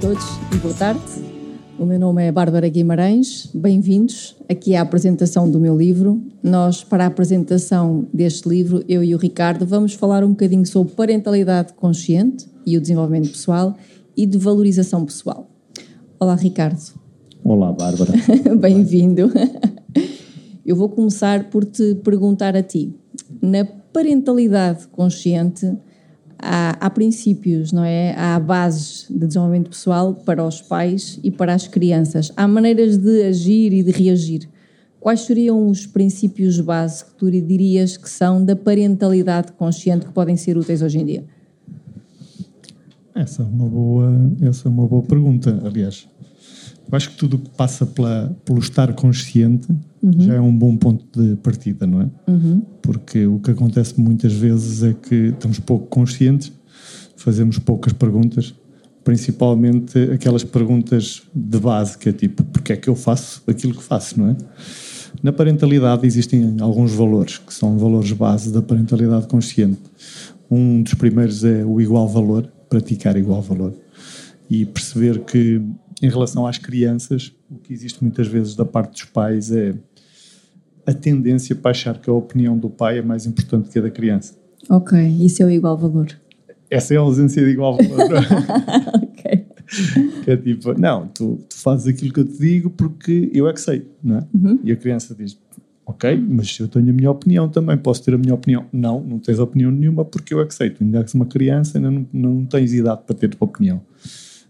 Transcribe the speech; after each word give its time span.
Todos 0.00 0.24
e 0.54 0.56
boa 0.56 0.72
tarde. 0.72 1.00
O 1.78 1.84
meu 1.84 1.98
nome 1.98 2.24
é 2.24 2.32
Bárbara 2.32 2.66
Guimarães, 2.68 3.50
bem-vindos 3.52 4.34
aqui 4.48 4.74
à 4.74 4.80
apresentação 4.80 5.50
do 5.50 5.60
meu 5.60 5.76
livro. 5.76 6.22
Nós, 6.42 6.82
para 6.82 7.04
a 7.04 7.08
apresentação 7.08 8.06
deste 8.12 8.48
livro, 8.48 8.82
eu 8.88 9.04
e 9.04 9.14
o 9.14 9.18
Ricardo, 9.18 9.66
vamos 9.66 9.92
falar 9.92 10.24
um 10.24 10.30
bocadinho 10.30 10.64
sobre 10.64 10.94
parentalidade 10.94 11.74
consciente 11.74 12.48
e 12.64 12.78
o 12.78 12.80
desenvolvimento 12.80 13.30
pessoal 13.30 13.76
e 14.16 14.24
de 14.24 14.38
valorização 14.38 15.04
pessoal. 15.04 15.50
Olá, 16.18 16.36
Ricardo. 16.36 16.80
Olá, 17.44 17.70
Bárbara. 17.72 18.12
Bem-vindo. 18.58 19.30
Eu 20.64 20.74
vou 20.74 20.88
começar 20.88 21.50
por 21.50 21.66
te 21.66 21.96
perguntar 21.96 22.56
a 22.56 22.62
ti. 22.62 22.94
Na 23.42 23.64
parentalidade 23.64 24.86
consciente, 24.86 25.70
há, 26.42 26.76
há, 26.80 26.90
princípios, 26.90 27.72
não 27.72 27.84
é? 27.84 28.14
Há 28.16 28.38
bases 28.38 29.06
de 29.08 29.26
desenvolvimento 29.26 29.70
pessoal 29.70 30.14
para 30.14 30.44
os 30.44 30.60
pais 30.60 31.18
e 31.22 31.30
para 31.30 31.54
as 31.54 31.66
crianças. 31.68 32.32
Há 32.36 32.46
maneiras 32.48 32.98
de 32.98 33.22
agir 33.22 33.72
e 33.72 33.82
de 33.82 33.90
reagir. 33.90 34.48
Quais 35.00 35.22
seriam 35.22 35.68
os 35.68 35.86
princípios 35.86 36.60
base 36.60 37.04
que 37.04 37.14
tu 37.14 37.30
dirias 37.30 37.96
que 37.96 38.08
são 38.08 38.44
da 38.44 38.54
parentalidade 38.54 39.52
consciente 39.52 40.06
que 40.06 40.12
podem 40.12 40.36
ser 40.36 40.56
úteis 40.56 40.82
hoje 40.82 40.98
em 40.98 41.06
dia? 41.06 41.24
Essa 43.14 43.42
é 43.42 43.46
uma 43.46 43.68
boa, 43.68 44.12
essa 44.42 44.68
é 44.68 44.70
uma 44.70 44.86
boa 44.86 45.02
pergunta, 45.02 45.60
aliás. 45.64 46.08
Eu 46.92 46.96
acho 46.96 47.08
que 47.08 47.16
tudo 47.16 47.38
que 47.38 47.48
passa 47.56 47.86
pela, 47.86 48.36
pelo 48.44 48.58
estar 48.58 48.92
consciente 48.92 49.66
uhum. 50.02 50.20
já 50.20 50.34
é 50.34 50.40
um 50.40 50.54
bom 50.54 50.76
ponto 50.76 51.06
de 51.18 51.36
partida, 51.36 51.86
não 51.86 52.02
é? 52.02 52.10
Uhum. 52.28 52.60
Porque 52.82 53.26
o 53.26 53.38
que 53.38 53.50
acontece 53.50 53.98
muitas 53.98 54.34
vezes 54.34 54.82
é 54.82 54.92
que 54.92 55.14
estamos 55.28 55.58
pouco 55.58 55.86
conscientes, 55.86 56.52
fazemos 57.16 57.58
poucas 57.58 57.94
perguntas, 57.94 58.54
principalmente 59.02 59.98
aquelas 60.12 60.44
perguntas 60.44 61.22
de 61.34 61.58
base, 61.58 61.96
que 61.96 62.10
é 62.10 62.12
tipo, 62.12 62.44
porque 62.44 62.74
é 62.74 62.76
que 62.76 62.88
eu 62.88 62.94
faço 62.94 63.42
aquilo 63.46 63.74
que 63.74 63.82
faço, 63.82 64.20
não 64.20 64.28
é? 64.28 64.36
Na 65.22 65.32
parentalidade 65.32 66.06
existem 66.06 66.56
alguns 66.60 66.92
valores, 66.92 67.38
que 67.38 67.54
são 67.54 67.78
valores 67.78 68.12
base 68.12 68.52
da 68.52 68.60
parentalidade 68.60 69.26
consciente. 69.28 69.80
Um 70.50 70.82
dos 70.82 70.92
primeiros 70.92 71.42
é 71.42 71.64
o 71.64 71.80
igual 71.80 72.06
valor, 72.06 72.46
praticar 72.68 73.16
igual 73.16 73.40
valor. 73.40 73.72
E 74.50 74.66
perceber 74.66 75.20
que 75.20 75.62
em 76.02 76.08
relação 76.08 76.46
às 76.46 76.58
crianças, 76.58 77.32
o 77.50 77.56
que 77.56 77.72
existe 77.72 78.02
muitas 78.02 78.26
vezes 78.26 78.56
da 78.56 78.64
parte 78.64 78.92
dos 78.92 79.04
pais 79.04 79.50
é 79.52 79.74
a 80.84 80.92
tendência 80.92 81.54
para 81.54 81.70
achar 81.70 81.98
que 81.98 82.10
a 82.10 82.12
opinião 82.12 82.58
do 82.58 82.68
pai 82.68 82.98
é 82.98 83.02
mais 83.02 83.24
importante 83.24 83.70
que 83.70 83.78
a 83.78 83.82
da 83.82 83.90
criança. 83.90 84.34
Ok, 84.68 84.98
isso 85.20 85.42
é 85.42 85.46
o 85.46 85.50
igual 85.50 85.76
valor. 85.78 86.08
Essa 86.68 86.94
é 86.94 86.96
a 86.96 87.00
ausência 87.00 87.44
de 87.44 87.50
igual 87.50 87.76
valor. 87.76 88.10
ok. 89.02 89.46
Que 90.24 90.30
é 90.30 90.36
tipo, 90.36 90.78
não, 90.78 91.06
tu, 91.08 91.38
tu, 91.48 91.56
fazes 91.56 91.86
aquilo 91.86 92.12
que 92.12 92.20
eu 92.20 92.24
te 92.24 92.38
digo 92.38 92.70
porque 92.70 93.30
eu 93.32 93.48
é 93.48 93.52
que 93.52 93.60
sei, 93.60 93.86
não 94.02 94.18
é? 94.18 94.26
Uhum. 94.34 94.58
E 94.64 94.72
a 94.72 94.76
criança 94.76 95.14
diz, 95.14 95.38
ok, 95.86 96.16
mas 96.16 96.58
eu 96.58 96.68
tenho 96.68 96.90
a 96.90 96.92
minha 96.92 97.10
opinião 97.10 97.48
também, 97.48 97.76
posso 97.78 98.02
ter 98.02 98.14
a 98.14 98.18
minha 98.18 98.34
opinião. 98.34 98.66
Não, 98.72 99.00
não 99.02 99.18
tens 99.18 99.38
opinião 99.38 99.70
nenhuma 99.70 100.04
porque 100.04 100.34
eu 100.34 100.40
é 100.40 100.46
que 100.46 100.54
sei. 100.54 100.70
Tu 100.70 100.82
ainda 100.82 100.98
és 100.98 101.14
uma 101.14 101.26
criança, 101.26 101.78
ainda 101.78 101.90
não, 101.90 102.06
não 102.12 102.44
tens 102.44 102.72
idade 102.72 103.02
para 103.06 103.14
ter 103.14 103.26
a 103.26 103.28
tua 103.30 103.46
opinião. 103.46 103.80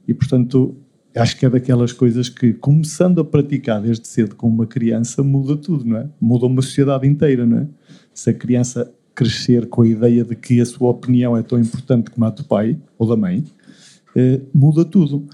E 0.07 0.15
portanto, 0.15 0.77
acho 1.15 1.37
que 1.37 1.47
é 1.47 1.51
daquelas 1.51 1.93
coisas 1.93 2.29
que, 2.29 2.53
começando 2.55 3.21
a 3.21 3.25
praticar 3.25 3.81
desde 3.81 4.07
cedo 4.09 4.35
com 4.35 4.49
uma 4.49 4.67
criança, 4.67 5.23
muda 5.23 5.57
tudo, 5.57 5.85
não 5.85 5.99
é? 5.99 6.09
Muda 6.21 6.47
uma 6.47 6.63
sociedade 6.63 7.07
inteira, 7.07 7.45
não 7.45 7.59
é? 7.59 7.67
Se 8.15 8.31
a 8.31 8.35
criança 8.35 8.93
crescer 9.15 9.69
com 9.69 9.83
a 9.83 9.89
ideia 9.89 10.25
de 10.25 10.35
que 10.35 10.61
a 10.61 10.67
sua 10.67 10.91
opinião 10.91 11.37
é 11.37 11.43
tão 11.43 11.59
importante 11.59 12.11
como 12.11 12.25
a 12.25 12.31
do 12.31 12.45
pai 12.45 12.79
ou 12.99 13.07
da 13.07 13.17
mãe, 13.17 13.45
eh, 14.17 14.41
muda 14.55 14.85
tudo. 14.85 15.27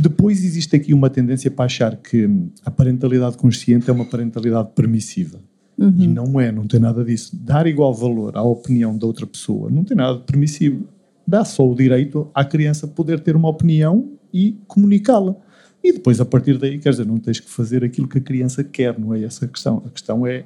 Depois 0.00 0.44
existe 0.44 0.76
aqui 0.76 0.94
uma 0.94 1.10
tendência 1.10 1.50
para 1.50 1.64
achar 1.64 1.96
que 1.96 2.28
a 2.64 2.70
parentalidade 2.70 3.36
consciente 3.36 3.90
é 3.90 3.92
uma 3.92 4.04
parentalidade 4.04 4.70
permissiva. 4.74 5.40
Uhum. 5.76 5.94
E 5.98 6.06
não 6.06 6.40
é, 6.40 6.50
não 6.52 6.66
tem 6.66 6.80
nada 6.80 7.04
disso. 7.04 7.36
Dar 7.36 7.66
igual 7.66 7.92
valor 7.92 8.36
à 8.36 8.42
opinião 8.42 8.96
da 8.96 9.06
outra 9.06 9.26
pessoa 9.26 9.68
não 9.70 9.84
tem 9.84 9.96
nada 9.96 10.18
de 10.18 10.24
permissivo. 10.24 10.86
Dá 11.26 11.44
só 11.44 11.68
o 11.68 11.74
direito 11.74 12.30
à 12.32 12.44
criança 12.44 12.86
poder 12.86 13.20
ter 13.20 13.34
uma 13.34 13.48
opinião 13.48 14.15
e 14.32 14.58
comunicá-la. 14.66 15.34
E 15.82 15.92
depois, 15.92 16.20
a 16.20 16.24
partir 16.24 16.58
daí, 16.58 16.78
quer 16.78 16.90
dizer, 16.90 17.06
não 17.06 17.18
tens 17.18 17.38
que 17.38 17.48
fazer 17.50 17.84
aquilo 17.84 18.08
que 18.08 18.18
a 18.18 18.20
criança 18.20 18.64
quer, 18.64 18.98
não 18.98 19.14
é 19.14 19.22
essa 19.22 19.44
a 19.44 19.48
questão. 19.48 19.82
A 19.86 19.90
questão 19.90 20.26
é, 20.26 20.44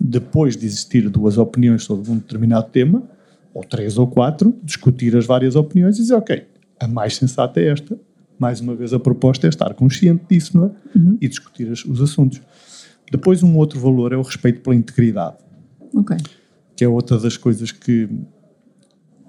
depois 0.00 0.56
de 0.56 0.64
existir 0.64 1.08
duas 1.08 1.36
opiniões 1.36 1.84
sobre 1.84 2.10
um 2.10 2.16
determinado 2.16 2.70
tema, 2.70 3.02
ou 3.52 3.62
três 3.62 3.98
ou 3.98 4.06
quatro, 4.06 4.56
discutir 4.62 5.16
as 5.16 5.26
várias 5.26 5.56
opiniões 5.56 5.98
e 5.98 6.02
dizer, 6.02 6.14
ok, 6.14 6.46
a 6.78 6.88
mais 6.88 7.16
sensata 7.16 7.60
é 7.60 7.68
esta. 7.68 7.98
Mais 8.38 8.60
uma 8.60 8.74
vez, 8.74 8.94
a 8.94 8.98
proposta 8.98 9.46
é 9.46 9.50
estar 9.50 9.74
consciente 9.74 10.24
disso, 10.30 10.56
não 10.56 10.66
é? 10.66 10.98
Uhum. 10.98 11.18
E 11.20 11.28
discutir 11.28 11.70
os, 11.70 11.84
os 11.84 12.00
assuntos. 12.00 12.40
Depois, 13.12 13.42
um 13.42 13.56
outro 13.56 13.78
valor 13.78 14.12
é 14.12 14.16
o 14.16 14.22
respeito 14.22 14.60
pela 14.60 14.74
integridade. 14.74 15.36
Ok. 15.94 16.16
Que 16.74 16.84
é 16.84 16.88
outra 16.88 17.18
das 17.18 17.36
coisas 17.36 17.70
que 17.70 18.08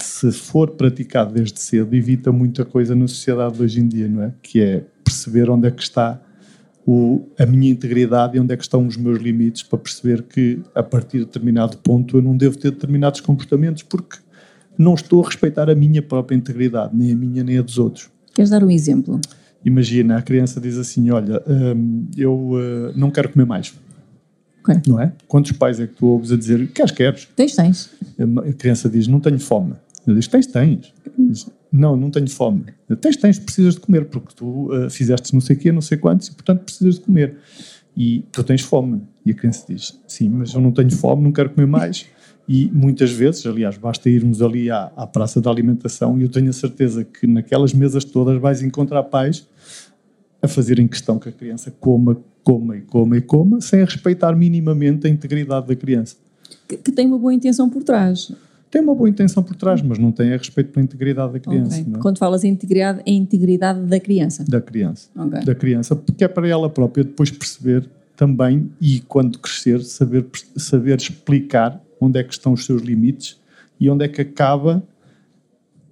se 0.03 0.31
for 0.31 0.71
praticado 0.71 1.33
desde 1.33 1.59
cedo, 1.59 1.95
evita 1.95 2.31
muita 2.31 2.65
coisa 2.65 2.95
na 2.95 3.07
sociedade 3.07 3.57
de 3.57 3.63
hoje 3.63 3.79
em 3.79 3.87
dia, 3.87 4.07
não 4.07 4.23
é? 4.23 4.33
Que 4.41 4.61
é 4.61 4.83
perceber 5.03 5.49
onde 5.49 5.67
é 5.67 5.71
que 5.71 5.81
está 5.81 6.21
o, 6.85 7.27
a 7.37 7.45
minha 7.45 7.71
integridade 7.71 8.37
e 8.37 8.39
onde 8.39 8.53
é 8.53 8.57
que 8.57 8.63
estão 8.63 8.85
os 8.87 8.97
meus 8.97 9.19
limites 9.19 9.63
para 9.63 9.79
perceber 9.79 10.23
que 10.23 10.61
a 10.73 10.81
partir 10.81 11.19
de 11.19 11.25
determinado 11.25 11.77
ponto 11.77 12.17
eu 12.17 12.21
não 12.21 12.35
devo 12.35 12.57
ter 12.57 12.71
determinados 12.71 13.21
comportamentos 13.21 13.83
porque 13.83 14.17
não 14.77 14.93
estou 14.93 15.23
a 15.23 15.27
respeitar 15.27 15.69
a 15.69 15.75
minha 15.75 16.01
própria 16.01 16.35
integridade, 16.35 16.95
nem 16.95 17.11
a 17.11 17.15
minha 17.15 17.43
nem 17.43 17.57
a 17.57 17.61
dos 17.61 17.77
outros. 17.77 18.09
Queres 18.33 18.49
dar 18.49 18.63
um 18.63 18.71
exemplo? 18.71 19.19
Imagina, 19.63 20.17
a 20.17 20.21
criança 20.21 20.59
diz 20.59 20.77
assim, 20.77 21.11
olha, 21.11 21.43
hum, 21.47 22.07
eu 22.17 22.33
uh, 22.33 22.93
não 22.95 23.11
quero 23.11 23.29
comer 23.29 23.45
mais. 23.45 23.73
Okay. 24.61 24.81
Não 24.87 24.99
é? 24.99 25.11
Quantos 25.27 25.51
pais 25.51 25.79
é 25.79 25.87
que 25.87 25.95
tu 25.95 26.05
ouves 26.07 26.31
a 26.31 26.37
dizer, 26.37 26.67
queres, 26.71 26.91
queres? 26.91 27.27
Tens, 27.35 27.55
tens. 27.55 27.89
A 28.47 28.53
criança 28.53 28.89
diz, 28.89 29.07
não 29.07 29.19
tenho 29.19 29.39
fome. 29.39 29.73
Ele 30.07 30.17
diz: 30.17 30.27
Tens, 30.27 30.47
tens. 30.47 30.93
Diz, 31.17 31.49
não, 31.71 31.95
não 31.95 32.09
tenho 32.09 32.29
fome. 32.29 32.65
Tens, 32.99 33.17
tens, 33.17 33.39
precisas 33.39 33.75
de 33.75 33.79
comer, 33.79 34.05
porque 34.05 34.33
tu 34.35 34.73
uh, 34.73 34.89
fizeste 34.89 35.33
não 35.33 35.41
sei 35.41 35.55
o 35.55 35.59
quê, 35.59 35.71
não 35.71 35.81
sei 35.81 35.97
quantos, 35.97 36.27
e 36.27 36.33
portanto 36.33 36.63
precisas 36.63 36.95
de 36.95 37.01
comer. 37.01 37.37
E 37.95 38.23
tu 38.31 38.43
tens 38.43 38.61
fome. 38.61 39.01
E 39.25 39.31
a 39.31 39.33
criança 39.33 39.65
diz: 39.67 39.99
Sim, 40.07 40.29
mas 40.29 40.53
eu 40.53 40.61
não 40.61 40.71
tenho 40.71 40.91
fome, 40.91 41.23
não 41.23 41.31
quero 41.31 41.49
comer 41.51 41.67
mais. 41.67 42.07
E 42.47 42.69
muitas 42.73 43.11
vezes, 43.11 43.45
aliás, 43.45 43.77
basta 43.77 44.09
irmos 44.09 44.41
ali 44.41 44.69
à, 44.69 44.91
à 44.95 45.07
praça 45.07 45.39
da 45.39 45.49
alimentação 45.49 46.19
e 46.19 46.23
eu 46.23 46.29
tenho 46.29 46.49
a 46.49 46.53
certeza 46.53 47.03
que 47.03 47.25
naquelas 47.27 47.73
mesas 47.73 48.03
todas 48.03 48.41
vais 48.41 48.61
encontrar 48.61 49.03
pais 49.03 49.47
a 50.41 50.47
fazerem 50.47 50.87
questão 50.87 51.19
que 51.19 51.29
a 51.29 51.31
criança 51.31 51.71
coma, 51.79 52.17
coma 52.43 52.75
e 52.75 52.81
coma 52.81 53.15
e 53.15 53.21
coma, 53.21 53.61
sem 53.61 53.85
respeitar 53.85 54.35
minimamente 54.35 55.05
a 55.05 55.09
integridade 55.09 55.67
da 55.67 55.75
criança. 55.75 56.15
Que, 56.67 56.77
que 56.77 56.91
tem 56.91 57.05
uma 57.05 57.17
boa 57.17 57.33
intenção 57.33 57.69
por 57.69 57.83
trás 57.83 58.33
tem 58.71 58.81
uma 58.81 58.95
boa 58.95 59.09
intenção 59.09 59.43
por 59.43 59.55
trás, 59.55 59.81
mas 59.81 59.99
não 59.99 60.13
tem 60.13 60.33
a 60.33 60.37
respeito 60.37 60.71
pela 60.71 60.83
integridade 60.83 61.33
da 61.33 61.39
criança. 61.39 61.81
Okay. 61.81 61.93
É? 61.93 61.97
Quando 61.99 62.17
falas 62.17 62.43
em 62.45 62.49
integridade, 62.49 63.01
é 63.05 63.11
a 63.11 63.13
integridade 63.13 63.81
da 63.81 63.99
criança? 63.99 64.45
Da 64.47 64.61
criança. 64.61 65.09
Okay. 65.13 65.43
Da 65.43 65.53
criança, 65.53 65.95
porque 65.95 66.23
é 66.23 66.27
para 66.27 66.47
ela 66.47 66.69
própria 66.69 67.03
depois 67.03 67.29
perceber 67.29 67.87
também 68.15 68.71
e 68.79 69.01
quando 69.01 69.39
crescer 69.39 69.81
saber, 69.81 70.25
saber 70.55 70.97
explicar 70.97 71.81
onde 71.99 72.17
é 72.19 72.23
que 72.23 72.33
estão 72.33 72.53
os 72.53 72.65
seus 72.65 72.81
limites 72.81 73.37
e 73.77 73.89
onde 73.89 74.05
é 74.05 74.07
que 74.07 74.21
acaba 74.21 74.81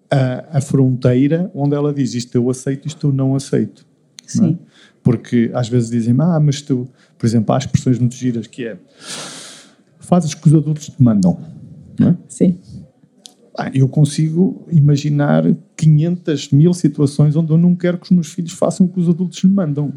a, 0.09 0.57
a 0.57 0.61
fronteira 0.61 1.51
onde 1.53 1.75
ela 1.75 1.93
diz 1.93 2.13
isto 2.13 2.33
eu 2.35 2.49
aceito, 2.49 2.87
isto 2.87 3.07
eu 3.07 3.11
não 3.11 3.35
aceito. 3.35 3.85
Sim. 4.25 4.41
Não 4.41 4.49
é? 4.49 4.55
Porque 5.03 5.51
às 5.53 5.67
vezes 5.67 5.89
dizem, 5.89 6.15
ah, 6.19 6.39
mas 6.39 6.61
tu, 6.61 6.87
por 7.17 7.25
exemplo, 7.25 7.53
há 7.53 7.57
expressões 7.57 7.99
muito 7.99 8.15
giras 8.15 8.47
que 8.47 8.65
é 8.65 8.77
fazes 9.99 10.31
o 10.31 10.37
que 10.37 10.47
os 10.47 10.53
adultos 10.53 10.87
te 10.87 11.01
mandam. 11.01 11.39
Não 11.99 12.09
é? 12.09 12.17
Sim. 12.27 12.57
Ah, 13.61 13.69
eu 13.73 13.89
consigo 13.89 14.65
imaginar 14.71 15.44
500 15.75 16.51
mil 16.51 16.73
situações 16.73 17.35
onde 17.35 17.51
eu 17.51 17.57
não 17.57 17.75
quero 17.75 17.97
que 17.97 18.06
os 18.06 18.11
meus 18.11 18.31
filhos 18.31 18.53
façam 18.53 18.85
o 18.85 18.89
que 18.89 19.01
os 19.01 19.09
adultos 19.09 19.44
lhe 19.44 19.50
mandam. 19.50 19.91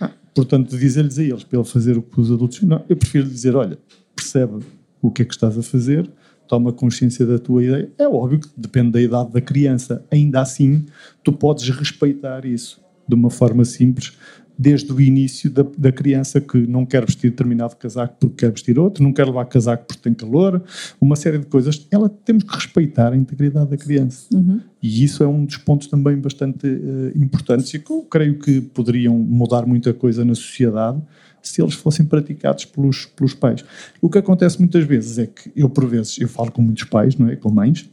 Ah, 0.00 0.10
portanto, 0.34 0.74
dizer-lhes 0.74 1.18
a 1.18 1.22
eles 1.22 1.44
para 1.44 1.58
ele 1.58 1.68
fazer 1.68 1.98
o 1.98 2.02
que 2.02 2.18
os 2.18 2.32
adultos. 2.32 2.62
Não, 2.62 2.82
eu 2.88 2.96
prefiro 2.96 3.28
dizer: 3.28 3.54
olha, 3.54 3.78
percebe 4.16 4.64
o 5.02 5.10
que 5.10 5.20
é 5.20 5.24
que 5.26 5.34
estás 5.34 5.58
a 5.58 5.62
fazer, 5.62 6.10
toma 6.48 6.72
consciência 6.72 7.26
da 7.26 7.38
tua 7.38 7.62
ideia. 7.62 7.92
É 7.98 8.08
óbvio 8.08 8.40
que 8.40 8.48
depende 8.56 8.92
da 8.92 9.02
idade 9.02 9.32
da 9.32 9.40
criança. 9.42 10.02
Ainda 10.10 10.40
assim, 10.40 10.86
tu 11.22 11.30
podes 11.30 11.68
respeitar 11.68 12.46
isso 12.46 12.82
de 13.06 13.14
uma 13.14 13.28
forma 13.28 13.66
simples, 13.66 14.16
desde 14.56 14.92
o 14.92 15.00
início 15.00 15.50
da, 15.50 15.64
da, 15.76 15.90
criança 15.90 16.40
que 16.40 16.58
não 16.66 16.86
quer 16.86 17.04
vestir 17.04 17.30
determinado 17.30 17.74
casaco 17.76 18.16
porque 18.20 18.36
quer 18.36 18.52
vestir 18.52 18.78
outro, 18.78 19.02
não 19.02 19.12
quer 19.12 19.26
levar 19.26 19.44
casaco 19.46 19.84
porque 19.86 20.02
tem 20.02 20.14
calor, 20.14 20.62
uma 21.00 21.16
série 21.16 21.38
de 21.38 21.46
coisas. 21.46 21.86
Ela 21.90 22.08
temos 22.08 22.44
que 22.44 22.54
respeitar 22.54 23.12
a 23.12 23.16
integridade 23.16 23.70
da 23.70 23.76
criança. 23.76 24.26
Uhum. 24.32 24.60
E 24.82 25.02
isso 25.02 25.22
é 25.22 25.26
um 25.26 25.44
dos 25.44 25.56
pontos 25.56 25.88
também 25.88 26.16
bastante 26.16 26.66
uh, 26.66 27.12
importantes 27.16 27.72
e 27.74 27.78
que 27.78 27.90
eu 27.90 28.02
creio 28.02 28.38
que 28.38 28.60
poderiam 28.60 29.18
mudar 29.18 29.66
muita 29.66 29.92
coisa 29.92 30.24
na 30.24 30.34
sociedade 30.34 31.02
se 31.42 31.60
eles 31.60 31.74
fossem 31.74 32.06
praticados 32.06 32.64
pelos, 32.64 33.06
pelos 33.06 33.34
pais. 33.34 33.64
O 34.00 34.08
que 34.08 34.18
acontece 34.18 34.58
muitas 34.58 34.84
vezes 34.84 35.18
é 35.18 35.26
que 35.26 35.50
eu, 35.54 35.68
por 35.68 35.86
vezes, 35.86 36.18
eu 36.18 36.28
falo 36.28 36.50
com 36.50 36.62
muitos 36.62 36.84
pais, 36.84 37.16
não 37.16 37.28
é? 37.28 37.36
Com 37.36 37.50
mães, 37.50 37.88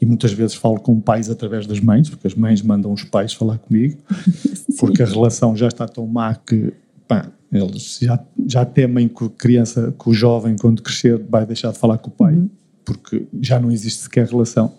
e 0.00 0.06
muitas 0.06 0.32
vezes 0.32 0.54
falo 0.54 0.78
com 0.80 1.00
pais 1.00 1.30
através 1.30 1.66
das 1.66 1.80
mães, 1.80 2.08
porque 2.08 2.26
as 2.26 2.34
mães 2.34 2.62
mandam 2.62 2.92
os 2.92 3.04
pais 3.04 3.32
falar 3.32 3.58
comigo, 3.58 3.98
porque 4.78 5.02
a 5.02 5.06
relação 5.06 5.56
já 5.56 5.68
está 5.68 5.86
tão 5.86 6.06
má 6.06 6.34
que 6.34 6.72
pá, 7.08 7.30
eles 7.52 7.98
já, 8.00 8.22
já 8.46 8.64
temem 8.64 9.08
que 9.08 9.24
a 9.24 9.30
criança, 9.30 9.94
que 9.98 10.08
o 10.08 10.12
jovem, 10.12 10.56
quando 10.56 10.82
crescer, 10.82 11.18
vai 11.28 11.46
deixar 11.46 11.72
de 11.72 11.78
falar 11.78 11.98
com 11.98 12.08
o 12.08 12.12
pai, 12.12 12.34
uhum. 12.34 12.50
porque 12.84 13.26
já 13.40 13.58
não 13.58 13.70
existe 13.70 14.02
sequer 14.02 14.26
relação. 14.26 14.74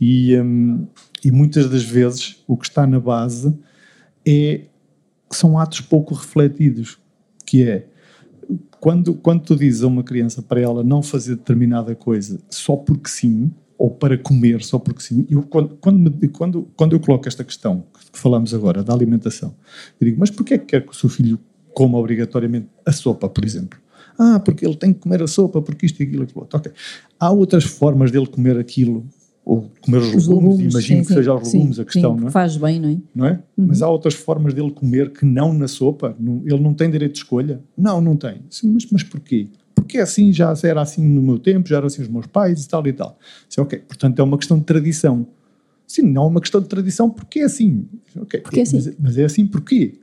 E, 0.00 0.38
um, 0.38 0.86
e 1.24 1.30
muitas 1.30 1.68
das 1.68 1.82
vezes 1.82 2.42
o 2.46 2.56
que 2.56 2.66
está 2.66 2.86
na 2.86 2.98
base 2.98 3.54
é 4.26 4.62
são 5.30 5.58
atos 5.58 5.80
pouco 5.80 6.14
refletidos, 6.14 6.98
que 7.46 7.62
é 7.62 7.86
quando, 8.80 9.14
quando 9.14 9.42
tu 9.42 9.54
dizes 9.54 9.82
a 9.82 9.86
uma 9.86 10.02
criança 10.02 10.42
para 10.42 10.60
ela 10.60 10.82
não 10.82 11.02
fazer 11.02 11.36
determinada 11.36 11.94
coisa 11.94 12.40
só 12.50 12.74
porque 12.74 13.08
sim, 13.08 13.52
ou 13.80 13.90
para 13.90 14.18
comer 14.18 14.62
só 14.62 14.78
porque 14.78 15.00
sim. 15.00 15.26
Eu, 15.30 15.42
quando, 15.42 15.74
quando, 15.80 15.98
me, 15.98 16.28
quando, 16.28 16.68
quando 16.76 16.92
eu 16.92 17.00
coloco 17.00 17.26
esta 17.26 17.42
questão 17.42 17.82
que 18.12 18.18
falamos 18.18 18.52
agora, 18.52 18.84
da 18.84 18.92
alimentação, 18.92 19.54
eu 19.98 20.04
digo, 20.04 20.20
mas 20.20 20.28
porquê 20.28 20.54
é 20.54 20.58
que 20.58 20.66
quer 20.66 20.84
que 20.84 20.92
o 20.92 20.94
seu 20.94 21.08
filho 21.08 21.38
coma 21.72 21.96
obrigatoriamente 21.96 22.68
a 22.84 22.92
sopa, 22.92 23.26
por 23.26 23.42
exemplo? 23.42 23.78
Ah, 24.18 24.38
porque 24.38 24.66
ele 24.66 24.76
tem 24.76 24.92
que 24.92 25.00
comer 25.00 25.22
a 25.22 25.26
sopa, 25.26 25.62
porque 25.62 25.86
isto 25.86 25.98
e 25.98 26.02
aquilo, 26.02 26.24
aquilo 26.24 26.42
outro. 26.42 26.58
Ok. 26.58 26.70
Há 27.18 27.30
outras 27.30 27.64
formas 27.64 28.10
dele 28.10 28.26
comer 28.26 28.58
aquilo, 28.58 29.02
ou 29.46 29.70
comer 29.80 30.02
os, 30.02 30.14
os 30.14 30.28
legumes, 30.28 30.58
legumes, 30.58 30.74
imagino 30.74 31.00
sim, 31.00 31.08
que 31.08 31.14
seja 31.14 31.34
os 31.34 31.50
legumes 31.50 31.76
sim, 31.76 31.82
a 31.82 31.84
questão, 31.86 32.14
sim, 32.14 32.20
não 32.20 32.28
é? 32.28 32.30
faz 32.30 32.58
bem, 32.58 32.78
não 32.78 32.88
é? 32.90 32.98
Não 33.14 33.26
é? 33.26 33.32
Uhum. 33.56 33.66
Mas 33.66 33.80
há 33.80 33.88
outras 33.88 34.12
formas 34.12 34.52
dele 34.52 34.72
comer 34.72 35.10
que 35.10 35.24
não 35.24 35.54
na 35.54 35.66
sopa, 35.66 36.14
não, 36.20 36.42
ele 36.44 36.60
não 36.60 36.74
tem 36.74 36.90
direito 36.90 37.12
de 37.12 37.18
escolha? 37.20 37.62
Não, 37.78 37.98
não 37.98 38.14
tem. 38.14 38.42
Mas, 38.62 38.86
mas 38.92 39.02
porquê? 39.02 39.48
Porque 39.90 39.98
assim 39.98 40.32
já 40.32 40.54
era 40.62 40.80
assim 40.80 41.04
no 41.04 41.20
meu 41.20 41.36
tempo, 41.36 41.68
já 41.68 41.78
eram 41.78 41.88
assim 41.88 42.02
os 42.02 42.08
meus 42.08 42.26
pais 42.26 42.64
e 42.64 42.68
tal 42.68 42.86
e 42.86 42.92
tal. 42.92 43.18
Disse, 43.48 43.60
ok, 43.60 43.80
portanto 43.80 44.20
é 44.20 44.22
uma 44.22 44.38
questão 44.38 44.56
de 44.56 44.64
tradição. 44.64 45.26
Sim, 45.84 46.02
não 46.02 46.22
é 46.22 46.26
uma 46.28 46.40
questão 46.40 46.60
de 46.60 46.68
tradição 46.68 47.10
porque 47.10 47.40
é 47.40 47.44
assim. 47.44 47.88
Okay, 48.16 48.40
porque 48.40 48.60
é 48.60 48.62
assim. 48.62 48.76
Mas, 48.76 48.94
mas, 49.00 49.18
é 49.18 49.24
assim 49.24 49.44
porquê? 49.44 49.94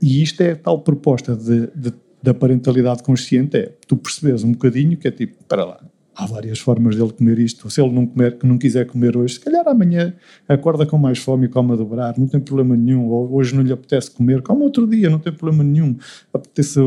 E 0.00 0.22
isto 0.22 0.40
é 0.40 0.54
tal 0.54 0.78
proposta 0.82 1.34
de, 1.34 1.66
de, 1.74 1.92
da 2.22 2.32
parentalidade 2.32 3.02
consciente, 3.02 3.56
é 3.56 3.74
tu 3.88 3.96
percebes 3.96 4.44
um 4.44 4.52
bocadinho 4.52 4.96
que 4.96 5.08
é 5.08 5.10
tipo, 5.10 5.42
para 5.48 5.64
lá, 5.64 5.80
há 6.14 6.24
várias 6.24 6.60
formas 6.60 6.94
dele 6.94 7.12
comer 7.12 7.40
isto. 7.40 7.68
Se 7.68 7.80
ele 7.80 7.90
não, 7.90 8.06
comer, 8.06 8.38
que 8.38 8.46
não 8.46 8.56
quiser 8.56 8.86
comer 8.86 9.16
hoje, 9.16 9.34
se 9.34 9.40
calhar 9.40 9.66
amanhã 9.66 10.14
acorda 10.48 10.86
com 10.86 10.96
mais 10.96 11.18
fome 11.18 11.46
e 11.46 11.48
come 11.48 11.72
a 11.72 11.76
dobrar, 11.76 12.16
não 12.16 12.28
tem 12.28 12.38
problema 12.38 12.76
nenhum. 12.76 13.08
Ou 13.08 13.34
hoje 13.34 13.52
não 13.52 13.64
lhe 13.64 13.72
apetece 13.72 14.12
comer, 14.12 14.42
come 14.42 14.62
outro 14.62 14.86
dia, 14.86 15.10
não 15.10 15.18
tem 15.18 15.32
problema 15.32 15.64
nenhum. 15.64 15.96
Apetece 16.32 16.78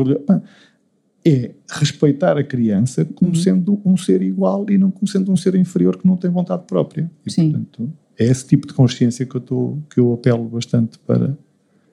é 1.24 1.50
respeitar 1.68 2.38
a 2.38 2.44
criança 2.44 3.04
como 3.04 3.30
uhum. 3.30 3.36
sendo 3.36 3.80
um 3.84 3.96
ser 3.96 4.22
igual 4.22 4.66
e 4.70 4.78
não 4.78 4.90
como 4.90 5.06
sendo 5.06 5.30
um 5.30 5.36
ser 5.36 5.54
inferior 5.54 5.96
que 5.96 6.06
não 6.06 6.16
tem 6.16 6.30
vontade 6.30 6.64
própria. 6.66 7.10
E, 7.26 7.30
Sim. 7.30 7.50
portanto, 7.50 7.92
é 8.18 8.24
esse 8.24 8.46
tipo 8.46 8.66
de 8.66 8.74
consciência 8.74 9.26
que 9.26 9.34
eu, 9.34 9.40
tô, 9.40 9.78
que 9.92 10.00
eu 10.00 10.12
apelo 10.12 10.44
bastante 10.44 10.98
para. 11.00 11.36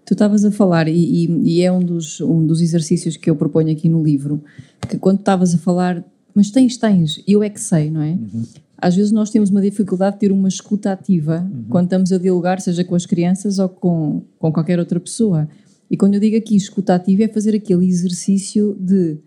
Tu 0.06 0.14
estavas 0.14 0.46
a 0.46 0.52
falar, 0.52 0.88
e, 0.88 1.26
e, 1.26 1.42
e, 1.44 1.62
é 1.62 1.72
um 1.72 1.82
dos, 1.82 2.22
um 2.22 2.46
dos 2.46 2.62
exercícios 2.62 3.18
que 3.18 3.30
eu 3.30 3.36
proponho 3.36 3.72
aqui 3.72 3.90
no 3.90 4.02
livro, 4.02 4.42
que 4.90 4.98
quando 4.98 5.20
estavas 5.20 5.54
a 5.54 5.58
falar, 5.58 6.02
mas 6.34 6.50
tens, 6.50 6.78
tens, 6.78 7.22
eu 7.28 7.44
é 7.44 7.50
que 7.50 7.60
sei, 7.60 7.92
não 7.92 8.02
é? 8.02 8.12
Uhum. 8.12 8.44
Às 8.78 8.96
vezes 8.96 9.12
nós 9.12 9.30
temos 9.30 9.50
uma 9.50 9.62
dificuldade 9.62 10.16
de 10.16 10.20
ter 10.22 10.32
uma 10.32 10.48
escuta 10.48 10.94
ativa 10.94 11.40
uhum. 11.52 11.66
quando 11.70 11.86
estamos 11.86 12.12
a 12.14 12.18
dialogar, 12.18 12.62
seja 12.62 12.84
com 12.84 12.96
as 12.96 13.06
crianças 13.06 13.60
ou 13.60 13.68
com, 13.68 14.22
com 14.38 14.52
qualquer 14.52 14.80
outra 14.80 15.00
pessoa. 15.00 15.50
E 15.90 15.96
quando 15.96 16.16
eu 16.16 16.20
digo 16.20 16.38
aqui 16.38 16.56
escuta 16.56 16.96
ativa 16.96 17.24
é 17.24 17.28
fazer 17.28 17.56
aquele 17.56 17.88
exercício 17.88 18.76
de 18.80 19.18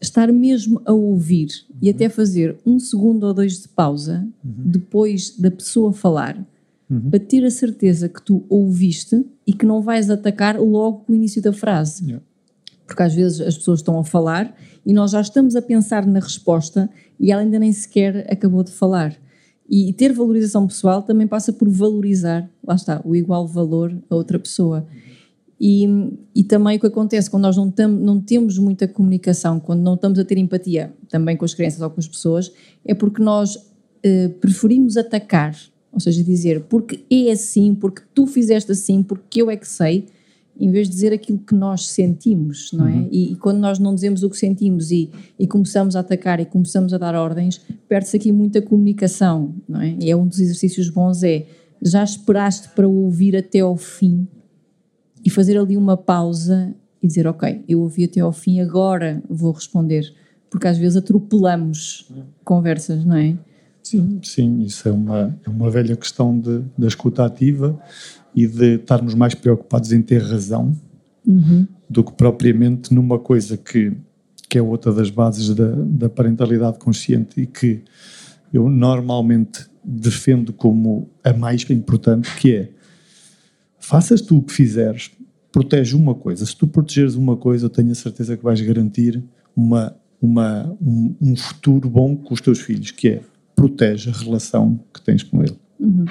estar 0.00 0.32
mesmo 0.32 0.82
a 0.84 0.92
ouvir 0.92 1.48
uhum. 1.70 1.76
e 1.80 1.90
até 1.90 2.08
fazer 2.08 2.56
um 2.66 2.78
segundo 2.78 3.24
ou 3.24 3.32
dois 3.32 3.62
de 3.62 3.68
pausa 3.68 4.26
uhum. 4.44 4.54
depois 4.66 5.36
da 5.38 5.50
pessoa 5.50 5.92
falar 5.92 6.36
uhum. 6.90 7.08
para 7.08 7.20
ter 7.20 7.44
a 7.44 7.50
certeza 7.50 8.08
que 8.08 8.20
tu 8.20 8.44
ouviste 8.48 9.24
e 9.46 9.52
que 9.52 9.64
não 9.64 9.80
vais 9.80 10.10
atacar 10.10 10.60
logo 10.60 10.98
com 11.00 11.12
o 11.12 11.16
início 11.16 11.40
da 11.40 11.52
frase. 11.52 12.04
Yeah. 12.04 12.24
Porque 12.86 13.02
às 13.02 13.14
vezes 13.14 13.40
as 13.40 13.56
pessoas 13.56 13.78
estão 13.78 13.98
a 13.98 14.04
falar 14.04 14.54
e 14.84 14.92
nós 14.92 15.12
já 15.12 15.20
estamos 15.20 15.54
a 15.54 15.62
pensar 15.62 16.04
na 16.04 16.18
resposta 16.18 16.90
e 17.18 17.30
ela 17.30 17.42
ainda 17.42 17.58
nem 17.58 17.72
sequer 17.72 18.26
acabou 18.30 18.64
de 18.64 18.72
falar. 18.72 19.16
E 19.68 19.92
ter 19.92 20.12
valorização 20.12 20.66
pessoal 20.66 21.02
também 21.02 21.26
passa 21.26 21.52
por 21.52 21.68
valorizar, 21.68 22.50
lá 22.66 22.74
está, 22.74 23.00
o 23.04 23.14
igual 23.14 23.46
valor 23.46 23.96
a 24.10 24.14
outra 24.14 24.38
pessoa. 24.38 24.86
E, 25.64 25.86
e 26.34 26.42
também 26.42 26.76
o 26.76 26.80
que 26.80 26.88
acontece 26.88 27.30
quando 27.30 27.44
nós 27.44 27.56
não, 27.56 27.70
tam, 27.70 27.86
não 27.86 28.20
temos 28.20 28.58
muita 28.58 28.88
comunicação, 28.88 29.60
quando 29.60 29.80
não 29.80 29.94
estamos 29.94 30.18
a 30.18 30.24
ter 30.24 30.36
empatia 30.36 30.92
também 31.08 31.36
com 31.36 31.44
as 31.44 31.54
crianças 31.54 31.80
ou 31.80 31.88
com 31.88 32.00
as 32.00 32.08
pessoas, 32.08 32.50
é 32.84 32.92
porque 32.92 33.22
nós 33.22 33.54
uh, 33.54 34.28
preferimos 34.40 34.96
atacar, 34.96 35.56
ou 35.92 36.00
seja, 36.00 36.24
dizer 36.24 36.62
porque 36.62 37.04
é 37.08 37.30
assim, 37.30 37.76
porque 37.76 38.02
tu 38.12 38.26
fizeste 38.26 38.72
assim, 38.72 39.04
porque 39.04 39.40
eu 39.40 39.48
é 39.48 39.56
que 39.56 39.68
sei, 39.68 40.06
em 40.58 40.68
vez 40.68 40.88
de 40.88 40.94
dizer 40.94 41.12
aquilo 41.12 41.38
que 41.38 41.54
nós 41.54 41.86
sentimos, 41.86 42.72
não 42.72 42.88
é? 42.88 42.94
Uhum. 42.94 43.08
E, 43.12 43.32
e, 43.32 43.36
quando 43.36 43.58
nós 43.58 43.78
não 43.78 43.94
dizemos 43.94 44.24
o 44.24 44.30
que 44.30 44.36
sentimos 44.36 44.90
e, 44.90 45.10
e 45.38 45.46
começamos 45.46 45.94
a 45.94 46.00
atacar 46.00 46.40
e 46.40 46.44
começamos 46.44 46.92
a 46.92 46.98
dar 46.98 47.14
ordens, 47.14 47.60
perde-se 47.88 48.16
aqui 48.16 48.32
muita 48.32 48.60
comunicação, 48.60 49.54
não 49.68 49.80
é? 49.80 49.96
E 50.00 50.10
é 50.10 50.16
um 50.16 50.26
dos 50.26 50.40
exercícios 50.40 50.90
bons 50.90 51.22
é 51.22 51.46
já 51.80 52.02
esperaste 52.02 52.68
para 52.70 52.88
ouvir 52.88 53.36
até 53.36 53.60
ao 53.60 53.76
fim 53.76 54.26
e 55.24 55.30
fazer 55.30 55.56
ali 55.58 55.76
uma 55.76 55.96
pausa 55.96 56.74
e 57.02 57.06
dizer, 57.06 57.26
ok, 57.26 57.64
eu 57.68 57.80
ouvi 57.80 58.04
até 58.04 58.20
ao 58.20 58.32
fim, 58.32 58.60
agora 58.60 59.22
vou 59.28 59.52
responder. 59.52 60.12
Porque 60.48 60.68
às 60.68 60.78
vezes 60.78 60.96
atropelamos 60.96 62.12
conversas, 62.44 63.04
não 63.04 63.16
é? 63.16 63.36
Sim, 63.82 64.20
sim, 64.22 64.62
isso 64.62 64.88
é 64.88 64.92
uma, 64.92 65.36
é 65.44 65.50
uma 65.50 65.68
velha 65.68 65.96
questão 65.96 66.38
de, 66.38 66.62
da 66.78 66.86
escuta 66.86 67.24
ativa 67.24 67.78
e 68.34 68.46
de 68.46 68.76
estarmos 68.76 69.14
mais 69.14 69.34
preocupados 69.34 69.92
em 69.92 70.00
ter 70.00 70.22
razão 70.22 70.76
uhum. 71.26 71.66
do 71.90 72.04
que 72.04 72.12
propriamente 72.12 72.94
numa 72.94 73.18
coisa 73.18 73.56
que, 73.56 73.92
que 74.48 74.56
é 74.56 74.62
outra 74.62 74.92
das 74.92 75.10
bases 75.10 75.52
da, 75.54 75.72
da 75.74 76.08
parentalidade 76.08 76.78
consciente 76.78 77.40
e 77.40 77.46
que 77.46 77.82
eu 78.52 78.68
normalmente 78.68 79.66
defendo 79.84 80.52
como 80.52 81.10
a 81.24 81.32
mais 81.32 81.68
importante, 81.68 82.32
que 82.36 82.54
é 82.54 82.70
faças 83.82 84.22
tu 84.22 84.38
o 84.38 84.42
que 84.42 84.52
fizeres, 84.52 85.10
protege 85.50 85.94
uma 85.94 86.14
coisa. 86.14 86.46
Se 86.46 86.56
tu 86.56 86.66
protegeres 86.66 87.14
uma 87.14 87.36
coisa, 87.36 87.66
eu 87.66 87.70
tenho 87.70 87.92
a 87.92 87.94
certeza 87.94 88.36
que 88.36 88.42
vais 88.42 88.60
garantir 88.60 89.22
uma, 89.54 89.94
uma, 90.20 90.74
um, 90.80 91.14
um 91.20 91.36
futuro 91.36 91.90
bom 91.90 92.16
com 92.16 92.32
os 92.32 92.40
teus 92.40 92.60
filhos, 92.60 92.90
que 92.90 93.08
é 93.08 93.20
protege 93.54 94.08
a 94.08 94.12
relação 94.12 94.80
que 94.92 95.02
tens 95.02 95.22
com 95.22 95.42
ele. 95.42 95.56
Uhum. 95.78 96.06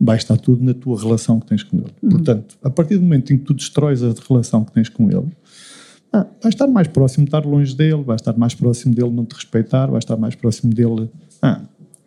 Vai 0.00 0.16
estar 0.16 0.36
tudo 0.36 0.64
na 0.64 0.74
tua 0.74 1.00
relação 1.00 1.38
que 1.38 1.46
tens 1.46 1.62
com 1.62 1.76
ele. 1.76 1.92
Uhum. 2.02 2.10
Portanto, 2.10 2.58
a 2.62 2.70
partir 2.70 2.96
do 2.96 3.02
momento 3.02 3.32
em 3.32 3.38
que 3.38 3.44
tu 3.44 3.54
destróis 3.54 4.02
a 4.02 4.12
relação 4.28 4.64
que 4.64 4.72
tens 4.72 4.88
com 4.88 5.08
ele, 5.08 5.30
ah, 6.12 6.26
vai 6.42 6.50
estar 6.50 6.66
mais 6.66 6.88
próximo 6.88 7.24
de 7.24 7.28
estar 7.28 7.46
longe 7.46 7.74
dele, 7.74 8.02
vai 8.02 8.16
estar 8.16 8.36
mais 8.36 8.54
próximo 8.54 8.94
dele 8.94 9.10
não 9.10 9.24
te 9.24 9.34
respeitar, 9.34 9.86
vai 9.86 9.98
estar 9.98 10.16
mais 10.16 10.34
próximo 10.34 10.74
dele 10.74 11.08
ah, 11.40 11.62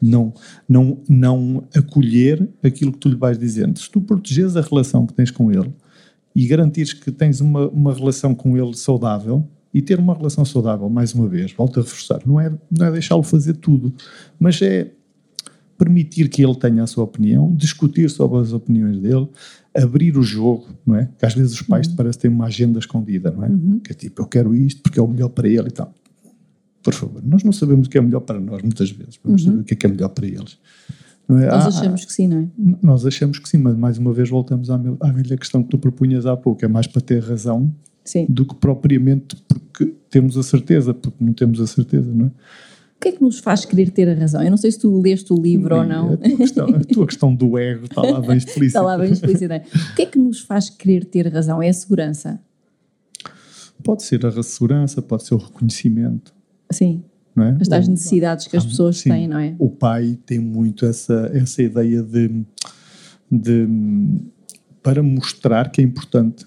não, 0.05 0.33
não, 0.67 1.01
não 1.09 1.63
acolher 1.75 2.47
aquilo 2.63 2.91
que 2.91 2.99
tu 2.99 3.09
lhe 3.09 3.15
vais 3.15 3.37
dizendo. 3.37 3.79
Se 3.79 3.89
tu 3.89 3.99
proteges 4.01 4.55
a 4.55 4.61
relação 4.61 5.05
que 5.05 5.13
tens 5.13 5.31
com 5.31 5.51
ele 5.51 5.73
e 6.35 6.45
garantires 6.47 6.93
que 6.93 7.11
tens 7.11 7.41
uma, 7.41 7.67
uma 7.69 7.93
relação 7.93 8.35
com 8.35 8.57
ele 8.57 8.75
saudável, 8.75 9.47
e 9.73 9.81
ter 9.81 9.99
uma 9.99 10.13
relação 10.13 10.45
saudável, 10.45 10.89
mais 10.89 11.13
uma 11.13 11.27
vez, 11.27 11.51
volto 11.51 11.81
a 11.81 11.83
reforçar, 11.83 12.21
não 12.25 12.39
é, 12.39 12.49
não 12.71 12.85
é 12.85 12.91
deixá-lo 12.93 13.23
fazer 13.23 13.55
tudo, 13.57 13.93
mas 14.39 14.61
é 14.61 14.89
permitir 15.77 16.29
que 16.29 16.41
ele 16.41 16.55
tenha 16.55 16.81
a 16.81 16.87
sua 16.87 17.03
opinião, 17.03 17.53
discutir 17.53 18.09
sobre 18.09 18.39
as 18.39 18.53
opiniões 18.53 18.97
dele, 18.99 19.27
abrir 19.75 20.17
o 20.17 20.23
jogo, 20.23 20.67
não 20.85 20.95
é? 20.95 21.09
Que 21.19 21.25
às 21.25 21.33
vezes 21.33 21.51
os 21.51 21.61
pais 21.61 21.87
uhum. 21.87 21.95
parecem 21.97 22.21
ter 22.21 22.27
uma 22.29 22.45
agenda 22.45 22.79
escondida, 22.79 23.31
não 23.31 23.43
é? 23.43 23.49
Uhum. 23.49 23.79
Que 23.79 23.91
é 23.91 23.95
tipo, 23.95 24.21
eu 24.21 24.25
quero 24.27 24.55
isto 24.55 24.81
porque 24.81 24.97
é 24.97 25.03
o 25.03 25.07
melhor 25.09 25.27
para 25.27 25.49
ele 25.49 25.67
e 25.67 25.71
tal 25.71 25.93
por 26.85 26.93
favor, 26.93 27.19
nós 27.25 27.43
não 27.43 27.51
sabemos 27.51 27.87
o 27.87 27.89
que 27.89 27.97
é 27.97 28.01
melhor 28.01 28.19
para 28.19 28.39
nós 28.39 28.61
muitas 28.61 28.91
vezes, 28.91 29.19
vamos 29.23 29.41
uhum. 29.41 29.49
saber 29.49 29.61
o 29.61 29.63
que 29.63 29.73
é, 29.73 29.77
que 29.77 29.85
é 29.87 29.89
melhor 29.89 30.09
para 30.09 30.27
eles. 30.27 30.59
É? 31.27 31.33
Nós 31.47 31.65
ah, 31.65 31.67
achamos 31.67 32.05
que 32.05 32.13
sim, 32.13 32.27
não 32.27 32.37
é? 32.37 32.47
Nós 32.83 33.03
achamos 33.07 33.39
que 33.39 33.49
sim, 33.49 33.57
mas 33.57 33.75
mais 33.75 33.97
uma 33.97 34.13
vez 34.13 34.29
voltamos 34.29 34.69
à, 34.69 34.75
à 34.75 35.11
velha 35.11 35.35
questão 35.35 35.63
que 35.63 35.69
tu 35.69 35.79
propunhas 35.79 36.27
há 36.27 36.37
pouco, 36.37 36.63
é 36.63 36.67
mais 36.67 36.85
para 36.85 37.01
ter 37.01 37.23
razão 37.23 37.73
sim. 38.03 38.27
do 38.29 38.45
que 38.45 38.53
propriamente 38.53 39.35
porque 39.47 39.95
temos 40.11 40.37
a 40.37 40.43
certeza, 40.43 40.93
porque 40.93 41.17
não 41.19 41.33
temos 41.33 41.59
a 41.59 41.65
certeza, 41.65 42.13
não 42.13 42.27
é? 42.27 42.27
O 42.27 42.99
que 43.01 43.09
é 43.09 43.11
que 43.13 43.21
nos 43.21 43.39
faz 43.39 43.65
querer 43.65 43.89
ter 43.89 44.07
a 44.07 44.13
razão? 44.13 44.43
Eu 44.43 44.51
não 44.51 44.57
sei 44.57 44.71
se 44.71 44.79
tu 44.79 45.01
leste 45.01 45.33
o 45.33 45.35
livro 45.35 45.75
ou 45.75 45.83
não. 45.83 46.13
A 46.13 46.17
tua, 46.17 46.37
questão, 46.37 46.67
a 46.67 46.79
tua 46.79 47.07
questão 47.07 47.35
do 47.35 47.57
ego 47.57 47.85
está 47.85 48.01
lá 48.03 48.21
bem 48.21 48.37
explícita. 48.37 48.65
está 48.65 48.81
lá 48.81 48.97
bem 48.97 49.11
explícita. 49.11 49.63
O 49.91 49.95
que 49.95 50.01
é 50.03 50.05
que 50.05 50.19
nos 50.19 50.41
faz 50.41 50.69
querer 50.69 51.03
ter 51.03 51.27
razão? 51.27 51.61
É 51.61 51.69
a 51.69 51.73
segurança? 51.73 52.39
Pode 53.83 54.03
ser 54.03 54.25
a 54.25 54.43
segurança, 54.43 55.01
pode 55.01 55.23
ser 55.23 55.33
o 55.33 55.37
reconhecimento. 55.37 56.34
Sim. 56.71 57.03
Não 57.35 57.43
é? 57.43 57.57
As 57.59 57.67
tais 57.67 57.87
necessidades 57.87 58.47
que 58.47 58.55
as 58.55 58.65
pessoas 58.65 58.97
sim, 58.97 59.09
têm, 59.09 59.27
não 59.27 59.37
é? 59.37 59.55
O 59.59 59.69
pai 59.69 60.17
tem 60.25 60.39
muito 60.39 60.85
essa, 60.85 61.29
essa 61.33 61.61
ideia 61.61 62.01
de, 62.01 62.45
de 63.29 63.67
para 64.81 65.03
mostrar 65.03 65.69
que 65.69 65.81
é 65.81 65.83
importante, 65.83 66.45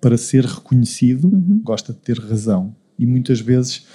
para 0.00 0.16
ser 0.16 0.44
reconhecido, 0.44 1.28
uhum. 1.28 1.60
gosta 1.62 1.92
de 1.92 1.98
ter 2.00 2.18
razão. 2.18 2.74
E 2.98 3.06
muitas 3.06 3.38
vezes 3.38 3.86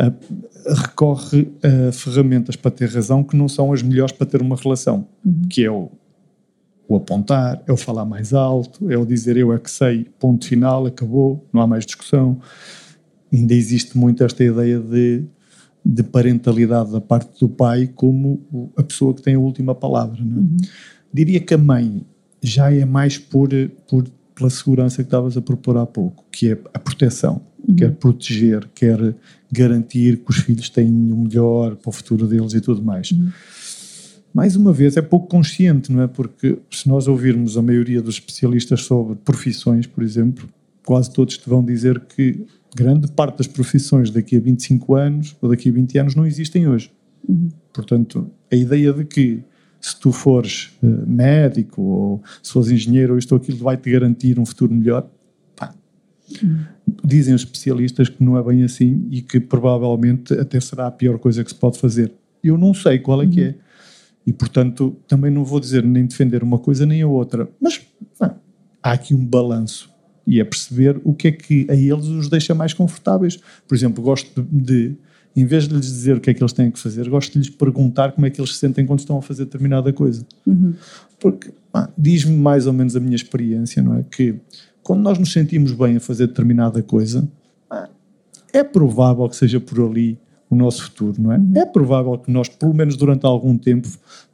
uh, 0.00 0.74
recorre 0.74 1.52
a 1.62 1.92
ferramentas 1.92 2.56
para 2.56 2.70
ter 2.70 2.88
razão 2.88 3.22
que 3.22 3.36
não 3.36 3.46
são 3.46 3.72
as 3.72 3.82
melhores 3.82 4.12
para 4.12 4.26
ter 4.26 4.40
uma 4.42 4.56
relação, 4.56 5.06
uhum. 5.24 5.42
que 5.48 5.64
é 5.64 5.70
o, 5.70 5.90
o 6.88 6.96
apontar, 6.96 7.62
é 7.66 7.72
o 7.72 7.76
falar 7.76 8.04
mais 8.04 8.32
alto, 8.32 8.90
é 8.90 8.96
o 8.96 9.04
dizer 9.04 9.36
eu 9.36 9.52
é 9.52 9.58
que 9.58 9.70
sei, 9.70 10.08
ponto 10.18 10.46
final, 10.46 10.86
acabou, 10.86 11.46
não 11.52 11.60
há 11.60 11.66
mais 11.66 11.84
discussão. 11.84 12.40
Ainda 13.34 13.54
existe 13.54 13.98
muito 13.98 14.22
esta 14.22 14.44
ideia 14.44 14.78
de, 14.78 15.24
de 15.84 16.02
parentalidade 16.02 16.92
da 16.92 17.00
parte 17.00 17.38
do 17.40 17.48
pai 17.48 17.90
como 17.94 18.70
a 18.76 18.82
pessoa 18.82 19.14
que 19.14 19.22
tem 19.22 19.34
a 19.34 19.38
última 19.38 19.74
palavra. 19.74 20.20
É? 20.20 20.22
Uhum. 20.22 20.56
Diria 21.12 21.40
que 21.40 21.54
a 21.54 21.58
mãe 21.58 22.04
já 22.42 22.72
é 22.72 22.84
mais 22.84 23.18
por, 23.18 23.48
por 23.88 24.04
pela 24.34 24.50
segurança 24.50 24.96
que 24.96 25.06
estavas 25.06 25.36
a 25.36 25.42
propor 25.42 25.76
há 25.76 25.86
pouco, 25.86 26.24
que 26.30 26.52
é 26.52 26.58
a 26.72 26.78
proteção. 26.78 27.40
Uhum. 27.66 27.76
Quer 27.76 27.92
proteger, 27.92 28.68
quer 28.74 29.14
garantir 29.50 30.18
que 30.18 30.30
os 30.30 30.38
filhos 30.38 30.68
têm 30.68 31.12
o 31.12 31.16
melhor 31.16 31.76
para 31.76 31.88
o 31.88 31.92
futuro 31.92 32.26
deles 32.26 32.52
e 32.52 32.60
tudo 32.60 32.82
mais. 32.82 33.10
Uhum. 33.12 33.30
Mais 34.34 34.56
uma 34.56 34.72
vez, 34.72 34.96
é 34.96 35.02
pouco 35.02 35.28
consciente, 35.28 35.92
não 35.92 36.02
é? 36.02 36.08
Porque 36.08 36.58
se 36.70 36.88
nós 36.88 37.06
ouvirmos 37.06 37.56
a 37.56 37.62
maioria 37.62 38.02
dos 38.02 38.16
especialistas 38.16 38.82
sobre 38.82 39.14
profissões, 39.14 39.86
por 39.86 40.02
exemplo, 40.02 40.48
quase 40.84 41.12
todos 41.12 41.38
te 41.38 41.48
vão 41.48 41.64
dizer 41.64 42.00
que 42.00 42.44
grande 42.74 43.10
parte 43.12 43.38
das 43.38 43.46
profissões 43.46 44.10
daqui 44.10 44.36
a 44.36 44.40
25 44.40 44.94
anos 44.94 45.36
ou 45.40 45.48
daqui 45.48 45.68
a 45.68 45.72
20 45.72 45.98
anos 45.98 46.14
não 46.14 46.26
existem 46.26 46.66
hoje. 46.66 46.90
Uhum. 47.28 47.48
Portanto, 47.72 48.30
a 48.50 48.56
ideia 48.56 48.92
de 48.92 49.04
que 49.04 49.42
se 49.80 49.98
tu 49.98 50.12
fores 50.12 50.70
uh, 50.82 51.06
médico 51.06 51.82
ou 51.82 52.22
se 52.42 52.52
fores 52.52 52.70
engenheiro 52.70 53.12
ou 53.12 53.18
isto 53.18 53.32
ou 53.32 53.38
aquilo 53.38 53.58
vai-te 53.58 53.90
garantir 53.90 54.38
um 54.38 54.46
futuro 54.46 54.74
melhor, 54.74 55.08
pá. 55.54 55.74
Dizem 57.04 57.34
os 57.34 57.42
especialistas 57.42 58.08
que 58.08 58.22
não 58.22 58.36
é 58.36 58.42
bem 58.42 58.64
assim 58.64 59.06
e 59.10 59.20
que 59.20 59.38
provavelmente 59.38 60.32
até 60.34 60.58
será 60.58 60.86
a 60.86 60.90
pior 60.90 61.18
coisa 61.18 61.44
que 61.44 61.50
se 61.50 61.56
pode 61.56 61.78
fazer. 61.78 62.12
Eu 62.42 62.58
não 62.58 62.74
sei 62.74 62.98
qual 62.98 63.22
é 63.22 63.26
que 63.26 63.42
é. 63.42 63.54
E, 64.26 64.32
portanto, 64.32 64.96
também 65.06 65.30
não 65.30 65.44
vou 65.44 65.60
dizer 65.60 65.84
nem 65.84 66.06
defender 66.06 66.42
uma 66.42 66.58
coisa 66.58 66.86
nem 66.86 67.02
a 67.02 67.06
outra. 67.06 67.48
Mas 67.60 67.80
pá, 68.18 68.34
há 68.82 68.92
aqui 68.92 69.14
um 69.14 69.24
balanço 69.24 69.93
e 70.26 70.40
é 70.40 70.44
perceber 70.44 71.00
o 71.04 71.12
que 71.14 71.28
é 71.28 71.32
que 71.32 71.66
a 71.70 71.74
eles 71.74 72.06
os 72.06 72.28
deixa 72.28 72.54
mais 72.54 72.72
confortáveis. 72.72 73.38
Por 73.66 73.74
exemplo, 73.74 74.02
gosto 74.02 74.46
de 74.50 74.96
em 75.36 75.44
vez 75.44 75.66
de 75.66 75.74
lhes 75.74 75.86
dizer 75.86 76.16
o 76.16 76.20
que 76.20 76.30
é 76.30 76.34
que 76.34 76.42
eles 76.42 76.52
têm 76.52 76.70
que 76.70 76.78
fazer, 76.78 77.08
gosto 77.08 77.32
de 77.32 77.38
lhes 77.38 77.50
perguntar 77.50 78.12
como 78.12 78.24
é 78.26 78.30
que 78.30 78.40
eles 78.40 78.52
se 78.52 78.58
sentem 78.58 78.86
quando 78.86 79.00
estão 79.00 79.18
a 79.18 79.22
fazer 79.22 79.44
determinada 79.44 79.92
coisa. 79.92 80.24
Uhum. 80.46 80.74
Porque 81.18 81.50
diz-me 81.98 82.36
mais 82.36 82.66
ou 82.66 82.72
menos 82.72 82.94
a 82.94 83.00
minha 83.00 83.16
experiência, 83.16 83.82
não 83.82 83.96
é? 83.96 84.04
Que 84.04 84.36
quando 84.82 85.00
nós 85.00 85.18
nos 85.18 85.32
sentimos 85.32 85.72
bem 85.72 85.96
a 85.96 86.00
fazer 86.00 86.28
determinada 86.28 86.82
coisa, 86.82 87.28
é 88.52 88.62
provável 88.62 89.28
que 89.28 89.34
seja 89.34 89.58
por 89.58 89.80
ali 89.80 90.16
o 90.48 90.54
nosso 90.54 90.84
futuro, 90.84 91.20
não 91.20 91.32
é? 91.32 91.38
Uhum. 91.38 91.52
É 91.56 91.66
provável 91.66 92.16
que 92.16 92.30
nós, 92.30 92.48
pelo 92.48 92.72
menos 92.72 92.96
durante 92.96 93.26
algum 93.26 93.58
tempo, 93.58 93.88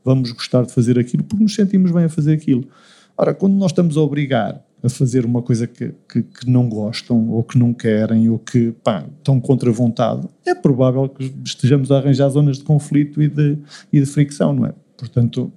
vamos 0.04 0.30
gostar 0.32 0.66
de 0.66 0.72
fazer 0.72 0.98
aquilo 0.98 1.24
porque 1.24 1.42
nos 1.42 1.54
sentimos 1.54 1.90
bem 1.90 2.04
a 2.04 2.08
fazer 2.10 2.34
aquilo. 2.34 2.68
Ora, 3.16 3.32
quando 3.32 3.54
nós 3.54 3.70
estamos 3.70 3.96
a 3.96 4.00
obrigar 4.02 4.62
a 4.82 4.88
fazer 4.88 5.24
uma 5.24 5.42
coisa 5.42 5.66
que, 5.66 5.92
que, 6.08 6.22
que, 6.22 6.48
não 6.48 6.68
gostam 6.68 7.30
ou 7.30 7.42
que 7.42 7.58
não 7.58 7.72
querem 7.72 8.28
ou 8.28 8.38
que 8.38 8.72
pá, 8.82 9.06
estão 9.18 9.40
contra 9.40 9.70
a 9.70 9.72
vontade, 9.72 10.26
é 10.46 10.54
provável 10.54 11.08
que 11.08 11.32
estejamos 11.44 11.90
a 11.90 11.98
arranjar 11.98 12.28
zonas 12.30 12.58
de 12.58 12.64
conflito 12.64 13.22
e 13.22 13.28
de, 13.28 13.58
e 13.92 14.00
de 14.00 14.06
fricção, 14.06 14.52
não 14.52 14.66
é? 14.66 14.74
Portanto. 14.96 15.52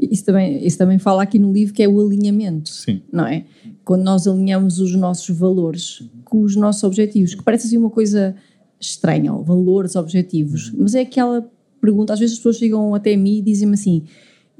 Isso 0.00 0.24
também, 0.24 0.66
isso 0.66 0.76
também 0.76 0.98
fala 0.98 1.22
aqui 1.22 1.38
no 1.38 1.52
livro 1.52 1.72
que 1.72 1.82
é 1.82 1.88
o 1.88 2.00
alinhamento, 2.00 2.68
Sim. 2.68 3.00
não 3.12 3.26
é? 3.26 3.44
Quando 3.84 4.02
nós 4.02 4.26
alinhamos 4.26 4.80
os 4.80 4.94
nossos 4.94 5.36
valores 5.36 6.02
com 6.24 6.42
os 6.42 6.56
nossos 6.56 6.82
objetivos, 6.82 7.34
que 7.34 7.42
parece 7.42 7.66
assim 7.66 7.78
uma 7.78 7.90
coisa 7.90 8.34
estranha, 8.80 9.32
valores, 9.32 9.96
objetivos, 9.96 10.72
mas 10.76 10.94
é 10.94 11.00
aquela 11.00 11.48
pergunta, 11.80 12.12
às 12.12 12.18
vezes 12.18 12.34
as 12.34 12.38
pessoas 12.38 12.58
chegam 12.58 12.94
até 12.94 13.16
mim 13.16 13.38
e 13.38 13.42
dizem-me 13.42 13.74
assim, 13.74 14.04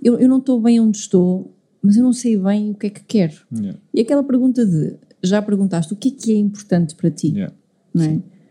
eu, 0.02 0.18
eu 0.18 0.28
não 0.28 0.38
estou 0.38 0.60
bem 0.60 0.80
onde 0.80 0.96
estou, 0.96 1.52
mas 1.82 1.96
eu 1.96 2.02
não 2.02 2.12
sei 2.12 2.36
bem 2.36 2.70
o 2.70 2.74
que 2.74 2.86
é 2.86 2.90
que 2.90 3.04
quero. 3.04 3.34
Yeah. 3.52 3.78
E 3.94 4.00
aquela 4.00 4.22
pergunta 4.22 4.64
de, 4.64 4.96
já 5.22 5.40
perguntaste, 5.40 5.92
o 5.92 5.96
que 5.96 6.08
é 6.08 6.12
que 6.12 6.32
é 6.32 6.36
importante 6.36 6.94
para 6.94 7.10
ti? 7.10 7.28
Yeah. 7.28 7.54
Não 7.94 8.04
é? 8.04 8.08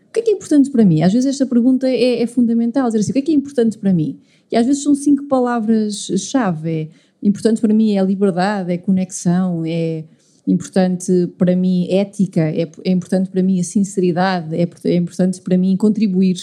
O 0.08 0.12
que 0.12 0.20
é 0.20 0.22
que 0.22 0.30
é 0.30 0.34
importante 0.34 0.70
para 0.70 0.84
mim? 0.84 1.02
Às 1.02 1.12
vezes 1.12 1.28
esta 1.28 1.46
pergunta 1.46 1.88
é, 1.88 2.22
é, 2.22 2.26
fundamental, 2.26 2.86
dizer 2.86 3.00
assim, 3.00 3.10
o 3.10 3.12
que 3.12 3.18
é 3.18 3.22
que 3.22 3.32
é 3.32 3.34
importante 3.34 3.76
para 3.78 3.92
mim? 3.92 4.18
E 4.50 4.56
às 4.56 4.66
vezes 4.66 4.82
são 4.82 4.94
cinco 4.94 5.24
palavras-chave. 5.24 6.70
É, 6.70 6.88
importante 7.22 7.60
para 7.60 7.74
mim 7.74 7.92
é 7.92 7.98
a 7.98 8.02
liberdade, 8.02 8.72
é 8.72 8.78
conexão, 8.78 9.62
é 9.66 10.04
importante 10.46 11.28
para 11.36 11.54
mim 11.54 11.86
ética, 11.90 12.40
é, 12.40 12.70
é 12.84 12.90
importante 12.90 13.28
para 13.28 13.42
mim 13.42 13.60
a 13.60 13.64
sinceridade, 13.64 14.56
é, 14.56 14.66
é 14.84 14.96
importante 14.96 15.40
para 15.42 15.58
mim 15.58 15.76
contribuir. 15.76 16.36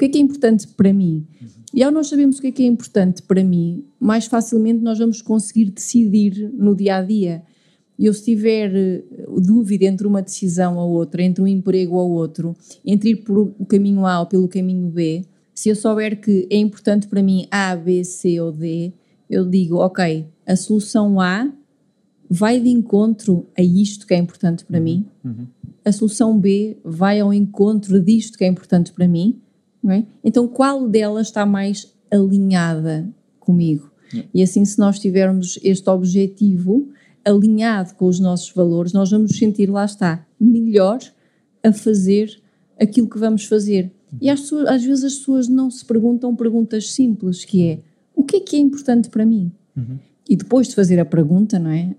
O 0.00 0.02
que 0.02 0.06
é 0.06 0.08
que 0.08 0.18
é 0.18 0.20
importante 0.22 0.66
para 0.66 0.94
mim? 0.94 1.26
Uhum. 1.42 1.48
E 1.74 1.82
ao 1.82 1.92
nós 1.92 2.08
sabermos 2.08 2.38
o 2.38 2.40
que 2.40 2.46
é 2.46 2.52
que 2.52 2.62
é 2.62 2.66
importante 2.66 3.22
para 3.22 3.44
mim, 3.44 3.84
mais 4.00 4.24
facilmente 4.24 4.82
nós 4.82 4.98
vamos 4.98 5.20
conseguir 5.20 5.66
decidir 5.66 6.50
no 6.54 6.74
dia 6.74 6.96
a 6.96 7.02
dia. 7.02 7.42
Eu, 7.98 8.14
se 8.14 8.24
tiver 8.24 8.74
eh, 8.74 9.04
dúvida 9.36 9.84
entre 9.84 10.06
uma 10.06 10.22
decisão 10.22 10.78
ou 10.78 10.92
outra, 10.92 11.22
entre 11.22 11.42
um 11.42 11.46
emprego 11.46 11.96
ou 11.96 12.12
outro, 12.12 12.56
entre 12.82 13.10
ir 13.10 13.16
por 13.16 13.52
o 13.58 13.66
caminho 13.66 14.06
A 14.06 14.20
ou 14.20 14.26
pelo 14.26 14.48
caminho 14.48 14.88
B, 14.88 15.22
se 15.54 15.68
eu 15.68 15.76
souber 15.76 16.18
que 16.18 16.48
é 16.50 16.56
importante 16.56 17.06
para 17.06 17.22
mim 17.22 17.46
A, 17.50 17.76
B, 17.76 18.02
C 18.02 18.40
ou 18.40 18.50
D, 18.50 18.94
eu 19.28 19.44
digo, 19.44 19.76
ok, 19.76 20.24
a 20.46 20.56
solução 20.56 21.20
A 21.20 21.52
vai 22.30 22.58
de 22.58 22.70
encontro 22.70 23.46
a 23.54 23.60
isto 23.60 24.06
que 24.06 24.14
é 24.14 24.16
importante 24.16 24.64
para 24.64 24.78
uhum. 24.78 24.82
mim, 24.82 25.06
uhum. 25.22 25.46
a 25.84 25.92
solução 25.92 26.40
B 26.40 26.78
vai 26.82 27.20
ao 27.20 27.34
encontro 27.34 28.00
disto 28.00 28.38
que 28.38 28.44
é 28.44 28.46
importante 28.46 28.94
para 28.94 29.06
mim, 29.06 29.38
é? 29.88 30.04
Então, 30.22 30.46
qual 30.46 30.88
delas 30.88 31.28
está 31.28 31.46
mais 31.46 31.94
alinhada 32.10 33.08
comigo? 33.38 33.90
E 34.34 34.42
assim, 34.42 34.64
se 34.64 34.78
nós 34.78 34.98
tivermos 34.98 35.58
este 35.62 35.88
objetivo 35.88 36.88
alinhado 37.24 37.94
com 37.94 38.06
os 38.06 38.18
nossos 38.18 38.50
valores, 38.52 38.92
nós 38.92 39.10
vamos 39.10 39.36
sentir, 39.36 39.70
lá 39.70 39.84
está, 39.84 40.26
melhor 40.38 40.98
a 41.62 41.72
fazer 41.72 42.40
aquilo 42.78 43.08
que 43.08 43.18
vamos 43.18 43.44
fazer. 43.44 43.92
E 44.20 44.28
às, 44.28 44.40
pessoas, 44.40 44.66
às 44.66 44.84
vezes 44.84 45.04
as 45.04 45.14
pessoas 45.14 45.48
não 45.48 45.70
se 45.70 45.84
perguntam 45.84 46.34
perguntas 46.34 46.90
simples, 46.90 47.44
que 47.44 47.68
é, 47.68 47.80
o 48.14 48.24
que 48.24 48.36
é 48.36 48.40
que 48.40 48.56
é 48.56 48.58
importante 48.58 49.08
para 49.08 49.24
mim? 49.24 49.52
Uhum. 49.76 49.98
E 50.28 50.34
depois 50.34 50.68
de 50.68 50.74
fazer 50.74 50.98
a 50.98 51.04
pergunta, 51.04 51.58
não 51.58 51.70
é? 51.70 51.94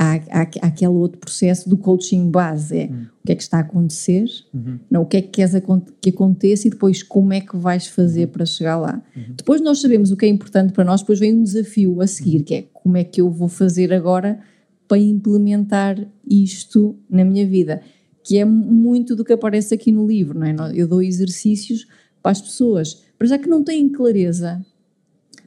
Há, 0.00 0.14
há, 0.14 0.42
há, 0.42 0.66
aquele 0.66 0.92
outro 0.92 1.18
processo 1.18 1.68
do 1.68 1.76
coaching 1.76 2.30
base, 2.30 2.74
é 2.74 2.84
uhum. 2.86 3.06
o 3.22 3.26
que 3.26 3.32
é 3.32 3.34
que 3.34 3.42
está 3.42 3.58
a 3.58 3.60
acontecer, 3.60 4.24
uhum. 4.54 4.78
não, 4.90 5.02
o 5.02 5.06
que 5.06 5.18
é 5.18 5.22
que 5.22 5.28
queres 5.28 5.52
que 6.00 6.08
aconteça 6.08 6.66
e 6.66 6.70
depois 6.70 7.02
como 7.02 7.34
é 7.34 7.40
que 7.40 7.54
vais 7.54 7.86
fazer 7.86 8.24
uhum. 8.24 8.30
para 8.32 8.46
chegar 8.46 8.78
lá. 8.78 9.02
Uhum. 9.14 9.34
Depois 9.36 9.60
nós 9.60 9.80
sabemos 9.80 10.10
o 10.10 10.16
que 10.16 10.24
é 10.24 10.28
importante 10.28 10.72
para 10.72 10.84
nós, 10.84 11.00
depois 11.00 11.18
vem 11.18 11.34
um 11.34 11.42
desafio 11.42 12.00
a 12.00 12.06
seguir, 12.06 12.38
uhum. 12.38 12.44
que 12.44 12.54
é 12.54 12.64
como 12.72 12.96
é 12.96 13.04
que 13.04 13.20
eu 13.20 13.30
vou 13.30 13.48
fazer 13.48 13.92
agora 13.92 14.40
para 14.88 14.98
implementar 14.98 16.02
isto 16.26 16.96
na 17.08 17.24
minha 17.24 17.46
vida, 17.46 17.82
que 18.24 18.38
é 18.38 18.44
muito 18.44 19.14
do 19.14 19.24
que 19.24 19.34
aparece 19.34 19.74
aqui 19.74 19.92
no 19.92 20.06
livro, 20.06 20.38
não 20.38 20.46
é? 20.46 20.54
Eu 20.74 20.88
dou 20.88 21.02
exercícios 21.02 21.86
para 22.22 22.32
as 22.32 22.40
pessoas, 22.40 23.02
para 23.18 23.26
já 23.26 23.38
que 23.38 23.48
não 23.48 23.62
têm 23.62 23.88
clareza, 23.88 24.64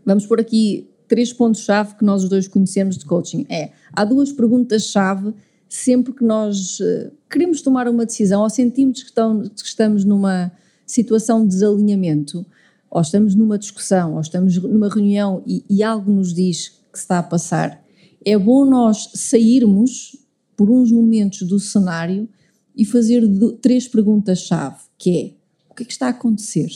vamos 0.06 0.26
por 0.26 0.40
aqui 0.40 0.88
três 1.08 1.34
pontos-chave 1.34 1.96
que 1.96 2.06
nós 2.06 2.24
os 2.24 2.30
dois 2.30 2.48
conhecemos 2.48 2.98
de 2.98 3.06
coaching. 3.06 3.46
É, 3.50 3.72
há 3.94 4.04
duas 4.04 4.32
perguntas-chave 4.32 5.34
sempre 5.70 6.14
que 6.14 6.24
nós 6.24 6.80
uh, 6.80 7.12
queremos 7.30 7.62
tomar 7.62 7.88
uma 7.88 8.06
decisão 8.06 8.44
ou 8.44 8.50
sentimos 8.50 9.02
que, 9.02 9.10
estão, 9.10 9.42
que 9.42 9.66
estamos 9.66 10.04
numa 10.04 10.52
situação 10.86 11.44
de 11.44 11.50
desalinhamento, 11.50 12.46
ou 12.90 13.02
estamos 13.02 13.34
numa 13.34 13.58
discussão, 13.58 14.14
ou 14.14 14.22
estamos 14.22 14.56
numa 14.58 14.88
reunião 14.88 15.42
e, 15.48 15.64
e 15.70 15.82
algo 15.82 16.12
nos 16.12 16.34
diz 16.34 16.70
que 16.92 16.98
está 16.98 17.20
a 17.20 17.24
passar, 17.24 17.84
é 18.24 18.38
bom 18.38 18.66
nós 18.66 19.10
sairmos 19.16 20.16
por 20.56 20.70
uns 20.70 20.92
momentos 20.92 21.42
do 21.48 21.60
cenário 21.60 22.30
e 22.76 22.86
fazer 22.86 23.24
três 23.62 23.88
perguntas-chave, 23.88 24.78
que 24.98 25.10
é, 25.10 25.32
o 25.70 25.74
que 25.74 25.84
é 25.84 25.86
que 25.86 25.92
está 25.92 26.08
a 26.08 26.12
acontecer? 26.12 26.70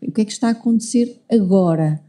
O 0.00 0.12
que 0.12 0.20
é 0.20 0.24
que 0.24 0.32
está 0.32 0.48
a 0.48 0.52
acontecer 0.52 1.20
agora? 1.28 2.00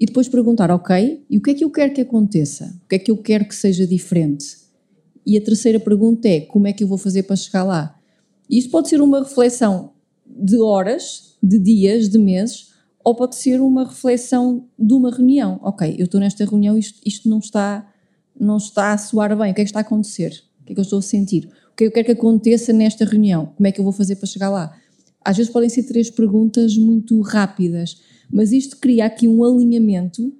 E 0.00 0.06
depois 0.06 0.28
perguntar, 0.28 0.70
ok, 0.70 1.24
e 1.28 1.38
o 1.38 1.42
que 1.42 1.50
é 1.50 1.54
que 1.54 1.64
eu 1.64 1.70
quero 1.70 1.92
que 1.92 2.00
aconteça? 2.00 2.78
O 2.84 2.88
que 2.88 2.94
é 2.96 2.98
que 2.98 3.10
eu 3.10 3.16
quero 3.16 3.46
que 3.46 3.54
seja 3.54 3.86
diferente? 3.86 4.56
E 5.26 5.36
a 5.36 5.40
terceira 5.40 5.80
pergunta 5.80 6.28
é, 6.28 6.40
como 6.40 6.66
é 6.66 6.72
que 6.72 6.84
eu 6.84 6.88
vou 6.88 6.98
fazer 6.98 7.24
para 7.24 7.36
chegar 7.36 7.64
lá? 7.64 7.98
E 8.48 8.58
isto 8.58 8.70
pode 8.70 8.88
ser 8.88 9.00
uma 9.00 9.22
reflexão 9.22 9.92
de 10.26 10.56
horas, 10.58 11.36
de 11.42 11.58
dias, 11.58 12.08
de 12.08 12.18
meses, 12.18 12.68
ou 13.04 13.14
pode 13.14 13.36
ser 13.36 13.60
uma 13.60 13.84
reflexão 13.84 14.66
de 14.78 14.94
uma 14.94 15.10
reunião. 15.10 15.58
Ok, 15.62 15.96
eu 15.98 16.04
estou 16.04 16.20
nesta 16.20 16.44
reunião, 16.44 16.78
isto, 16.78 17.00
isto 17.04 17.28
não, 17.28 17.38
está, 17.38 17.86
não 18.38 18.56
está 18.56 18.92
a 18.92 18.98
soar 18.98 19.36
bem, 19.36 19.50
o 19.50 19.54
que 19.54 19.60
é 19.60 19.64
que 19.64 19.70
está 19.70 19.80
a 19.80 19.82
acontecer? 19.82 20.42
O 20.60 20.64
que 20.64 20.72
é 20.72 20.74
que 20.74 20.80
eu 20.80 20.82
estou 20.82 20.98
a 20.98 21.02
sentir? 21.02 21.48
O 21.72 21.76
que 21.76 21.84
é 21.84 21.86
que 21.86 21.86
eu 21.86 21.92
quero 21.92 22.06
que 22.06 22.12
aconteça 22.12 22.72
nesta 22.72 23.04
reunião? 23.04 23.52
Como 23.56 23.66
é 23.66 23.72
que 23.72 23.80
eu 23.80 23.84
vou 23.84 23.92
fazer 23.92 24.16
para 24.16 24.26
chegar 24.26 24.50
lá? 24.50 24.76
Às 25.24 25.36
vezes 25.36 25.52
podem 25.52 25.68
ser 25.68 25.82
três 25.82 26.10
perguntas 26.10 26.76
muito 26.76 27.20
rápidas, 27.20 28.00
mas 28.30 28.52
isto 28.52 28.76
cria 28.76 29.06
aqui 29.06 29.26
um 29.26 29.42
alinhamento 29.42 30.32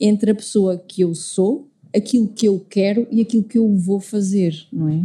entre 0.00 0.30
a 0.30 0.34
pessoa 0.34 0.76
que 0.76 1.02
eu 1.02 1.14
sou, 1.14 1.68
aquilo 1.94 2.28
que 2.28 2.46
eu 2.46 2.64
quero 2.68 3.06
e 3.10 3.20
aquilo 3.20 3.42
que 3.42 3.58
eu 3.58 3.76
vou 3.76 4.00
fazer, 4.00 4.66
não 4.72 4.88
é? 4.88 5.04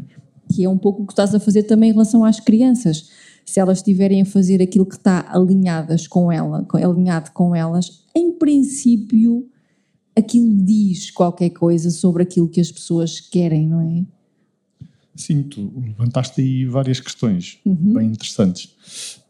Que 0.53 0.65
é 0.65 0.69
um 0.69 0.77
pouco 0.77 1.03
o 1.03 1.05
que 1.05 1.13
estás 1.13 1.33
a 1.33 1.39
fazer 1.39 1.63
também 1.63 1.89
em 1.89 1.93
relação 1.93 2.25
às 2.25 2.39
crianças. 2.39 3.09
Se 3.45 3.59
elas 3.59 3.77
estiverem 3.77 4.21
a 4.21 4.25
fazer 4.25 4.61
aquilo 4.61 4.85
que 4.85 4.95
está 4.95 5.25
alinhadas 5.29 6.07
com 6.07 6.31
ela, 6.31 6.65
alinhado 6.73 7.31
com 7.31 7.55
elas, 7.55 8.03
em 8.15 8.31
princípio 8.33 9.47
aquilo 10.15 10.53
diz 10.63 11.09
qualquer 11.09 11.51
coisa 11.51 11.89
sobre 11.89 12.23
aquilo 12.23 12.49
que 12.49 12.59
as 12.59 12.71
pessoas 12.71 13.19
querem, 13.19 13.67
não 13.67 13.81
é? 13.81 14.05
Sim, 15.15 15.43
tu 15.43 15.71
levantaste 15.77 16.41
aí 16.41 16.65
várias 16.65 16.99
questões 16.99 17.59
uhum. 17.65 17.93
bem 17.93 18.07
interessantes 18.07 18.73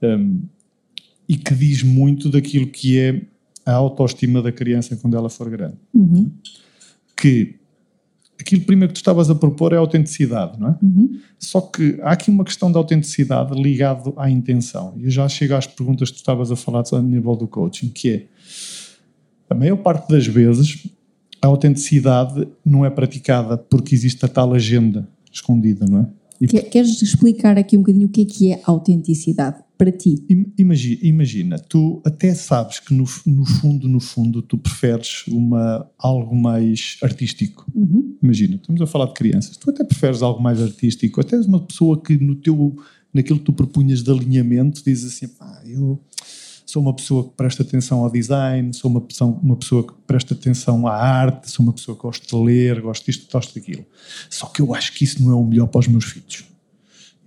um, 0.01 0.41
e 1.31 1.37
que 1.37 1.55
diz 1.55 1.81
muito 1.81 2.27
daquilo 2.27 2.67
que 2.67 2.99
é 2.99 3.21
a 3.65 3.71
autoestima 3.71 4.41
da 4.41 4.51
criança 4.51 4.97
quando 4.97 5.15
ela 5.15 5.29
for 5.29 5.49
grande. 5.49 5.77
Uhum. 5.93 6.29
Que 7.15 7.55
aquilo 8.37 8.63
primeiro 8.65 8.89
que 8.89 8.95
tu 8.95 9.01
estavas 9.01 9.29
a 9.29 9.35
propor 9.35 9.71
é 9.71 9.77
a 9.77 9.79
autenticidade, 9.79 10.59
não 10.59 10.67
é? 10.67 10.77
Uhum. 10.83 11.21
Só 11.39 11.61
que 11.61 11.97
há 12.01 12.11
aqui 12.11 12.29
uma 12.29 12.43
questão 12.43 12.69
da 12.69 12.77
autenticidade 12.77 13.53
ligado 13.53 14.13
à 14.17 14.29
intenção. 14.29 14.93
E 14.97 15.05
eu 15.05 15.09
já 15.09 15.29
chego 15.29 15.55
às 15.55 15.65
perguntas 15.65 16.09
que 16.09 16.17
tu 16.17 16.19
estavas 16.19 16.51
a 16.51 16.57
falar 16.57 16.83
a 16.91 17.01
nível 17.01 17.37
do 17.37 17.47
coaching, 17.47 17.87
que 17.87 18.09
é 18.09 18.25
a 19.49 19.55
maior 19.55 19.77
parte 19.77 20.09
das 20.09 20.27
vezes 20.27 20.85
a 21.41 21.47
autenticidade 21.47 22.45
não 22.65 22.85
é 22.85 22.89
praticada 22.89 23.57
porque 23.57 23.95
existe 23.95 24.25
a 24.25 24.27
tal 24.27 24.53
agenda 24.53 25.07
escondida, 25.31 25.85
não 25.89 25.99
é? 26.01 26.07
Queres 26.47 27.01
explicar 27.01 27.57
aqui 27.57 27.77
um 27.77 27.81
bocadinho 27.81 28.07
o 28.07 28.09
que 28.09 28.21
é 28.21 28.25
que 28.25 28.51
é 28.51 28.61
autenticidade 28.65 29.61
para 29.77 29.91
ti? 29.91 30.23
Imagina, 30.57 30.99
imagina 31.01 31.59
tu 31.59 32.01
até 32.05 32.33
sabes 32.33 32.79
que 32.79 32.93
no, 32.93 33.05
no, 33.25 33.45
fundo, 33.45 33.87
no 33.87 33.99
fundo, 33.99 34.41
tu 34.41 34.57
preferes 34.57 35.25
uma, 35.27 35.89
algo 35.97 36.35
mais 36.35 36.97
artístico. 37.01 37.65
Uhum. 37.73 38.15
Imagina, 38.21 38.55
estamos 38.55 38.81
a 38.81 38.87
falar 38.87 39.07
de 39.07 39.13
crianças, 39.13 39.57
tu 39.57 39.69
até 39.69 39.83
preferes 39.83 40.21
algo 40.21 40.41
mais 40.41 40.61
artístico, 40.61 41.21
até 41.21 41.35
és 41.35 41.45
uma 41.45 41.59
pessoa 41.59 42.01
que 42.01 42.17
no 42.17 42.35
teu, 42.35 42.75
naquilo 43.13 43.39
que 43.39 43.45
tu 43.45 43.53
propunhas 43.53 44.01
de 44.01 44.11
alinhamento, 44.11 44.83
dizes 44.83 45.13
assim, 45.13 45.27
pá, 45.27 45.61
eu 45.65 45.99
sou 46.71 46.81
uma 46.81 46.93
pessoa 46.93 47.25
que 47.25 47.31
presta 47.35 47.63
atenção 47.63 47.99
ao 47.99 48.09
design, 48.09 48.73
sou 48.73 48.89
uma 48.89 49.01
pessoa, 49.01 49.37
uma 49.43 49.57
pessoa 49.57 49.85
que 49.85 49.93
presta 50.07 50.33
atenção 50.33 50.87
à 50.87 50.95
arte, 50.95 51.51
sou 51.51 51.65
uma 51.65 51.73
pessoa 51.73 51.97
que 51.97 52.01
gosta 52.01 52.25
de 52.25 52.43
ler, 52.43 52.79
gosto 52.79 53.05
disto, 53.05 53.29
gosto 53.29 53.53
daquilo. 53.53 53.85
Só 54.29 54.45
que 54.45 54.61
eu 54.61 54.73
acho 54.73 54.93
que 54.93 55.03
isso 55.03 55.21
não 55.21 55.31
é 55.31 55.35
o 55.35 55.43
melhor 55.43 55.67
para 55.67 55.79
os 55.79 55.87
meus 55.89 56.05
filhos. 56.05 56.45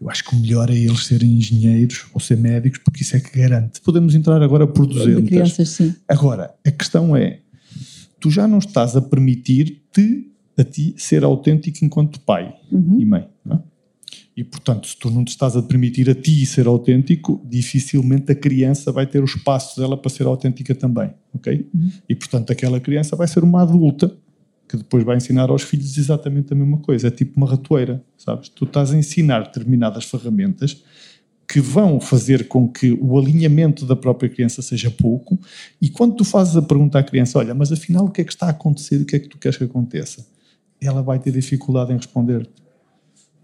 Eu 0.00 0.08
acho 0.08 0.24
que 0.24 0.34
o 0.34 0.38
melhor 0.38 0.70
é 0.70 0.74
eles 0.74 1.04
serem 1.04 1.36
engenheiros 1.36 2.06
ou 2.14 2.20
ser 2.20 2.38
médicos, 2.38 2.80
porque 2.82 3.02
isso 3.02 3.16
é 3.16 3.20
que 3.20 3.38
garante. 3.38 3.82
Podemos 3.82 4.14
entrar 4.14 4.42
agora 4.42 4.66
por 4.66 4.86
200. 4.86 5.22
De 5.22 5.28
crianças, 5.28 5.68
sim. 5.68 5.94
Agora, 6.08 6.54
a 6.66 6.70
questão 6.70 7.14
é, 7.14 7.40
tu 8.18 8.30
já 8.30 8.48
não 8.48 8.58
estás 8.58 8.96
a 8.96 9.02
permitir-te 9.02 10.26
a 10.56 10.64
ti 10.64 10.95
ser 10.97 11.23
autêntico 11.23 11.84
enquanto 11.84 12.19
pai 12.21 12.54
uhum. 12.73 12.99
e 12.99 13.04
mãe? 13.04 13.28
E, 14.36 14.42
portanto, 14.42 14.88
se 14.88 14.97
tu 14.97 15.10
não 15.10 15.25
te 15.25 15.28
estás 15.28 15.56
a 15.56 15.62
permitir 15.62 16.10
a 16.10 16.14
ti 16.14 16.44
ser 16.44 16.66
autêntico, 16.66 17.40
dificilmente 17.49 18.32
a 18.32 18.34
criança 18.34 18.90
vai 18.90 19.06
ter 19.06 19.23
o 19.23 19.25
espaço 19.25 19.80
dela 19.80 19.97
para 19.97 20.10
ser 20.10 20.26
autêntica 20.26 20.75
também, 20.75 21.14
ok? 21.32 21.68
Uhum. 21.73 21.90
E, 22.08 22.14
portanto, 22.16 22.50
aquela 22.50 22.80
criança 22.80 23.14
vai 23.14 23.28
ser 23.28 23.44
uma 23.44 23.62
adulta 23.62 24.16
que 24.68 24.76
depois 24.76 25.04
vai 25.04 25.16
ensinar 25.16 25.50
aos 25.50 25.62
filhos 25.62 25.97
exatamente 25.97 26.52
a 26.52 26.56
mesma 26.56 26.78
coisa. 26.78 27.08
É 27.08 27.10
tipo 27.10 27.36
uma 27.36 27.49
ratoeira, 27.49 28.02
sabes? 28.16 28.49
Tu 28.49 28.64
estás 28.64 28.92
a 28.92 28.97
ensinar 28.97 29.44
determinadas 29.44 30.04
ferramentas 30.04 30.82
que 31.47 31.60
vão 31.60 32.00
fazer 32.00 32.49
com 32.49 32.66
que 32.66 32.92
o 32.92 33.18
alinhamento 33.18 33.84
da 33.86 33.94
própria 33.94 34.28
criança 34.28 34.62
seja 34.62 34.90
pouco 34.90 35.38
e 35.80 35.90
quando 35.90 36.16
tu 36.16 36.25
fazes 36.25 36.56
a 36.56 36.62
pergunta 36.62 36.99
à 36.99 37.02
criança, 37.02 37.38
olha, 37.38 37.54
mas 37.54 37.70
afinal 37.70 38.06
o 38.06 38.10
que 38.10 38.23
é 38.23 38.25
que 38.25 38.32
está 38.32 38.47
a 38.47 38.50
acontecer, 38.50 39.02
o 39.02 39.04
que 39.04 39.14
é 39.14 39.18
que 39.18 39.28
tu 39.28 39.36
queres 39.38 39.58
que 39.58 39.64
aconteça? 39.64 40.26
Ela 40.80 41.02
vai 41.02 41.18
ter 41.18 41.32
dificuldade 41.32 41.92
em 41.92 41.97
responder-te 41.97 42.63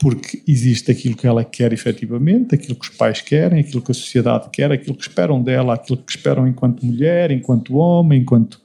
porque 0.01 0.43
existe 0.49 0.91
aquilo 0.91 1.15
que 1.15 1.27
ela 1.27 1.45
quer 1.45 1.75
efetivamente, 1.75 2.55
aquilo 2.55 2.75
que 2.75 2.89
os 2.89 2.97
pais 2.97 3.21
querem, 3.21 3.61
aquilo 3.61 3.83
que 3.83 3.91
a 3.91 3.95
sociedade 3.95 4.49
quer, 4.51 4.73
aquilo 4.73 4.97
que 4.97 5.03
esperam 5.03 5.43
dela, 5.43 5.75
aquilo 5.75 5.99
que 5.99 6.11
esperam 6.11 6.49
enquanto 6.49 6.85
mulher, 6.85 7.31
enquanto 7.31 7.75
homem, 7.75 8.23
enquanto. 8.23 8.63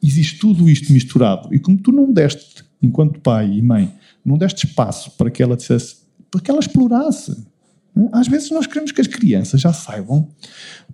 Existe 0.00 0.38
tudo 0.38 0.70
isto 0.70 0.92
misturado. 0.92 1.52
E 1.52 1.58
como 1.58 1.76
tu 1.78 1.90
não 1.90 2.12
deste, 2.12 2.64
enquanto 2.80 3.20
pai 3.20 3.50
e 3.52 3.60
mãe, 3.60 3.92
não 4.24 4.38
deste 4.38 4.66
espaço 4.66 5.10
para 5.18 5.30
que 5.32 5.42
ela 5.42 5.56
dissesse, 5.56 5.96
para 6.30 6.40
que 6.40 6.48
ela 6.48 6.60
explorasse. 6.60 7.44
Né? 7.94 8.08
Às 8.12 8.28
vezes 8.28 8.48
nós 8.52 8.64
queremos 8.64 8.92
que 8.92 9.00
as 9.00 9.08
crianças 9.08 9.60
já 9.60 9.72
saibam 9.72 10.28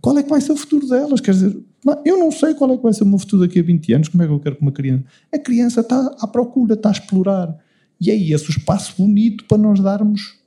qual 0.01 0.17
é 0.17 0.23
que 0.23 0.31
vai 0.31 0.41
ser 0.41 0.53
o 0.53 0.57
futuro 0.57 0.89
delas. 0.89 1.21
Quer 1.21 1.33
dizer, 1.33 1.59
eu 2.07 2.19
não 2.19 2.31
sei 2.31 2.55
qual 2.55 2.73
é 2.73 2.77
que 2.79 2.83
vai 2.83 2.95
ser 2.95 3.05
o 3.05 3.07
meu 3.07 3.19
futuro 3.19 3.47
daqui 3.47 3.59
a 3.61 3.63
20 3.63 3.93
anos, 3.93 4.09
como 4.09 4.23
é 4.23 4.27
que 4.27 4.33
eu 4.33 4.41
quero 4.41 4.57
que 4.57 4.63
uma 4.63 4.73
criança. 4.73 5.05
A 5.31 5.39
criança 5.39 5.81
está 5.83 6.17
à 6.21 6.27
procura, 6.27 6.73
está 6.73 6.89
a 6.89 6.93
explorar 6.93 7.68
e 8.01 8.11
é 8.11 8.17
esse 8.17 8.49
o 8.49 8.51
espaço 8.51 8.95
bonito 8.97 9.45
para 9.45 9.59
nós 9.59 9.81
darmos 9.81 10.39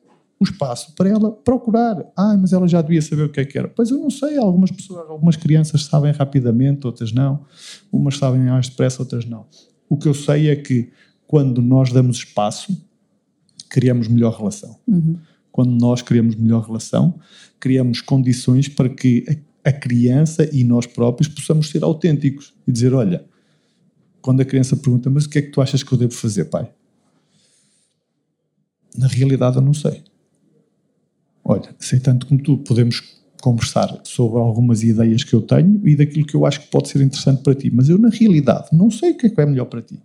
o 0.41 0.43
espaço 0.43 0.93
para 0.95 1.07
ela 1.07 1.31
procurar. 1.31 2.03
Ah, 2.17 2.35
mas 2.35 2.51
ela 2.51 2.67
já 2.67 2.81
devia 2.81 3.01
saber 3.01 3.23
o 3.23 3.29
que 3.29 3.39
é 3.39 3.45
que 3.45 3.57
era. 3.59 3.67
Pois 3.67 3.91
eu 3.91 3.99
não 3.99 4.09
sei, 4.09 4.37
algumas 4.37 4.71
pessoas, 4.71 5.07
algumas 5.07 5.35
crianças 5.35 5.85
sabem 5.85 6.11
rapidamente, 6.11 6.87
outras 6.87 7.11
não. 7.11 7.45
Umas 7.91 8.17
sabem 8.17 8.41
mais 8.41 8.67
depressa, 8.67 9.03
outras 9.03 9.23
não. 9.23 9.45
O 9.87 9.95
que 9.97 10.07
eu 10.07 10.15
sei 10.15 10.49
é 10.49 10.55
que 10.55 10.89
quando 11.27 11.61
nós 11.61 11.91
damos 11.91 12.17
espaço, 12.17 12.75
criamos 13.69 14.07
melhor 14.07 14.35
relação. 14.35 14.79
Uhum. 14.87 15.17
Quando 15.51 15.79
nós 15.79 16.01
criamos 16.01 16.33
melhor 16.35 16.65
relação, 16.65 17.19
criamos 17.59 18.01
condições 18.01 18.67
para 18.67 18.89
que 18.89 19.23
a 19.63 19.71
criança 19.71 20.49
e 20.51 20.63
nós 20.63 20.87
próprios 20.87 21.27
possamos 21.27 21.69
ser 21.69 21.83
autênticos 21.83 22.53
e 22.67 22.71
dizer: 22.71 22.95
Olha, 22.95 23.23
quando 24.21 24.41
a 24.41 24.45
criança 24.45 24.75
pergunta, 24.75 25.07
mas 25.07 25.25
o 25.25 25.29
que 25.29 25.37
é 25.37 25.41
que 25.43 25.51
tu 25.51 25.61
achas 25.61 25.83
que 25.83 25.93
eu 25.93 25.97
devo 25.97 26.13
fazer, 26.13 26.45
pai? 26.45 26.71
Na 28.97 29.07
realidade, 29.07 29.55
eu 29.57 29.61
não 29.61 29.73
sei. 29.73 30.03
Olha, 31.43 31.75
sei 31.79 31.99
tanto 31.99 32.25
como 32.27 32.41
tu, 32.41 32.57
podemos 32.57 33.01
conversar 33.41 33.99
sobre 34.03 34.39
algumas 34.39 34.83
ideias 34.83 35.23
que 35.23 35.33
eu 35.33 35.41
tenho 35.41 35.85
e 35.87 35.95
daquilo 35.95 36.25
que 36.25 36.35
eu 36.35 36.45
acho 36.45 36.61
que 36.61 36.67
pode 36.67 36.87
ser 36.87 37.01
interessante 37.01 37.41
para 37.41 37.55
ti, 37.55 37.71
mas 37.73 37.89
eu, 37.89 37.97
na 37.97 38.09
realidade, 38.09 38.67
não 38.71 38.91
sei 38.91 39.11
o 39.11 39.17
que 39.17 39.25
é 39.25 39.29
que 39.29 39.41
é 39.41 39.45
melhor 39.45 39.65
para 39.65 39.81
ti. 39.81 39.99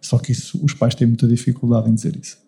Só 0.00 0.18
que 0.18 0.32
isso, 0.32 0.58
os 0.64 0.74
pais 0.74 0.94
têm 0.94 1.06
muita 1.06 1.28
dificuldade 1.28 1.88
em 1.88 1.94
dizer 1.94 2.16
isso. 2.16 2.38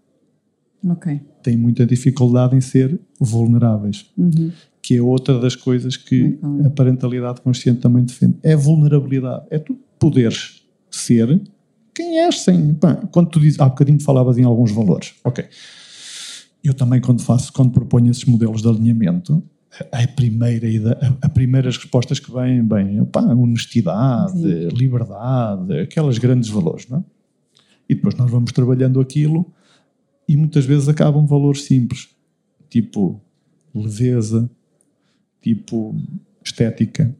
Ok. 0.88 1.20
Têm 1.42 1.56
muita 1.56 1.86
dificuldade 1.86 2.56
em 2.56 2.60
ser 2.60 2.98
vulneráveis, 3.20 4.06
uhum. 4.18 4.50
que 4.82 4.96
é 4.96 5.02
outra 5.02 5.38
das 5.38 5.54
coisas 5.54 5.96
que 5.96 6.38
a 6.64 6.70
parentalidade 6.70 7.40
consciente 7.40 7.80
também 7.80 8.04
defende. 8.04 8.36
É 8.42 8.56
vulnerabilidade. 8.56 9.46
É 9.50 9.58
tu 9.58 9.78
poderes 9.98 10.62
ser 10.90 11.40
quem 11.94 12.18
és 12.18 12.40
sem. 12.40 12.76
quando 13.10 13.30
tu 13.30 13.40
dizes, 13.40 13.60
há 13.60 13.68
bocadinho 13.68 14.00
falavas 14.00 14.36
em 14.38 14.44
alguns 14.44 14.72
valores, 14.72 15.14
ok. 15.22 15.44
Eu 16.62 16.74
também, 16.74 17.00
quando 17.00 17.22
faço, 17.22 17.52
quando 17.52 17.72
proponho 17.72 18.10
esses 18.10 18.24
modelos 18.24 18.62
de 18.62 18.68
alinhamento, 18.68 19.42
a 19.92 20.06
primeira 20.06 20.66
a, 21.20 21.28
primeiras 21.28 21.76
respostas 21.76 22.18
que 22.18 22.32
vêm, 22.32 22.62
bem, 22.64 23.04
pá, 23.06 23.22
honestidade, 23.22 24.38
Sim. 24.38 24.68
liberdade, 24.68 25.80
aquelas 25.80 26.18
grandes 26.18 26.48
valores, 26.48 26.88
não 26.88 26.98
é? 26.98 27.04
E 27.88 27.94
depois 27.94 28.14
nós 28.14 28.30
vamos 28.30 28.52
trabalhando 28.52 29.00
aquilo 29.00 29.52
e 30.28 30.36
muitas 30.36 30.64
vezes 30.64 30.88
acabam 30.88 31.26
valores 31.26 31.64
simples, 31.64 32.08
tipo 32.70 33.20
leveza, 33.74 34.48
tipo 35.42 35.94
estética, 36.42 37.14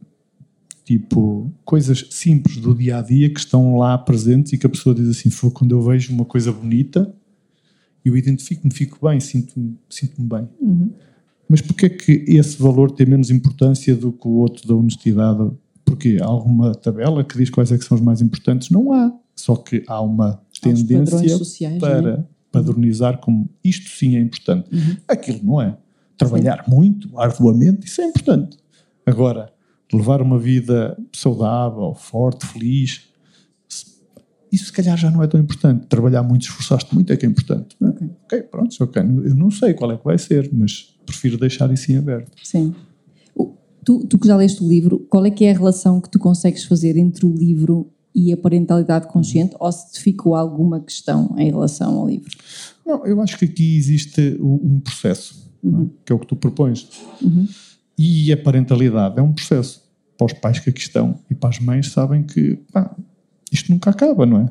tipo 0.85 1.51
coisas 1.65 2.05
simples 2.11 2.57
do 2.57 2.73
dia 2.75 2.99
a 2.99 3.01
dia 3.01 3.29
que 3.33 3.39
estão 3.39 3.75
lá 3.75 3.97
presentes 3.97 4.53
e 4.53 4.57
que 4.57 4.67
a 4.67 4.69
pessoa 4.69 4.95
diz 4.95 5.09
assim: 5.09 5.29
foi 5.29 5.49
quando 5.49 5.71
eu 5.71 5.81
vejo 5.81 6.13
uma 6.13 6.23
coisa 6.23 6.51
bonita, 6.51 7.11
eu 8.05 8.15
identifico-me, 8.15 8.71
fico 8.71 8.99
bem, 9.05 9.19
sinto-me 9.19 9.75
sinto 9.89 10.21
bem. 10.21 10.47
Uhum. 10.61 10.91
Mas 11.49 11.61
porquê 11.61 11.87
é 11.87 11.89
que 11.89 12.23
esse 12.27 12.61
valor 12.61 12.91
tem 12.91 13.07
menos 13.07 13.31
importância 13.31 13.95
do 13.95 14.11
que 14.11 14.27
o 14.27 14.31
outro 14.31 14.67
da 14.67 14.75
honestidade? 14.75 15.51
Porque 15.83 16.17
há 16.21 16.25
alguma 16.25 16.73
tabela 16.73 17.23
que 17.23 17.37
diz 17.37 17.49
quais 17.49 17.71
é 17.71 17.77
que 17.77 17.83
são 17.83 17.95
os 17.95 18.03
mais 18.03 18.21
importantes? 18.21 18.69
Não 18.69 18.93
há. 18.93 19.11
Só 19.35 19.55
que 19.55 19.83
há 19.87 20.01
uma 20.01 20.41
tendência 20.61 21.37
sociais, 21.37 21.79
para 21.79 22.01
né? 22.01 22.25
padronizar 22.51 23.19
como 23.19 23.49
isto 23.63 23.89
sim 23.89 24.15
é 24.15 24.19
importante. 24.19 24.69
Uhum. 24.73 24.97
Aquilo 25.07 25.39
não 25.43 25.61
é. 25.61 25.77
Trabalhar 26.17 26.63
sim. 26.63 26.71
muito, 26.71 27.19
arduamente, 27.19 27.85
isso 27.85 28.01
é 28.01 28.05
importante. 28.05 28.57
Agora, 29.05 29.51
levar 29.93 30.21
uma 30.21 30.39
vida 30.39 30.97
saudável, 31.13 31.93
forte, 31.93 32.45
feliz, 32.45 33.03
isso 34.51 34.65
se 34.65 34.71
calhar 34.71 34.97
já 34.97 35.11
não 35.11 35.21
é 35.21 35.27
tão 35.27 35.39
importante. 35.39 35.85
Trabalhar 35.87 36.23
muito, 36.23 36.43
esforçaste 36.43 36.93
muito 36.93 37.11
é 37.11 37.17
que 37.17 37.25
é 37.25 37.29
importante. 37.29 37.75
É? 37.81 37.85
Ok, 37.85 38.09
okay 38.23 38.41
pronto, 38.41 38.75
ok. 38.79 39.01
Eu 39.01 39.35
não 39.35 39.51
sei 39.51 39.73
qual 39.73 39.91
é 39.91 39.97
que 39.97 40.03
vai 40.03 40.17
ser, 40.17 40.49
mas 40.53 40.95
prefiro 41.05 41.37
deixar 41.37 41.71
isso 41.73 41.91
em 41.91 41.97
aberto. 41.97 42.31
Sim. 42.43 42.73
Tu, 43.83 44.07
tu 44.07 44.17
que 44.17 44.27
já 44.27 44.35
leste 44.35 44.63
o 44.63 44.67
livro, 44.67 44.99
qual 45.09 45.25
é 45.25 45.29
que 45.29 45.45
é 45.45 45.51
a 45.51 45.53
relação 45.53 46.01
que 46.01 46.09
tu 46.09 46.17
consegues 46.17 46.63
fazer 46.63 46.97
entre 46.97 47.25
o 47.25 47.35
livro 47.35 47.91
e 48.15 48.31
a 48.31 48.37
parentalidade 48.37 49.07
consciente, 49.07 49.53
uhum. 49.55 49.65
ou 49.65 49.71
se 49.71 49.91
te 49.91 49.99
ficou 49.99 50.33
alguma 50.33 50.79
questão 50.79 51.35
em 51.37 51.51
relação 51.51 51.99
ao 51.99 52.07
livro? 52.07 52.31
Não, 52.85 53.05
eu 53.05 53.21
acho 53.21 53.37
que 53.37 53.45
aqui 53.45 53.77
existe 53.77 54.37
um 54.39 54.79
processo, 54.79 55.51
é? 55.63 55.67
uhum. 55.67 55.89
que 56.03 56.13
é 56.13 56.15
o 56.15 56.19
que 56.19 56.27
tu 56.27 56.35
propões. 56.35 56.87
Uhum. 57.21 57.45
E 57.97 58.31
a 58.31 58.37
parentalidade 58.37 59.19
é 59.19 59.21
um 59.21 59.31
processo. 59.33 59.83
Para 60.17 60.25
os 60.25 60.33
pais 60.33 60.59
que 60.59 60.69
aqui 60.69 60.79
estão 60.79 61.19
e 61.29 61.35
para 61.35 61.49
as 61.49 61.59
mães 61.59 61.91
sabem 61.91 62.23
que 62.23 62.57
pá, 62.71 62.95
isto 63.51 63.71
nunca 63.71 63.89
acaba, 63.89 64.25
não 64.25 64.41
é? 64.41 64.49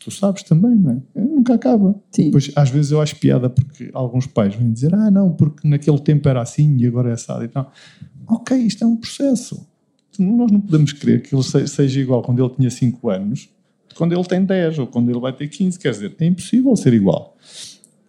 Tu 0.00 0.10
sabes 0.10 0.42
também, 0.42 0.74
não 0.74 0.90
é? 0.90 1.02
é? 1.14 1.24
Nunca 1.24 1.54
acaba. 1.54 1.94
Sim. 2.10 2.30
Pois 2.30 2.50
às 2.54 2.68
vezes 2.68 2.90
eu 2.90 3.00
acho 3.00 3.16
piada 3.16 3.48
porque 3.48 3.90
alguns 3.94 4.26
pais 4.26 4.54
vêm 4.54 4.72
dizer 4.72 4.94
ah 4.94 5.10
não, 5.10 5.32
porque 5.32 5.66
naquele 5.66 5.98
tempo 6.00 6.28
era 6.28 6.42
assim 6.42 6.76
e 6.78 6.86
agora 6.86 7.10
é 7.10 7.12
assado 7.12 7.44
e 7.44 7.48
tal. 7.48 7.72
Ok, 8.26 8.56
isto 8.56 8.82
é 8.84 8.86
um 8.86 8.96
processo. 8.96 9.66
Nós 10.18 10.50
não 10.50 10.60
podemos 10.60 10.92
querer 10.92 11.22
que 11.22 11.34
ele 11.34 11.42
seja 11.42 12.00
igual 12.00 12.22
quando 12.22 12.44
ele 12.44 12.54
tinha 12.54 12.70
5 12.70 13.08
anos, 13.08 13.48
quando 13.94 14.12
ele 14.12 14.24
tem 14.24 14.44
10 14.44 14.78
ou 14.80 14.86
quando 14.86 15.10
ele 15.10 15.20
vai 15.20 15.32
ter 15.32 15.48
15. 15.48 15.78
Quer 15.78 15.90
dizer, 15.90 16.14
é 16.18 16.26
impossível 16.26 16.74
ser 16.76 16.92
igual. 16.92 17.36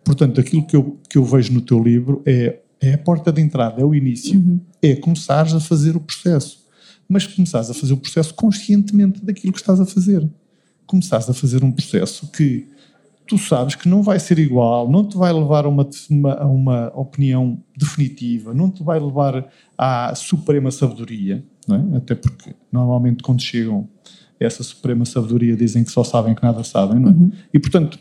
Portanto, 0.04 0.39
aquilo 0.39 0.65
que 0.65 0.76
eu, 0.76 0.98
que 1.10 1.17
eu 1.17 1.24
vejo 1.24 1.54
no 1.54 1.62
teu 1.62 1.82
livro 1.82 2.21
é, 2.26 2.60
é 2.81 2.93
a 2.93 2.97
porta 2.97 3.31
de 3.31 3.41
entrada, 3.41 3.81
é 3.81 3.85
o 3.85 3.95
início. 3.95 4.39
Uhum. 4.39 4.59
É 4.81 4.95
começares 4.95 5.53
a 5.53 5.59
fazer 5.59 5.95
o 5.95 5.99
processo. 5.99 6.65
Mas 7.07 7.27
começares 7.27 7.69
a 7.69 7.73
fazer 7.73 7.93
o 7.93 7.97
processo 7.97 8.33
conscientemente 8.33 9.23
daquilo 9.23 9.53
que 9.53 9.59
estás 9.59 9.79
a 9.79 9.85
fazer. 9.85 10.27
Começares 10.85 11.29
a 11.29 11.33
fazer 11.33 11.63
um 11.63 11.71
processo 11.71 12.31
que 12.31 12.67
tu 13.27 13.38
sabes 13.38 13.75
que 13.75 13.89
não 13.89 14.03
vai 14.03 14.19
ser 14.19 14.38
igual, 14.39 14.89
não 14.89 15.07
te 15.07 15.17
vai 15.17 15.33
levar 15.33 15.65
a 15.65 15.69
uma, 15.69 15.88
a 16.38 16.45
uma 16.45 16.91
opinião 16.95 17.61
definitiva, 17.75 18.53
não 18.53 18.69
te 18.69 18.83
vai 18.83 18.99
levar 18.99 19.49
à 19.77 20.13
suprema 20.15 20.69
sabedoria, 20.71 21.43
é? 21.69 21.97
até 21.97 22.13
porque 22.13 22.55
normalmente 22.71 23.23
quando 23.23 23.41
chegam 23.41 23.89
a 24.39 24.45
essa 24.45 24.61
suprema 24.63 25.05
sabedoria 25.05 25.55
dizem 25.55 25.83
que 25.83 25.91
só 25.91 26.03
sabem 26.03 26.35
que 26.35 26.43
nada 26.43 26.63
sabem, 26.63 27.01
é? 27.01 27.07
Uhum. 27.07 27.31
E 27.53 27.59
portanto, 27.59 27.97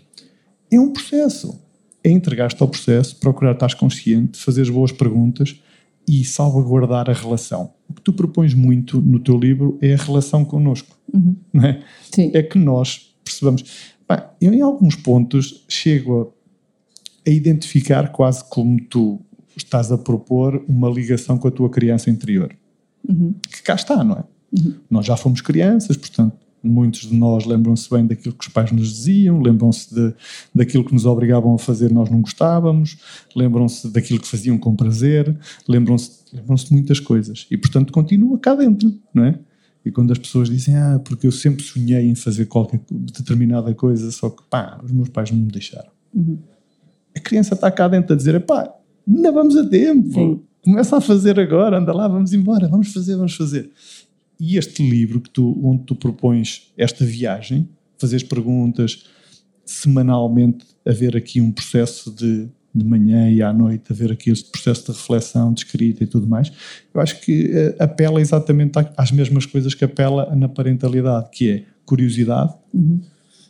é 0.70 0.78
um 0.78 0.92
processo. 0.92 1.63
É 2.04 2.10
entregar-te 2.10 2.62
ao 2.62 2.68
processo, 2.68 3.16
procurar 3.16 3.52
estar 3.52 3.74
consciente, 3.74 4.38
fazer 4.38 4.62
as 4.62 4.70
boas 4.70 4.92
perguntas 4.92 5.58
e 6.06 6.22
salvaguardar 6.22 7.08
a 7.08 7.14
relação. 7.14 7.72
O 7.88 7.94
que 7.94 8.02
tu 8.02 8.12
propões 8.12 8.52
muito 8.52 9.00
no 9.00 9.18
teu 9.18 9.38
livro 9.38 9.78
é 9.80 9.94
a 9.94 9.96
relação 9.96 10.44
connosco, 10.44 10.94
uhum. 11.12 11.34
não 11.52 11.64
é? 11.64 11.82
Sim. 12.12 12.30
É 12.34 12.42
que 12.42 12.58
nós 12.58 13.14
percebamos 13.24 13.64
Bem, 14.08 14.18
eu 14.40 14.52
em 14.52 14.60
alguns 14.60 14.96
pontos 14.96 15.64
chego 15.68 16.34
a, 17.26 17.30
a 17.30 17.32
identificar 17.32 18.12
quase 18.12 18.44
como 18.48 18.78
tu 18.84 19.20
estás 19.56 19.90
a 19.90 19.98
propor 19.98 20.62
uma 20.68 20.90
ligação 20.90 21.38
com 21.38 21.48
a 21.48 21.50
tua 21.50 21.70
criança 21.70 22.10
interior. 22.10 22.54
Uhum. 23.08 23.34
Que 23.50 23.62
cá 23.62 23.74
está, 23.74 24.02
não 24.04 24.16
é? 24.16 24.24
Uhum. 24.52 24.74
Nós 24.90 25.06
já 25.06 25.16
fomos 25.16 25.40
crianças, 25.40 25.96
portanto, 25.96 26.36
muitos 26.66 27.03
de 27.03 27.14
nós 27.14 27.44
lembram-se 27.44 27.88
bem 27.90 28.07
daquilo 28.07 28.35
que 28.35 28.46
os 28.46 28.53
pais 28.53 28.72
nos 28.72 28.88
diziam, 28.88 29.40
lembram-se 29.40 29.94
de, 29.94 30.14
daquilo 30.55 30.85
que 30.85 30.92
nos 30.92 31.07
obrigavam 31.07 31.55
a 31.55 31.59
fazer 31.59 31.92
nós 31.92 32.11
não 32.11 32.20
gostávamos, 32.20 32.96
lembram-se 33.35 33.88
daquilo 33.88 34.20
que 34.20 34.29
faziam 34.29 34.59
com 34.59 34.74
prazer, 34.74 35.37
lembram-se 35.68 36.24
lembram 36.35 36.57
de 36.57 36.72
muitas 36.72 36.98
coisas. 36.98 37.46
E, 37.50 37.57
portanto, 37.57 37.92
continua 37.92 38.38
cá 38.38 38.55
dentro, 38.55 38.92
não 39.12 39.24
é? 39.24 39.38
E 39.85 39.90
quando 39.90 40.12
as 40.12 40.18
pessoas 40.18 40.48
dizem, 40.48 40.74
ah, 40.77 41.00
porque 41.05 41.27
eu 41.27 41.33
sempre 41.33 41.62
sonhei 41.62 42.09
em 42.09 42.14
fazer 42.14 42.46
qualquer 42.46 42.81
determinada 42.90 43.72
coisa, 43.74 44.11
só 44.11 44.31
que 44.31 44.42
pá, 44.48 44.81
os 44.83 44.90
meus 44.90 45.09
pais 45.11 45.31
não 45.31 45.38
me 45.38 45.53
deixaram. 45.53 45.90
Uhum. 46.12 46.38
A 47.14 47.20
criança 47.20 47.55
está 47.55 47.70
cá 47.70 47.87
dentro 47.87 48.14
a 48.14 48.16
dizer, 48.16 48.40
pá, 48.44 48.74
ainda 49.07 49.31
vamos 49.31 49.57
a 49.57 49.68
tempo, 49.68 50.12
Sim. 50.12 50.40
começa 50.64 50.96
a 50.96 51.00
fazer 51.00 51.38
agora, 51.38 51.79
anda 51.79 51.92
lá, 51.92 52.09
vamos 52.09 52.33
embora, 52.33 52.66
vamos 52.66 52.92
fazer, 52.92 53.14
vamos 53.14 53.37
fazer. 53.37 53.70
E 54.44 54.59
este 54.59 54.83
livro 54.88 55.20
que 55.20 55.30
tu, 55.30 55.59
onde 55.64 55.85
tu 55.85 55.94
propões 55.94 56.72
esta 56.76 57.04
viagem, 57.04 57.68
fazeres 57.98 58.26
perguntas, 58.26 59.04
semanalmente 59.64 60.66
haver 60.85 61.16
aqui 61.16 61.40
um 61.40 61.50
processo 61.50 62.11
de 62.11 62.48
de 62.74 62.85
manhã 62.85 63.30
e 63.30 63.40
à 63.40 63.52
noite 63.52 63.85
a 63.92 63.94
ver 63.94 64.11
aqui 64.11 64.30
este 64.30 64.50
processo 64.50 64.87
de 64.87 64.98
reflexão, 64.98 65.52
de 65.52 65.61
escrita 65.61 66.02
e 66.02 66.07
tudo 66.07 66.26
mais, 66.26 66.50
eu 66.92 67.00
acho 67.00 67.20
que 67.20 67.46
uh, 67.46 67.76
apela 67.78 68.20
exatamente 68.20 68.72
às 68.96 69.12
mesmas 69.12 69.46
coisas 69.46 69.74
que 69.74 69.85
apela 69.85 70.35
na 70.35 70.48
parentalidade, 70.48 71.28
que 71.30 71.50
é 71.50 71.64
curiosidade, 71.87 72.52
uhum. 72.72 73.00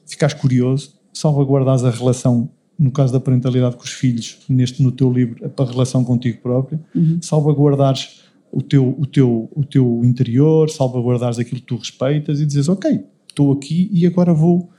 ficares 0.07 0.35
curioso, 0.35 0.93
salvaguardares 1.13 1.85
a 1.85 1.91
relação, 1.91 2.51
no 2.79 2.91
caso 2.91 3.15
da 3.15 3.21
parentalidade 3.21 3.77
com 3.77 3.85
os 3.85 3.93
filhos, 3.93 4.41
neste 4.47 4.83
no 4.83 4.93
teu 4.93 5.11
livro, 5.11 5.51
a 5.57 5.65
relação 5.65 6.05
contigo 6.05 6.43
próprio, 6.43 6.79
uhum. 6.95 7.19
salvaguardares 7.23 8.21
o 8.55 8.63
teu, 8.63 8.95
o, 8.97 9.05
teu, 9.05 9.51
o 9.55 9.65
teu 9.65 10.05
interior, 10.05 10.71
salvaguardares 10.71 11.39
aquilo 11.39 11.61
que 11.61 11.67
tu 11.67 11.77
respeitas 11.77 12.41
e 12.41 12.47
dizes, 12.47 12.69
ok, 12.69 13.05
estou 13.29 13.53
aqui 13.53 13.91
e 13.93 14.07
agora 14.07 14.33
vou 14.33 14.71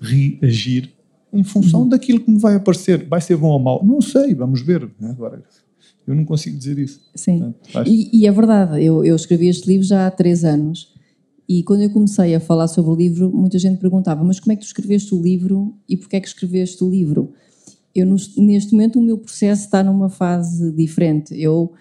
reagir 0.00 0.90
em 1.30 1.44
função 1.44 1.82
uhum. 1.82 1.88
daquilo 1.88 2.20
que 2.20 2.30
me 2.30 2.38
vai 2.38 2.54
aparecer. 2.54 3.06
Vai 3.06 3.20
ser 3.20 3.36
bom 3.36 3.48
ou 3.48 3.58
mau? 3.58 3.84
Não 3.84 4.00
sei, 4.00 4.34
vamos 4.34 4.62
ver. 4.62 4.90
Né? 4.98 5.10
Agora, 5.10 5.42
eu 6.06 6.14
não 6.14 6.24
consigo 6.24 6.56
dizer 6.56 6.78
isso. 6.78 7.00
Sim. 7.14 7.52
Portanto, 7.62 7.90
e, 7.90 8.08
e, 8.10 8.26
é 8.26 8.32
verdade, 8.32 8.82
eu, 8.82 9.04
eu 9.04 9.14
escrevi 9.14 9.48
este 9.48 9.68
livro 9.68 9.86
já 9.86 10.06
há 10.06 10.10
três 10.10 10.42
anos 10.42 10.94
e 11.46 11.62
quando 11.62 11.82
eu 11.82 11.90
comecei 11.90 12.34
a 12.34 12.40
falar 12.40 12.68
sobre 12.68 12.90
o 12.90 12.94
livro, 12.94 13.30
muita 13.30 13.58
gente 13.58 13.78
perguntava: 13.78 14.24
Mas 14.24 14.40
como 14.40 14.52
é 14.52 14.56
que 14.56 14.62
tu 14.62 14.66
escreveste 14.66 15.14
o 15.14 15.20
livro 15.20 15.74
e 15.86 15.94
porquê 15.94 16.16
é 16.16 16.20
que 16.20 16.28
escreveste 16.28 16.82
o 16.82 16.88
livro? 16.88 17.34
Eu, 17.94 18.06
neste 18.06 18.72
momento, 18.72 18.98
o 18.98 19.02
meu 19.02 19.18
processo 19.18 19.64
está 19.64 19.82
numa 19.82 20.08
fase 20.08 20.72
diferente. 20.72 21.34
Eu, 21.38 21.72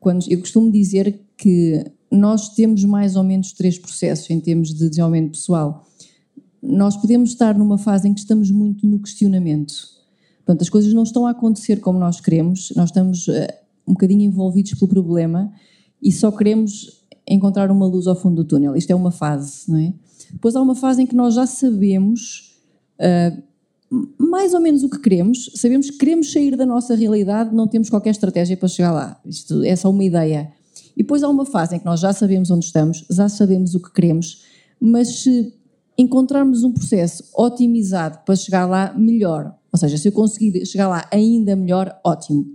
quando, 0.00 0.24
eu 0.30 0.38
costumo 0.38 0.70
dizer 0.70 1.20
que 1.36 1.84
nós 2.10 2.50
temos 2.50 2.84
mais 2.84 3.16
ou 3.16 3.24
menos 3.24 3.52
três 3.52 3.78
processos 3.78 4.30
em 4.30 4.40
termos 4.40 4.72
de 4.72 4.88
desenvolvimento 4.88 5.32
pessoal 5.32 5.86
nós 6.66 6.96
podemos 6.96 7.30
estar 7.30 7.56
numa 7.56 7.78
fase 7.78 8.08
em 8.08 8.14
que 8.14 8.20
estamos 8.20 8.50
muito 8.50 8.86
no 8.86 8.98
questionamento. 8.98 9.74
Portanto, 10.38 10.62
as 10.62 10.68
coisas 10.68 10.92
não 10.92 11.04
estão 11.04 11.26
a 11.26 11.30
acontecer 11.30 11.80
como 11.80 11.98
nós 11.98 12.20
queremos, 12.20 12.72
nós 12.76 12.90
estamos 12.90 13.28
uh, 13.28 13.32
um 13.86 13.92
bocadinho 13.92 14.22
envolvidos 14.22 14.74
pelo 14.74 14.88
problema 14.88 15.52
e 16.02 16.10
só 16.12 16.30
queremos 16.30 17.04
encontrar 17.26 17.70
uma 17.70 17.86
luz 17.86 18.06
ao 18.06 18.16
fundo 18.16 18.42
do 18.42 18.44
túnel. 18.44 18.76
Isto 18.76 18.90
é 18.90 18.94
uma 18.94 19.10
fase, 19.10 19.70
não 19.70 19.78
é? 19.78 19.92
Depois 20.32 20.56
há 20.56 20.62
uma 20.62 20.74
fase 20.74 21.02
em 21.02 21.06
que 21.06 21.14
nós 21.14 21.34
já 21.34 21.46
sabemos 21.46 22.60
uh, 23.00 23.42
mais 24.18 24.52
ou 24.52 24.60
menos 24.60 24.82
o 24.82 24.90
que 24.90 24.98
queremos, 24.98 25.50
sabemos 25.54 25.90
que 25.90 25.98
queremos 25.98 26.32
sair 26.32 26.56
da 26.56 26.66
nossa 26.66 26.94
realidade, 26.94 27.54
não 27.54 27.68
temos 27.68 27.88
qualquer 27.88 28.10
estratégia 28.10 28.56
para 28.56 28.68
chegar 28.68 28.92
lá. 28.92 29.20
Isto 29.24 29.62
é 29.62 29.76
só 29.76 29.90
uma 29.90 30.04
ideia. 30.04 30.52
E 30.96 31.02
depois 31.02 31.22
há 31.22 31.28
uma 31.28 31.44
fase 31.44 31.76
em 31.76 31.78
que 31.78 31.84
nós 31.84 32.00
já 32.00 32.12
sabemos 32.12 32.50
onde 32.50 32.64
estamos, 32.64 33.04
já 33.10 33.28
sabemos 33.28 33.74
o 33.74 33.80
que 33.80 33.92
queremos, 33.92 34.42
mas 34.80 35.20
se 35.20 35.52
encontrarmos 35.96 36.64
um 36.64 36.72
processo 36.72 37.24
otimizado 37.34 38.18
para 38.24 38.34
chegar 38.34 38.66
lá 38.66 38.92
melhor. 38.96 39.54
Ou 39.72 39.78
seja, 39.78 39.96
se 39.96 40.08
eu 40.08 40.12
conseguir 40.12 40.64
chegar 40.66 40.88
lá 40.88 41.06
ainda 41.12 41.54
melhor, 41.54 41.98
ótimo. 42.04 42.46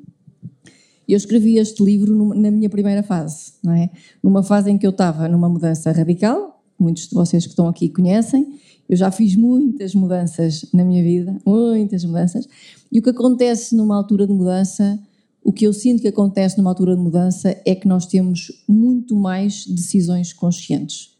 Eu 1.07 1.17
escrevi 1.17 1.57
este 1.57 1.83
livro 1.83 2.33
na 2.33 2.49
minha 2.49 2.69
primeira 2.69 3.03
fase, 3.03 3.53
não 3.63 3.73
é? 3.73 3.89
Numa 4.23 4.43
fase 4.43 4.71
em 4.71 4.77
que 4.77 4.85
eu 4.85 4.91
estava 4.91 5.27
numa 5.27 5.49
mudança 5.49 5.91
radical, 5.91 6.63
muitos 6.79 7.07
de 7.07 7.13
vocês 7.13 7.43
que 7.43 7.51
estão 7.51 7.67
aqui 7.67 7.89
conhecem. 7.89 8.59
Eu 8.91 8.97
já 8.97 9.09
fiz 9.09 9.37
muitas 9.37 9.95
mudanças 9.95 10.65
na 10.73 10.83
minha 10.83 11.01
vida, 11.01 11.37
muitas 11.45 12.03
mudanças. 12.03 12.45
E 12.91 12.99
o 12.99 13.01
que 13.01 13.09
acontece 13.09 13.73
numa 13.73 13.95
altura 13.95 14.27
de 14.27 14.33
mudança, 14.33 14.99
o 15.41 15.53
que 15.53 15.65
eu 15.65 15.71
sinto 15.71 16.01
que 16.01 16.09
acontece 16.09 16.57
numa 16.57 16.71
altura 16.71 16.93
de 16.93 17.01
mudança 17.01 17.57
é 17.65 17.73
que 17.73 17.87
nós 17.87 18.05
temos 18.05 18.51
muito 18.67 19.15
mais 19.15 19.65
decisões 19.65 20.33
conscientes. 20.33 21.11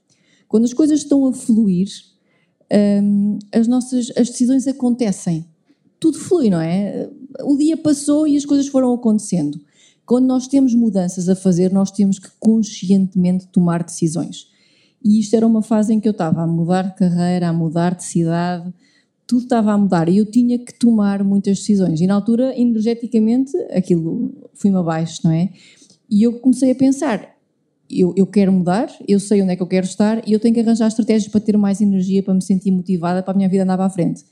Quando 0.50 0.66
as 0.66 0.74
coisas 0.74 1.00
estão 1.00 1.26
a 1.26 1.32
fluir, 1.32 1.88
um, 3.02 3.40
as 3.54 3.70
nossas 3.70 4.12
as 4.18 4.30
decisões 4.30 4.68
acontecem. 4.68 5.46
Tudo 5.98 6.20
flui, 6.20 6.50
não 6.50 6.60
é? 6.60 7.10
O 7.46 7.56
dia 7.56 7.78
passou 7.78 8.28
e 8.28 8.36
as 8.36 8.44
coisas 8.44 8.68
foram 8.68 8.94
acontecendo. 8.94 9.58
Quando 10.06 10.26
nós 10.26 10.46
temos 10.46 10.76
mudanças 10.76 11.30
a 11.30 11.38
fazer, 11.38 11.72
nós 11.72 11.90
temos 11.90 12.20
que 12.20 12.28
conscientemente 12.38 13.48
tomar 13.48 13.82
decisões. 13.82 14.51
E 15.04 15.20
isto 15.20 15.36
era 15.36 15.46
uma 15.48 15.62
fase 15.62 15.94
em 15.94 16.00
que 16.00 16.08
eu 16.08 16.12
estava 16.12 16.42
a 16.42 16.48
mudar 16.48 16.84
de 16.84 16.96
carreira, 16.96 17.50
a 17.50 17.54
mudar 17.54 17.96
de 17.96 18.04
cidade, 18.04 18.72
tudo 19.26 19.44
estava 19.44 19.72
a 19.72 19.78
mudar 19.78 20.10
e 20.10 20.18
eu 20.18 20.26
tinha 20.26 20.60
que 20.60 20.74
tomar 20.74 21.24
muitas 21.24 21.60
decisões. 21.60 22.02
E 22.02 22.08
na 22.08 22.16
altura, 22.16 22.54
energeticamente, 22.60 23.56
aquilo 23.72 24.50
foi-me 24.54 24.78
abaixo, 24.78 25.22
não 25.24 25.32
é? 25.32 25.50
E 26.10 26.22
eu 26.24 26.34
comecei 26.40 26.72
a 26.72 26.76
pensar: 26.76 27.36
eu, 27.90 28.14
eu 28.18 28.28
quero 28.28 28.52
mudar, 28.52 28.90
eu 29.08 29.20
sei 29.20 29.42
onde 29.42 29.54
é 29.54 29.56
que 29.56 29.62
eu 29.64 29.68
quero 29.68 29.86
estar 29.86 30.28
e 30.28 30.34
eu 30.34 30.40
tenho 30.40 30.54
que 30.54 30.60
arranjar 30.60 30.88
estratégias 30.88 31.32
para 31.32 31.40
ter 31.40 31.58
mais 31.58 31.80
energia, 31.82 32.22
para 32.22 32.34
me 32.34 32.42
sentir 32.42 32.72
motivada, 32.72 33.24
para 33.24 33.34
a 33.34 33.38
minha 33.38 33.50
vida 33.50 33.64
andar 33.64 33.78
para 33.78 33.86
a 33.86 33.90
frente. 33.90 34.24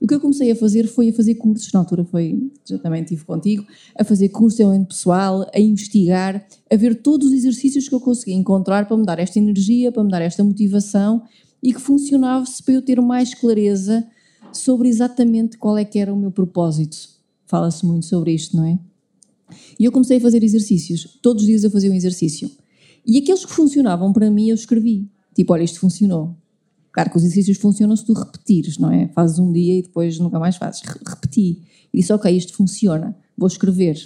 E 0.00 0.04
o 0.04 0.08
que 0.08 0.14
eu 0.14 0.20
comecei 0.20 0.50
a 0.50 0.56
fazer 0.56 0.86
foi 0.86 1.08
a 1.08 1.12
fazer 1.12 1.34
cursos, 1.34 1.72
na 1.72 1.80
altura 1.80 2.04
foi, 2.04 2.50
já 2.64 2.78
também 2.78 3.02
estive 3.02 3.24
contigo, 3.24 3.66
a 3.96 4.04
fazer 4.04 4.28
cursos 4.28 4.60
em 4.60 4.84
pessoal, 4.84 5.44
a 5.52 5.58
investigar, 5.58 6.46
a 6.70 6.76
ver 6.76 7.02
todos 7.02 7.28
os 7.28 7.32
exercícios 7.32 7.88
que 7.88 7.94
eu 7.94 8.00
conseguia 8.00 8.36
encontrar 8.36 8.86
para 8.86 8.96
me 8.96 9.04
dar 9.04 9.18
esta 9.18 9.38
energia, 9.38 9.90
para 9.90 10.04
me 10.04 10.10
dar 10.10 10.22
esta 10.22 10.44
motivação 10.44 11.22
e 11.62 11.72
que 11.72 11.80
funcionasse 11.80 12.62
para 12.62 12.74
eu 12.74 12.82
ter 12.82 13.00
mais 13.00 13.34
clareza 13.34 14.06
sobre 14.52 14.88
exatamente 14.88 15.58
qual 15.58 15.76
é 15.76 15.84
que 15.84 15.98
era 15.98 16.14
o 16.14 16.16
meu 16.16 16.30
propósito. 16.30 16.96
Fala-se 17.46 17.84
muito 17.84 18.06
sobre 18.06 18.32
isto, 18.32 18.56
não 18.56 18.64
é? 18.64 18.78
E 19.78 19.84
eu 19.84 19.92
comecei 19.92 20.18
a 20.18 20.20
fazer 20.20 20.44
exercícios. 20.44 21.18
Todos 21.22 21.42
os 21.42 21.48
dias 21.48 21.64
eu 21.64 21.70
fazia 21.70 21.90
um 21.90 21.94
exercício. 21.94 22.50
E 23.06 23.18
aqueles 23.18 23.44
que 23.44 23.52
funcionavam 23.52 24.12
para 24.12 24.30
mim 24.30 24.48
eu 24.48 24.54
escrevi. 24.54 25.08
Tipo, 25.34 25.54
olha, 25.54 25.62
isto 25.62 25.80
funcionou. 25.80 26.36
Claro 26.98 27.10
que 27.12 27.16
os 27.16 27.22
exercícios 27.22 27.58
funcionam 27.58 27.94
se 27.94 28.04
tu 28.04 28.12
repetires, 28.12 28.76
não 28.76 28.90
é? 28.90 29.06
Fazes 29.14 29.38
um 29.38 29.52
dia 29.52 29.78
e 29.78 29.82
depois 29.82 30.18
nunca 30.18 30.36
mais 30.36 30.56
fazes. 30.56 30.82
Repeti. 31.06 31.62
E 31.94 31.98
disse, 31.98 32.12
ok, 32.12 32.36
isto 32.36 32.54
funciona, 32.54 33.16
vou 33.36 33.46
escrever. 33.46 33.96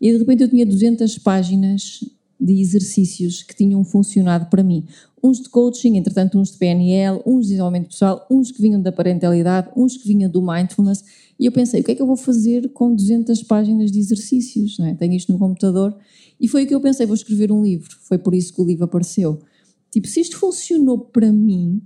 E 0.00 0.10
de 0.10 0.16
repente 0.16 0.42
eu 0.42 0.48
tinha 0.48 0.64
200 0.64 1.18
páginas 1.18 2.02
de 2.40 2.58
exercícios 2.58 3.42
que 3.42 3.54
tinham 3.54 3.84
funcionado 3.84 4.46
para 4.46 4.62
mim. 4.62 4.86
Uns 5.22 5.42
de 5.42 5.50
coaching, 5.50 5.98
entretanto, 5.98 6.38
uns 6.38 6.52
de 6.52 6.56
PNL, 6.56 7.20
uns 7.26 7.42
de 7.42 7.48
desenvolvimento 7.50 7.88
pessoal, 7.88 8.26
uns 8.30 8.50
que 8.50 8.62
vinham 8.62 8.80
da 8.80 8.90
parentalidade, 8.90 9.68
uns 9.76 9.98
que 9.98 10.08
vinham 10.08 10.30
do 10.30 10.40
mindfulness. 10.40 11.04
E 11.38 11.44
eu 11.44 11.52
pensei, 11.52 11.82
o 11.82 11.84
que 11.84 11.92
é 11.92 11.94
que 11.94 12.00
eu 12.00 12.06
vou 12.06 12.16
fazer 12.16 12.70
com 12.70 12.94
200 12.94 13.42
páginas 13.42 13.92
de 13.92 13.98
exercícios? 13.98 14.78
Não 14.78 14.86
é? 14.86 14.94
Tenho 14.94 15.12
isto 15.12 15.30
no 15.30 15.38
computador. 15.38 15.94
E 16.40 16.48
foi 16.48 16.64
o 16.64 16.66
que 16.66 16.74
eu 16.74 16.80
pensei, 16.80 17.04
vou 17.04 17.14
escrever 17.14 17.52
um 17.52 17.62
livro. 17.62 17.94
Foi 18.04 18.16
por 18.16 18.34
isso 18.34 18.54
que 18.54 18.62
o 18.62 18.64
livro 18.64 18.86
apareceu. 18.86 19.38
Tipo, 19.90 20.08
se 20.08 20.18
isto 20.18 20.38
funcionou 20.38 20.98
para 20.98 21.30
mim, 21.30 21.82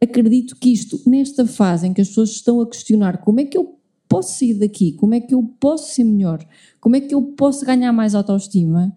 acredito 0.00 0.56
que 0.56 0.72
isto, 0.72 1.00
nesta 1.06 1.46
fase 1.46 1.86
em 1.86 1.92
que 1.92 2.00
as 2.00 2.08
pessoas 2.08 2.30
estão 2.30 2.60
a 2.60 2.66
questionar 2.68 3.18
como 3.18 3.40
é 3.40 3.44
que 3.44 3.58
eu 3.58 3.78
posso 4.08 4.38
sair 4.38 4.54
daqui, 4.54 4.92
como 4.92 5.14
é 5.14 5.20
que 5.20 5.34
eu 5.34 5.42
posso 5.60 5.92
ser 5.92 6.04
melhor, 6.04 6.44
como 6.80 6.96
é 6.96 7.00
que 7.00 7.14
eu 7.14 7.22
posso 7.22 7.64
ganhar 7.64 7.92
mais 7.92 8.14
autoestima, 8.14 8.94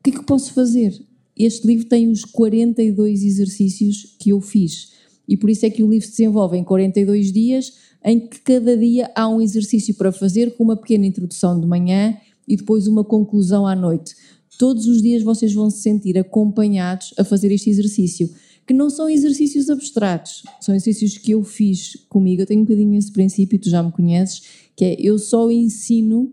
o 0.00 0.02
que 0.02 0.10
é 0.10 0.12
que 0.12 0.18
eu 0.18 0.24
posso 0.24 0.52
fazer? 0.52 1.00
Este 1.36 1.66
livro 1.66 1.86
tem 1.86 2.08
os 2.08 2.24
42 2.24 3.22
exercícios 3.22 4.16
que 4.18 4.30
eu 4.30 4.40
fiz 4.40 4.92
e 5.28 5.36
por 5.36 5.50
isso 5.50 5.66
é 5.66 5.70
que 5.70 5.82
o 5.82 5.90
livro 5.90 6.06
se 6.06 6.12
desenvolve 6.12 6.56
em 6.56 6.64
42 6.64 7.32
dias, 7.32 7.72
em 8.04 8.20
que 8.20 8.38
cada 8.40 8.76
dia 8.76 9.10
há 9.14 9.28
um 9.28 9.40
exercício 9.40 9.94
para 9.94 10.12
fazer 10.12 10.56
com 10.56 10.64
uma 10.64 10.76
pequena 10.76 11.06
introdução 11.06 11.58
de 11.60 11.66
manhã 11.66 12.16
e 12.46 12.56
depois 12.56 12.86
uma 12.86 13.02
conclusão 13.02 13.66
à 13.66 13.74
noite. 13.74 14.14
Todos 14.58 14.86
os 14.86 15.02
dias 15.02 15.22
vocês 15.22 15.52
vão 15.52 15.68
se 15.68 15.82
sentir 15.82 16.16
acompanhados 16.16 17.12
a 17.18 17.24
fazer 17.24 17.52
este 17.52 17.68
exercício 17.68 18.30
que 18.66 18.74
não 18.74 18.90
são 18.90 19.08
exercícios 19.08 19.70
abstratos, 19.70 20.42
são 20.60 20.74
exercícios 20.74 21.18
que 21.18 21.30
eu 21.30 21.42
fiz 21.44 21.94
comigo. 22.08 22.42
Eu 22.42 22.46
tenho 22.46 22.62
um 22.62 22.64
bocadinho 22.64 22.98
esse 22.98 23.12
princípio, 23.12 23.58
tu 23.58 23.70
já 23.70 23.82
me 23.82 23.92
conheces, 23.92 24.42
que 24.74 24.84
é 24.84 24.96
eu 24.98 25.18
só 25.18 25.48
ensino 25.50 26.32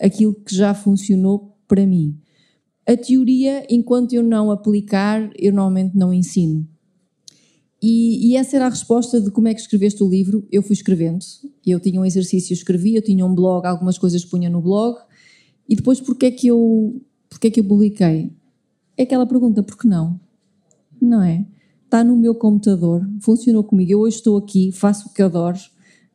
aquilo 0.00 0.34
que 0.34 0.54
já 0.54 0.74
funcionou 0.74 1.56
para 1.66 1.84
mim. 1.84 2.16
A 2.86 2.96
teoria, 2.96 3.66
enquanto 3.68 4.12
eu 4.12 4.22
não 4.22 4.50
aplicar, 4.50 5.30
eu 5.36 5.52
normalmente 5.52 5.96
não 5.96 6.14
ensino. 6.14 6.68
E, 7.82 8.30
e, 8.30 8.36
essa 8.36 8.54
era 8.54 8.66
a 8.66 8.68
resposta 8.68 9.20
de 9.20 9.30
como 9.32 9.48
é 9.48 9.54
que 9.54 9.60
escreveste 9.60 10.04
o 10.04 10.08
livro. 10.08 10.46
Eu 10.52 10.62
fui 10.62 10.74
escrevendo. 10.74 11.24
Eu 11.66 11.80
tinha 11.80 12.00
um 12.00 12.04
exercício, 12.04 12.52
escrevi, 12.52 12.94
eu 12.94 13.02
tinha 13.02 13.26
um 13.26 13.34
blog, 13.34 13.66
algumas 13.66 13.98
coisas 13.98 14.24
punha 14.24 14.48
no 14.48 14.60
blog. 14.60 14.98
E 15.68 15.74
depois, 15.74 16.00
porquê 16.00 16.26
é 16.26 16.30
que 16.30 16.46
eu, 16.46 17.02
porquê 17.28 17.48
é 17.48 17.50
que 17.50 17.58
eu 17.58 17.64
publiquei? 17.64 18.30
É 18.96 19.02
aquela 19.02 19.26
pergunta, 19.26 19.64
por 19.64 19.76
que 19.76 19.88
não? 19.88 20.20
Não 21.00 21.22
é? 21.22 21.44
Está 21.92 22.02
no 22.02 22.16
meu 22.16 22.34
computador, 22.34 23.06
funcionou 23.20 23.62
comigo, 23.62 23.92
eu 23.92 24.00
hoje 24.00 24.16
estou 24.16 24.38
aqui, 24.38 24.72
faço 24.72 25.10
o 25.10 25.12
que 25.12 25.20
adoro, 25.20 25.58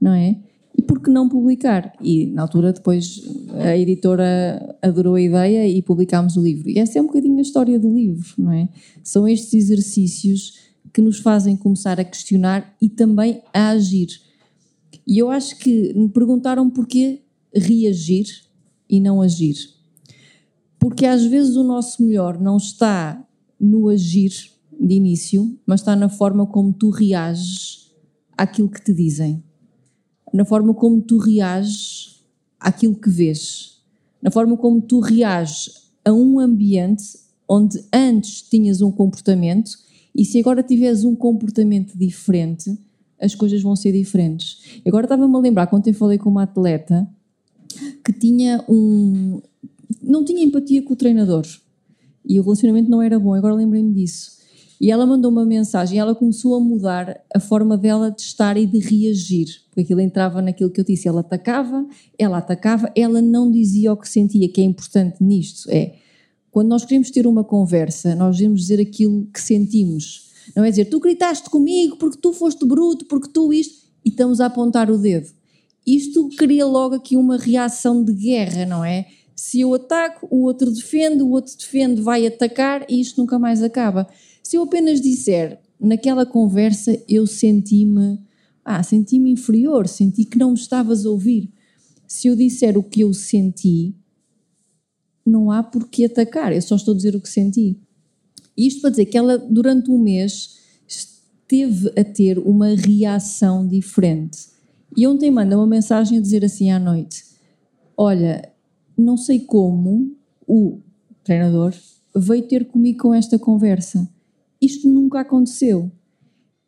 não 0.02 0.12
é? 0.12 0.36
E 0.76 0.82
por 0.82 1.00
que 1.00 1.12
não 1.12 1.30
publicar? 1.30 1.94
E 2.02 2.26
na 2.26 2.42
altura 2.42 2.74
depois 2.74 3.22
a 3.54 3.78
editora 3.78 4.76
adorou 4.82 5.13
a 5.13 5.22
ideia 5.22 5.68
e 5.68 5.80
publicámos 5.84 6.36
o 6.36 6.42
livro. 6.42 6.68
E 6.68 6.80
essa 6.80 6.98
é 6.98 7.02
um 7.02 7.06
bocadinho 7.06 7.38
a 7.38 7.42
história 7.42 7.80
do 7.80 7.94
livro, 7.94 8.28
não 8.40 8.52
é? 8.52 8.68
São 9.04 9.28
estes 9.28 9.54
exercícios 9.54 10.54
que 10.92 11.00
nos 11.00 11.20
fazem 11.20 11.56
começar 11.56 12.00
a 12.00 12.04
questionar 12.04 12.76
e 12.82 12.90
também 12.90 13.44
a 13.54 13.70
agir. 13.70 14.20
E 15.06 15.20
eu 15.20 15.30
acho 15.30 15.60
que 15.60 15.94
me 15.94 16.10
perguntaram 16.10 16.72
porquê 16.72 17.22
reagir 17.54 18.26
e 18.90 19.00
não 19.00 19.22
agir. 19.22 19.56
Porque 20.80 21.06
às 21.06 21.24
vezes 21.24 21.56
o 21.56 21.63
nosso 21.63 22.04
melhor 22.04 22.40
não 22.40 22.58
está 22.58 23.24
no 23.60 23.90
agir, 23.90 24.57
de 24.80 24.96
início, 24.96 25.58
mas 25.66 25.82
está 25.82 25.96
na 25.96 26.10
forma 26.10 26.46
como 26.46 26.74
tu 26.74 26.90
reages 26.90 27.92
àquilo 28.38 28.70
que 28.70 28.84
te 28.84 28.94
dizem, 28.94 29.44
na 30.34 30.46
forma 30.46 30.74
como 30.74 31.02
tu 31.02 31.18
reages 31.18 32.24
àquilo 32.60 32.96
que 32.96 33.10
vês, 33.10 33.82
na 34.22 34.32
forma 34.32 34.58
como 34.58 34.82
tu 34.82 35.00
reages 35.00 35.92
a 36.04 36.12
um 36.12 36.40
ambiente 36.40 37.04
onde 37.48 37.84
antes 37.94 38.42
tinhas 38.42 38.82
um 38.82 38.92
comportamento 38.92 39.72
e 40.13 40.26
se 40.26 40.40
agora 40.40 40.63
tiveres 40.63 41.04
um 41.04 41.16
comportamento 41.16 41.98
diferente, 41.98 42.78
as 43.20 43.36
coisas 43.36 43.62
vão 43.62 43.76
ser 43.76 43.92
diferentes. 43.92 44.80
Agora 44.86 45.06
estava-me 45.06 45.36
a 45.36 45.40
lembrar, 45.40 45.68
quando 45.68 45.88
eu 45.88 45.94
falei 45.94 46.18
com 46.18 46.30
uma 46.30 46.44
atleta 46.44 47.08
que 48.04 48.13
tinha 48.13 48.63
um. 48.68 49.42
não 50.02 50.24
tinha 50.24 50.44
empatia 50.44 50.82
com 50.84 50.94
o 50.94 50.96
treinador 50.96 51.46
e 52.26 52.40
o 52.40 52.44
relacionamento 52.44 52.90
não 52.90 53.02
era 53.02 53.20
bom, 53.20 53.34
agora 53.34 53.54
lembrei-me 53.54 53.94
disso. 53.94 54.37
E 54.80 54.92
ela 54.92 55.06
mandou 55.06 55.32
uma 55.32 55.46
mensagem, 55.46 55.98
ela 55.98 56.13
começou 56.13 56.56
a 56.56 56.60
mudar 56.60 57.20
a 57.34 57.40
forma 57.40 57.78
dela 57.78 58.12
de 58.12 58.22
estar 58.22 58.58
e 58.58 58.66
de 58.66 58.80
reagir, 58.80 59.48
porque 59.70 59.82
aquilo 59.82 60.00
entrava 60.00 60.42
naquilo 60.42 60.70
que 60.70 60.80
eu 60.80 60.86
disse, 60.86 61.08
ela 61.08 61.22
atacava, 61.22 61.88
ela 62.18 62.38
atacava, 62.38 62.92
ela 62.96 63.22
não 63.22 63.50
dizia 63.50 63.92
o 63.92 63.98
que 63.98 64.08
sentia, 64.08 64.48
que 64.50 64.62
é 64.62 64.63
importante 64.63 65.24
nisto, 65.24 65.70
é, 65.72 65.96
quando 66.52 66.70
nós 66.70 66.86
queremos 66.86 67.12
ter 67.12 67.26
uma 67.28 67.44
conversa, 67.44 68.16
nós 68.16 68.38
devemos 68.38 68.62
dizer 68.62 68.80
aquilo 68.80 69.28
que 69.34 69.42
sentimos, 69.42 70.32
não 70.56 70.63
é 70.63 70.70
dizer, 70.70 70.86
tu 70.86 71.00
gritaste 71.00 71.50
comigo 71.50 71.98
porque 71.98 72.18
tu 72.22 72.32
foste 72.32 72.66
bruto, 72.66 73.06
porque 73.06 73.30
tu 73.30 73.52
isto, 73.52 73.88
e 74.06 74.10
estamos 74.10 74.40
a 74.40 74.46
apontar 74.46 74.90
o 74.90 74.98
dedo. 74.98 75.28
Isto 75.86 76.30
cria 76.38 76.66
logo 76.66 76.96
aqui 76.96 77.16
uma 77.16 77.38
reação 77.38 78.04
de 78.04 78.13
guerra, 78.13 78.66
não 78.66 78.84
é? 78.84 79.08
Se 79.36 79.62
eu 79.62 79.74
ataco, 79.74 80.28
o 80.32 80.44
outro 80.44 80.72
defende, 80.72 81.22
o 81.22 81.30
outro 81.30 81.56
defende, 81.58 82.02
vai 82.02 82.26
atacar 82.26 82.86
e 82.90 83.00
isto 83.00 83.22
nunca 83.22 83.38
mais 83.38 83.62
acaba. 83.62 84.08
Se 84.48 84.56
eu 84.56 84.64
apenas 84.64 85.02
disser, 85.02 85.60
naquela 85.78 86.26
conversa 86.26 86.98
eu 87.06 87.28
senti-me, 87.28 88.18
ah, 88.64 88.82
senti-me 88.82 89.32
inferior, 89.32 89.90
senti 89.90 90.24
que 90.24 90.38
não 90.38 90.52
me 90.52 90.58
estavas 90.58 91.06
a 91.06 91.10
ouvir. 91.10 91.52
Se 92.08 92.30
eu 92.30 92.36
disser 92.38 92.78
o 92.78 92.82
que 92.82 93.02
eu 93.02 93.14
senti, 93.14 93.94
não 95.26 95.52
há 95.52 95.62
por 95.62 95.90
que 95.90 96.06
atacar, 96.06 96.54
eu 96.54 96.62
só 96.62 96.78
estou 96.78 96.94
a 96.94 96.96
dizer 96.96 97.14
o 97.14 97.20
que 97.20 97.28
senti. 97.28 97.78
Isto 98.56 98.80
para 98.80 98.92
dizer 98.92 99.08
que 99.08 99.18
ela, 99.18 99.38
durante 99.38 99.92
um 99.92 100.00
mês, 100.00 100.56
esteve 100.88 101.90
a 102.00 102.06
ter 102.06 102.40
uma 102.40 102.74
reação 102.74 103.68
diferente. 103.68 104.48
E 104.96 105.06
ontem 105.06 105.30
manda 105.30 105.58
uma 105.58 105.68
mensagem 105.68 106.20
a 106.20 106.22
dizer 106.22 106.46
assim 106.46 106.72
à 106.72 106.80
noite: 106.80 107.22
Olha, 107.98 108.50
não 108.98 109.18
sei 109.18 109.42
como 109.42 110.16
o 110.48 110.80
treinador 111.22 111.74
veio 112.16 112.48
ter 112.48 112.64
comigo 112.64 113.00
com 113.00 113.14
esta 113.14 113.38
conversa 113.38 114.10
isto 114.62 114.88
nunca 114.89 115.22
aconteceu. 115.22 115.91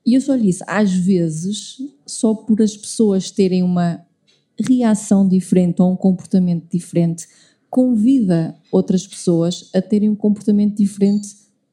E 0.05 0.13
eu 0.13 0.21
só 0.21 0.33
lhe 0.33 0.43
disse, 0.43 0.63
às 0.65 0.91
vezes, 0.91 1.77
só 2.05 2.33
por 2.33 2.61
as 2.61 2.75
pessoas 2.75 3.29
terem 3.31 3.63
uma 3.63 4.03
reação 4.59 5.27
diferente 5.27 5.81
ou 5.81 5.91
um 5.91 5.95
comportamento 5.95 6.69
diferente, 6.69 7.27
convida 7.69 8.55
outras 8.71 9.05
pessoas 9.05 9.69
a 9.73 9.81
terem 9.81 10.09
um 10.09 10.15
comportamento 10.15 10.77
diferente 10.77 11.29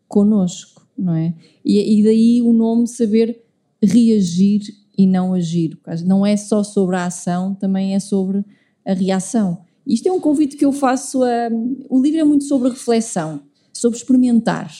connosco, 0.07 0.87
não 0.96 1.14
é? 1.14 1.35
E, 1.64 2.00
e 2.00 2.05
daí 2.05 2.42
o 2.42 2.52
nome 2.52 2.87
saber 2.87 3.42
reagir 3.83 4.62
e 4.96 5.07
não 5.07 5.35
agir. 5.35 5.79
Não 6.05 6.24
é 6.24 6.37
só 6.37 6.62
sobre 6.62 6.96
a 6.96 7.07
ação, 7.07 7.55
também 7.55 7.94
é 7.94 8.00
sobre 8.00 8.44
a 8.85 8.92
reação. 8.92 9.59
Isto 9.87 10.09
é 10.09 10.12
um 10.12 10.20
convite 10.20 10.57
que 10.57 10.64
eu 10.64 10.72
faço 10.72 11.22
a. 11.22 11.48
O 11.88 12.00
livro 12.02 12.20
é 12.20 12.24
muito 12.24 12.44
sobre 12.44 12.70
reflexão, 12.70 13.40
sobre 13.72 13.98
experimentar 13.98 14.70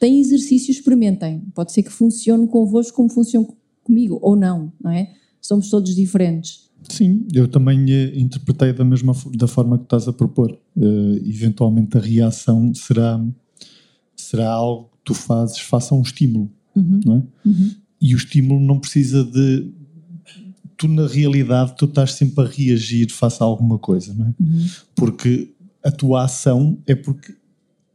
tem 0.00 0.18
exercício, 0.18 0.72
experimentem. 0.72 1.42
Pode 1.54 1.72
ser 1.72 1.82
que 1.82 1.92
funcione 1.92 2.48
convosco 2.48 2.96
como 2.96 3.10
funciona 3.10 3.46
comigo, 3.84 4.18
ou 4.22 4.34
não, 4.34 4.72
não 4.82 4.90
é? 4.90 5.12
Somos 5.40 5.68
todos 5.68 5.94
diferentes. 5.94 6.70
Sim, 6.88 7.28
eu 7.34 7.46
também 7.46 7.84
eh, 7.92 8.18
interpretei 8.18 8.72
da 8.72 8.82
mesma 8.82 9.14
da 9.34 9.46
forma 9.46 9.76
que 9.76 9.84
estás 9.84 10.08
a 10.08 10.12
propor. 10.12 10.58
Uh, 10.74 11.16
eventualmente 11.26 11.98
a 11.98 12.00
reação 12.00 12.74
será, 12.74 13.22
será 14.16 14.50
algo 14.50 14.84
que 14.84 14.98
tu 15.04 15.14
fazes, 15.14 15.58
faça 15.58 15.94
um 15.94 16.00
estímulo, 16.00 16.50
uhum. 16.74 17.00
não 17.04 17.16
é? 17.16 17.48
Uhum. 17.48 17.70
E 18.00 18.14
o 18.14 18.16
estímulo 18.16 18.58
não 18.58 18.80
precisa 18.80 19.22
de 19.22 19.70
tu 20.78 20.88
na 20.88 21.06
realidade 21.06 21.76
tu 21.76 21.84
estás 21.84 22.14
sempre 22.14 22.42
a 22.42 22.48
reagir 22.48 23.12
face 23.12 23.42
a 23.42 23.44
alguma 23.44 23.78
coisa, 23.78 24.14
não 24.14 24.28
é? 24.28 24.34
Uhum. 24.40 24.66
Porque 24.96 25.52
a 25.84 25.90
tua 25.90 26.24
ação 26.24 26.78
é 26.86 26.94
porque 26.94 27.34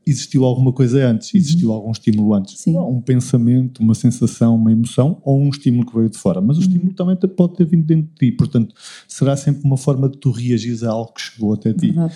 existiu 0.06 0.46
alguma 0.46 0.72
coisa 0.72 1.08
antes, 1.08 1.34
existiu 1.34 1.72
algum 1.72 1.92
estímulo 1.92 2.34
antes. 2.34 2.60
Sim. 2.60 2.78
Um 2.78 3.02
pensamento, 3.02 3.80
uma 3.82 3.96
sensação, 3.96 4.56
uma 4.56 4.72
emoção 4.72 5.20
ou 5.24 5.42
um 5.42 5.50
estímulo 5.50 5.86
que 5.86 5.96
veio 5.96 6.10
de 6.10 6.18
fora. 6.18 6.40
Mas 6.40 6.58
o 6.58 6.62
estímulo 6.62 6.94
também 6.94 7.16
te- 7.16 7.28
pode 7.28 7.56
ter 7.56 7.66
vindo 7.66 7.86
dentro 7.86 8.12
de 8.12 8.16
ti. 8.16 8.32
Portanto, 8.32 8.76
será 9.08 9.36
sempre 9.36 9.64
uma 9.64 9.78
forma 9.78 10.08
de 10.08 10.18
tu 10.18 10.30
reagires 10.30 10.84
a 10.84 10.92
algo 10.92 11.12
que 11.14 11.22
chegou 11.22 11.54
até 11.54 11.74
ti. 11.74 11.88
Verdade. 11.88 12.14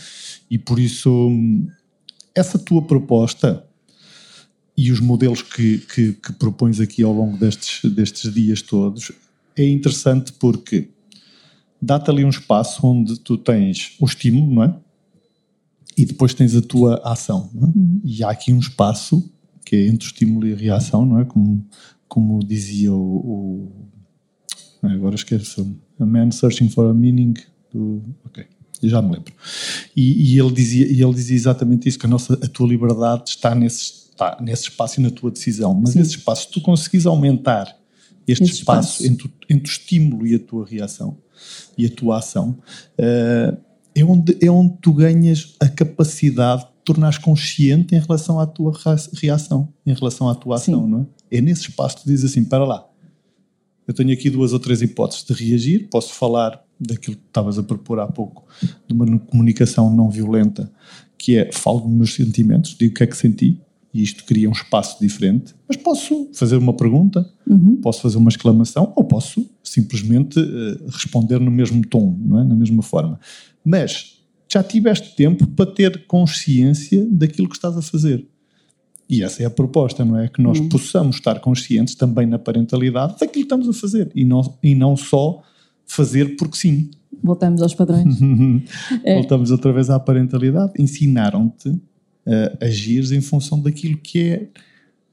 E 0.51 0.57
por 0.57 0.79
isso, 0.79 1.29
essa 2.35 2.59
tua 2.59 2.81
proposta 2.81 3.65
e 4.77 4.91
os 4.91 4.99
modelos 4.99 5.41
que, 5.41 5.79
que, 5.79 6.13
que 6.13 6.33
propões 6.33 6.79
aqui 6.79 7.03
ao 7.03 7.11
longo 7.11 7.37
destes, 7.37 7.91
destes 7.91 8.33
dias 8.33 8.61
todos 8.61 9.11
é 9.57 9.67
interessante 9.67 10.31
porque 10.33 10.89
dá-te 11.81 12.09
ali 12.09 12.23
um 12.23 12.29
espaço 12.29 12.85
onde 12.85 13.19
tu 13.19 13.37
tens 13.37 13.95
o 13.99 14.05
estímulo, 14.05 14.53
não 14.53 14.63
é? 14.63 14.75
E 15.97 16.05
depois 16.05 16.33
tens 16.33 16.55
a 16.55 16.61
tua 16.61 17.01
ação, 17.03 17.49
é? 17.55 17.67
E 18.05 18.23
há 18.23 18.29
aqui 18.29 18.53
um 18.53 18.59
espaço 18.59 19.29
que 19.65 19.75
é 19.75 19.87
entre 19.87 20.07
o 20.07 20.09
estímulo 20.09 20.47
e 20.47 20.53
a 20.53 20.55
reação, 20.55 21.05
não 21.05 21.19
é? 21.19 21.25
Como, 21.25 21.65
como 22.07 22.39
dizia 22.43 22.91
o, 22.93 23.71
o 24.81 24.87
agora 24.87 25.15
esqueço 25.15 25.75
A 25.99 26.05
Man 26.05 26.31
Searching 26.31 26.69
for 26.69 26.89
a 26.89 26.93
Meaning 26.93 27.33
do, 27.71 28.01
ok, 28.25 28.45
já 28.81 29.01
me 29.01 29.11
lembro 29.13 29.33
e, 29.95 30.33
e 30.33 30.39
ele 30.39 30.51
dizia 30.53 30.87
e 30.87 31.01
ele 31.03 31.13
dizia 31.13 31.35
exatamente 31.35 31.87
isso 31.89 31.99
que 31.99 32.05
a 32.05 32.09
nossa 32.09 32.33
a 32.33 32.47
tua 32.47 32.67
liberdade 32.67 33.23
está 33.29 33.53
nesse 33.53 34.07
está 34.11 34.37
nesse 34.41 34.63
espaço 34.63 34.99
e 34.99 35.03
na 35.03 35.11
tua 35.11 35.29
decisão 35.31 35.73
mas 35.75 35.91
Sim. 35.91 35.99
esse 35.99 36.11
espaço 36.11 36.45
se 36.47 36.51
tu 36.53 36.61
conseguires 36.61 37.05
aumentar 37.05 37.77
este 38.25 38.43
Esse 38.45 38.53
espaço, 38.53 39.03
espaço. 39.03 39.05
Entre, 39.07 39.27
o- 39.27 39.31
entre 39.49 39.69
o 39.69 39.71
estímulo 39.71 40.25
e 40.25 40.33
a 40.35 40.39
tua 40.39 40.65
reação 40.65 41.17
e 41.77 41.85
a 41.85 41.89
tua 41.89 42.17
ação 42.19 42.57
eh, 42.97 43.55
é 43.95 44.03
onde 44.03 44.37
é 44.41 44.49
onde 44.49 44.75
tu 44.81 44.93
ganhas 44.93 45.55
a 45.59 45.67
capacidade 45.67 46.63
de 46.63 46.69
tornares 46.85 47.17
consciente 47.17 47.95
em 47.95 47.99
relação 47.99 48.39
à 48.39 48.45
tua 48.45 48.71
rea- 48.73 48.95
reação 49.21 49.69
em 49.85 49.93
relação 49.93 50.29
à 50.29 50.35
tua 50.35 50.55
ação 50.55 50.83
Sim. 50.83 50.89
não 50.89 51.07
é? 51.31 51.37
é 51.37 51.41
nesse 51.41 51.69
espaço 51.69 51.97
que 51.97 52.03
tu 52.03 52.07
dizes 52.07 52.31
assim 52.31 52.43
para 52.43 52.65
lá 52.65 52.89
eu 53.89 53.93
tenho 53.95 54.13
aqui 54.13 54.29
duas 54.29 54.53
ou 54.53 54.59
três 54.59 54.83
hipóteses 54.83 55.23
de 55.23 55.33
reagir. 55.33 55.87
Posso 55.89 56.13
falar 56.13 56.63
daquilo 56.79 57.15
que 57.15 57.23
estavas 57.25 57.57
a 57.57 57.63
propor 57.63 57.99
há 57.99 58.05
pouco, 58.05 58.45
de 58.87 58.93
uma 58.93 59.17
comunicação 59.17 59.91
não 59.91 60.11
violenta, 60.11 60.71
que 61.17 61.35
é 61.35 61.51
falo 61.51 61.79
dos 61.79 61.91
meus 61.91 62.13
sentimentos, 62.13 62.75
digo 62.77 62.91
o 62.91 62.95
que 62.95 63.03
é 63.03 63.07
que 63.07 63.17
senti, 63.17 63.59
e 63.93 64.03
isto 64.03 64.23
cria 64.25 64.49
um 64.49 64.53
espaço 64.53 64.99
diferente. 64.99 65.55
Mas 65.67 65.77
posso 65.77 66.29
fazer 66.33 66.57
uma 66.57 66.73
pergunta, 66.73 67.27
posso 67.81 68.01
fazer 68.01 68.17
uma 68.17 68.29
exclamação, 68.29 68.93
ou 68.95 69.03
posso 69.03 69.49
simplesmente 69.63 70.39
eh, 70.39 70.85
responder 70.89 71.39
no 71.39 71.49
mesmo 71.49 71.85
tom, 71.87 72.15
não 72.19 72.39
é? 72.39 72.43
na 72.43 72.55
mesma 72.55 72.83
forma. 72.83 73.19
Mas 73.65 74.19
já 74.51 74.63
tiveste 74.63 75.15
tempo 75.15 75.47
para 75.47 75.65
ter 75.65 76.05
consciência 76.07 77.05
daquilo 77.09 77.49
que 77.49 77.55
estás 77.55 77.77
a 77.77 77.81
fazer. 77.81 78.27
E 79.09 79.23
essa 79.23 79.41
é 79.41 79.45
a 79.47 79.49
proposta, 79.49 80.05
não 80.05 80.17
é? 80.19 80.27
Que 80.27 80.41
nós 80.41 80.59
possamos 80.69 81.15
estar 81.15 81.39
conscientes 81.39 81.95
também 81.95 82.27
na 82.27 82.37
parentalidade 82.37 83.13
daquilo 83.13 83.31
que 83.31 83.39
estamos 83.39 83.67
a 83.67 83.73
fazer 83.73 84.11
e 84.13 84.23
não, 84.23 84.57
e 84.61 84.75
não 84.75 84.95
só 84.95 85.41
fazer 85.85 86.35
porque 86.35 86.57
sim. 86.57 86.91
Voltamos 87.23 87.61
aos 87.63 87.73
padrões. 87.73 88.19
Voltamos 89.03 89.49
outra 89.49 89.73
vez 89.73 89.89
à 89.89 89.99
parentalidade. 89.99 90.73
Ensinaram-te 90.77 91.75
a 92.29 92.65
agir 92.65 93.11
em 93.13 93.21
função 93.21 93.59
daquilo 93.59 93.97
que 93.97 94.19
é 94.19 94.49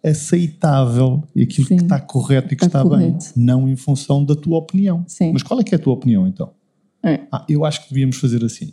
aceitável 0.09 1.25
e 1.35 1.43
aquilo 1.43 1.67
Sim. 1.67 1.77
que 1.77 1.83
está 1.83 2.01
correto 2.01 2.55
e 2.55 2.57
que 2.57 2.65
Está 2.65 2.83
está, 2.83 2.97
bem, 2.97 3.17
não 3.35 3.69
em 3.69 3.75
função 3.75 4.25
da 4.25 4.37
tua 4.37 4.59
opinião. 4.59 5.05
Sim. 5.09 5.33
Mas 5.33 5.43
qual 5.43 5.61
é 5.61 5.65
que 5.65 5.75
é 5.75 5.79
a 5.79 5.81
tua 5.81 5.95
opinião 5.95 6.27
então? 6.27 6.53
É. 7.03 7.21
Ah, 7.33 7.45
eu 7.49 7.65
acho 7.65 7.83
que 7.83 7.89
devíamos 7.91 8.17
fazer 8.17 8.45
assim. 8.45 8.73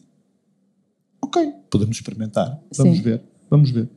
Ok, 1.21 1.51
podemos 1.69 1.95
experimentar. 1.95 2.59
Vamos 2.75 2.97
Sim. 2.97 3.03
ver. 3.03 3.21
Vamos 3.49 3.71
ver. 3.71 3.89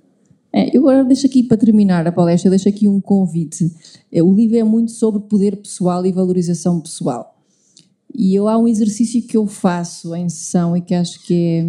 É, 0.52 0.74
eu 0.74 0.88
agora 0.88 1.04
deixo 1.04 1.26
aqui 1.26 1.42
para 1.42 1.56
terminar 1.56 2.06
a 2.06 2.12
palestra, 2.12 2.48
deixo 2.48 2.68
aqui 2.68 2.88
um 2.88 3.00
convite. 3.00 3.70
É, 4.10 4.22
o 4.22 4.32
livro 4.32 4.56
é 4.56 4.64
muito 4.64 4.92
sobre 4.92 5.20
poder 5.22 5.56
pessoal 5.56 6.06
e 6.06 6.12
valorização 6.12 6.80
pessoal. 6.80 7.36
E 8.14 8.34
eu 8.34 8.48
há 8.48 8.56
um 8.56 8.66
exercício 8.66 9.22
que 9.22 9.36
eu 9.36 9.46
faço 9.46 10.14
em 10.14 10.28
sessão 10.28 10.74
e 10.74 10.80
que 10.80 10.94
acho 10.94 11.22
que 11.24 11.34
é. 11.34 11.68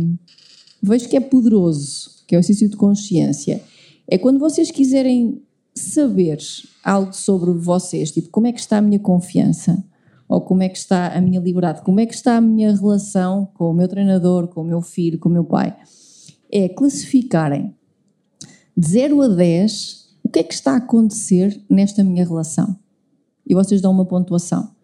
Vejo 0.81 1.09
que 1.09 1.17
é 1.17 1.19
poderoso, 1.19 2.16
que 2.27 2.35
é 2.35 2.37
o 2.37 2.41
exercício 2.41 2.69
de 2.69 2.75
consciência. 2.75 3.63
É 4.07 4.17
quando 4.17 4.37
vocês 4.37 4.69
quiserem 4.69 5.41
saber 5.73 6.39
algo 6.83 7.13
sobre 7.13 7.51
vocês, 7.53 8.11
tipo, 8.11 8.29
como 8.29 8.47
é 8.47 8.51
que 8.51 8.59
está 8.59 8.77
a 8.77 8.81
minha 8.81 8.99
confiança? 8.99 9.83
Ou 10.27 10.41
como 10.41 10.61
é 10.61 10.69
que 10.69 10.77
está 10.77 11.07
a 11.07 11.21
minha 11.21 11.39
liberdade? 11.39 11.81
Como 11.81 11.99
é 11.99 12.05
que 12.05 12.13
está 12.13 12.35
a 12.35 12.41
minha 12.41 12.75
relação 12.75 13.49
com 13.53 13.71
o 13.71 13.73
meu 13.73 13.87
treinador, 13.87 14.47
com 14.47 14.61
o 14.61 14.65
meu 14.65 14.81
filho, 14.81 15.17
com 15.17 15.29
o 15.29 15.31
meu 15.31 15.45
pai? 15.45 15.75
É 16.51 16.67
classificarem 16.67 17.73
de 18.75 18.87
0 18.89 19.21
a 19.21 19.27
10, 19.29 20.07
o 20.23 20.29
que 20.29 20.39
é 20.39 20.43
que 20.43 20.53
está 20.53 20.73
a 20.73 20.77
acontecer 20.77 21.63
nesta 21.69 22.03
minha 22.03 22.25
relação? 22.25 22.77
E 23.45 23.55
vocês 23.55 23.79
dão 23.79 23.91
uma 23.91 24.05
pontuação. 24.05 24.75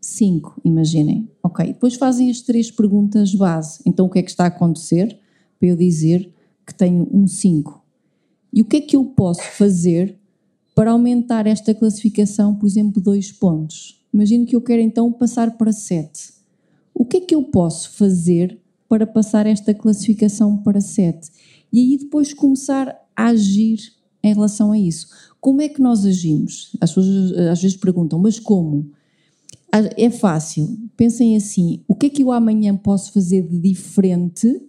5, 0.00 0.60
imaginem. 0.64 1.28
Ok. 1.42 1.66
Depois 1.66 1.94
fazem 1.94 2.30
as 2.30 2.40
três 2.40 2.70
perguntas 2.70 3.34
base. 3.34 3.80
Então, 3.84 4.06
o 4.06 4.10
que 4.10 4.20
é 4.20 4.22
que 4.22 4.30
está 4.30 4.44
a 4.44 4.48
acontecer 4.48 5.18
para 5.58 5.68
eu 5.68 5.76
dizer 5.76 6.32
que 6.66 6.74
tenho 6.74 7.08
um 7.12 7.26
5? 7.26 7.82
E 8.52 8.62
o 8.62 8.64
que 8.64 8.78
é 8.78 8.80
que 8.80 8.96
eu 8.96 9.04
posso 9.04 9.42
fazer 9.52 10.18
para 10.74 10.90
aumentar 10.90 11.46
esta 11.46 11.74
classificação, 11.74 12.54
por 12.54 12.66
exemplo, 12.66 13.00
dois 13.00 13.30
pontos? 13.30 14.02
Imagino 14.12 14.46
que 14.46 14.56
eu 14.56 14.60
quero 14.60 14.82
então 14.82 15.12
passar 15.12 15.56
para 15.56 15.72
7. 15.72 16.32
O 16.94 17.04
que 17.04 17.18
é 17.18 17.20
que 17.20 17.34
eu 17.34 17.42
posso 17.42 17.90
fazer 17.92 18.58
para 18.88 19.06
passar 19.06 19.46
esta 19.46 19.74
classificação 19.74 20.56
para 20.56 20.80
7? 20.80 21.30
E 21.72 21.80
aí 21.80 21.98
depois 21.98 22.32
começar 22.32 22.88
a 23.14 23.26
agir 23.26 23.78
em 24.22 24.32
relação 24.32 24.72
a 24.72 24.78
isso. 24.78 25.08
Como 25.40 25.60
é 25.60 25.68
que 25.68 25.80
nós 25.80 26.04
agimos? 26.04 26.74
As 26.80 26.90
pessoas 26.90 27.32
eh, 27.32 27.50
às 27.50 27.60
vezes 27.60 27.76
perguntam, 27.76 28.18
mas 28.18 28.38
como? 28.40 28.90
Ah, 29.70 29.80
É 29.96 30.10
fácil. 30.10 30.76
Pensem 30.96 31.36
assim: 31.36 31.82
o 31.86 31.94
que 31.94 32.06
é 32.06 32.10
que 32.10 32.22
eu 32.22 32.32
amanhã 32.32 32.76
posso 32.76 33.12
fazer 33.12 33.42
de 33.42 33.58
diferente 33.58 34.62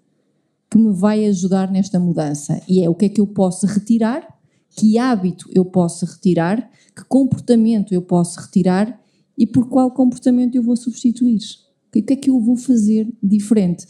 que 0.69 0.77
me 0.77 0.93
vai 0.93 1.25
ajudar 1.25 1.71
nesta 1.71 1.99
mudança? 1.99 2.61
E 2.67 2.83
é 2.83 2.89
o 2.89 2.95
que 2.95 3.05
é 3.05 3.09
que 3.09 3.21
eu 3.21 3.27
posso 3.27 3.65
retirar, 3.65 4.27
que 4.71 4.97
hábito 4.97 5.49
eu 5.53 5.65
posso 5.65 6.05
retirar, 6.05 6.69
que 6.95 7.03
comportamento 7.05 7.93
eu 7.93 8.01
posso 8.01 8.39
retirar 8.39 8.99
e 9.37 9.45
por 9.45 9.69
qual 9.69 9.91
comportamento 9.91 10.55
eu 10.55 10.63
vou 10.63 10.75
substituir. 10.75 11.39
O 11.87 12.01
que 12.01 12.13
é 12.13 12.15
que 12.15 12.29
eu 12.29 12.39
vou 12.39 12.55
fazer 12.55 13.07
diferente? 13.21 13.85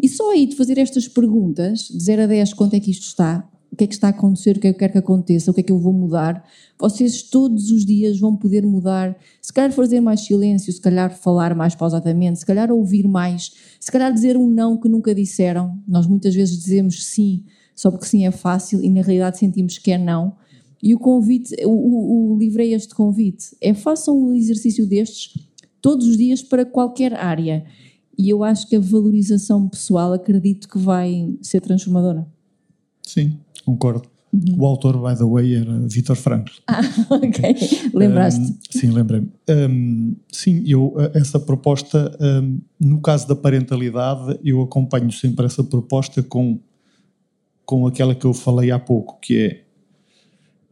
E 0.00 0.08
só 0.08 0.30
aí 0.30 0.46
de 0.46 0.56
fazer 0.56 0.78
estas 0.78 1.08
perguntas, 1.08 1.88
de 1.88 2.02
0 2.02 2.22
a 2.22 2.26
10, 2.26 2.54
quanto 2.54 2.74
é 2.74 2.80
que 2.80 2.90
isto 2.90 3.06
está? 3.06 3.48
Que 3.78 3.84
é 3.84 3.86
que 3.86 3.94
está 3.94 4.08
a 4.08 4.10
acontecer? 4.10 4.56
O 4.56 4.60
que 4.60 4.66
é 4.66 4.72
que 4.72 4.74
eu 4.74 4.78
quero 4.78 4.92
que 4.92 4.98
aconteça? 4.98 5.52
O 5.52 5.54
que 5.54 5.60
é 5.60 5.62
que 5.62 5.70
eu 5.70 5.78
vou 5.78 5.92
mudar? 5.92 6.44
Vocês 6.76 7.22
todos 7.22 7.70
os 7.70 7.86
dias 7.86 8.18
vão 8.18 8.36
poder 8.36 8.66
mudar. 8.66 9.16
Se 9.40 9.52
calhar 9.52 9.70
fazer 9.70 10.00
mais 10.00 10.22
silêncio, 10.22 10.72
se 10.72 10.80
calhar 10.80 11.16
falar 11.16 11.54
mais 11.54 11.76
pausadamente, 11.76 12.40
se 12.40 12.46
calhar 12.46 12.72
ouvir 12.72 13.06
mais, 13.06 13.52
se 13.78 13.92
calhar 13.92 14.12
dizer 14.12 14.36
um 14.36 14.48
não 14.48 14.76
que 14.76 14.88
nunca 14.88 15.14
disseram. 15.14 15.80
Nós 15.86 16.08
muitas 16.08 16.34
vezes 16.34 16.58
dizemos 16.58 17.04
sim, 17.04 17.44
só 17.72 17.88
porque 17.88 18.06
sim 18.06 18.26
é 18.26 18.32
fácil 18.32 18.82
e 18.82 18.90
na 18.90 19.00
realidade 19.00 19.38
sentimos 19.38 19.78
que 19.78 19.92
é 19.92 19.98
não. 19.98 20.34
E 20.82 20.92
o 20.92 20.98
convite, 20.98 21.54
o, 21.64 21.70
o, 21.70 22.32
o 22.34 22.36
livro 22.36 22.60
é 22.60 22.66
este 22.66 22.92
convite: 22.92 23.56
é 23.60 23.72
façam 23.74 24.18
um 24.18 24.34
exercício 24.34 24.88
destes 24.88 25.38
todos 25.80 26.08
os 26.08 26.16
dias 26.16 26.42
para 26.42 26.66
qualquer 26.66 27.14
área. 27.14 27.64
E 28.18 28.28
eu 28.28 28.42
acho 28.42 28.68
que 28.68 28.74
a 28.74 28.80
valorização 28.80 29.68
pessoal 29.68 30.12
acredito 30.12 30.68
que 30.68 30.78
vai 30.78 31.36
ser 31.40 31.60
transformadora. 31.60 32.26
Sim, 33.06 33.38
concordo. 33.68 34.08
O 34.58 34.66
autor, 34.66 34.98
by 34.98 35.16
the 35.16 35.24
way, 35.24 35.54
era 35.54 35.78
Vítor 35.88 36.14
Frankl. 36.14 36.52
Ah, 36.66 36.82
ok. 37.10 37.56
Lembraste? 37.94 38.40
Um, 38.40 38.58
sim, 38.70 38.90
lembrei-me. 38.90 39.30
Um, 39.48 40.16
sim, 40.30 40.62
eu, 40.66 40.94
essa 41.14 41.40
proposta, 41.40 42.14
um, 42.20 42.60
no 42.78 43.00
caso 43.00 43.26
da 43.26 43.34
parentalidade, 43.34 44.38
eu 44.44 44.60
acompanho 44.60 45.10
sempre 45.10 45.46
essa 45.46 45.64
proposta 45.64 46.22
com, 46.22 46.60
com 47.64 47.86
aquela 47.86 48.14
que 48.14 48.26
eu 48.26 48.34
falei 48.34 48.70
há 48.70 48.78
pouco, 48.78 49.18
que 49.20 49.38
é 49.38 49.64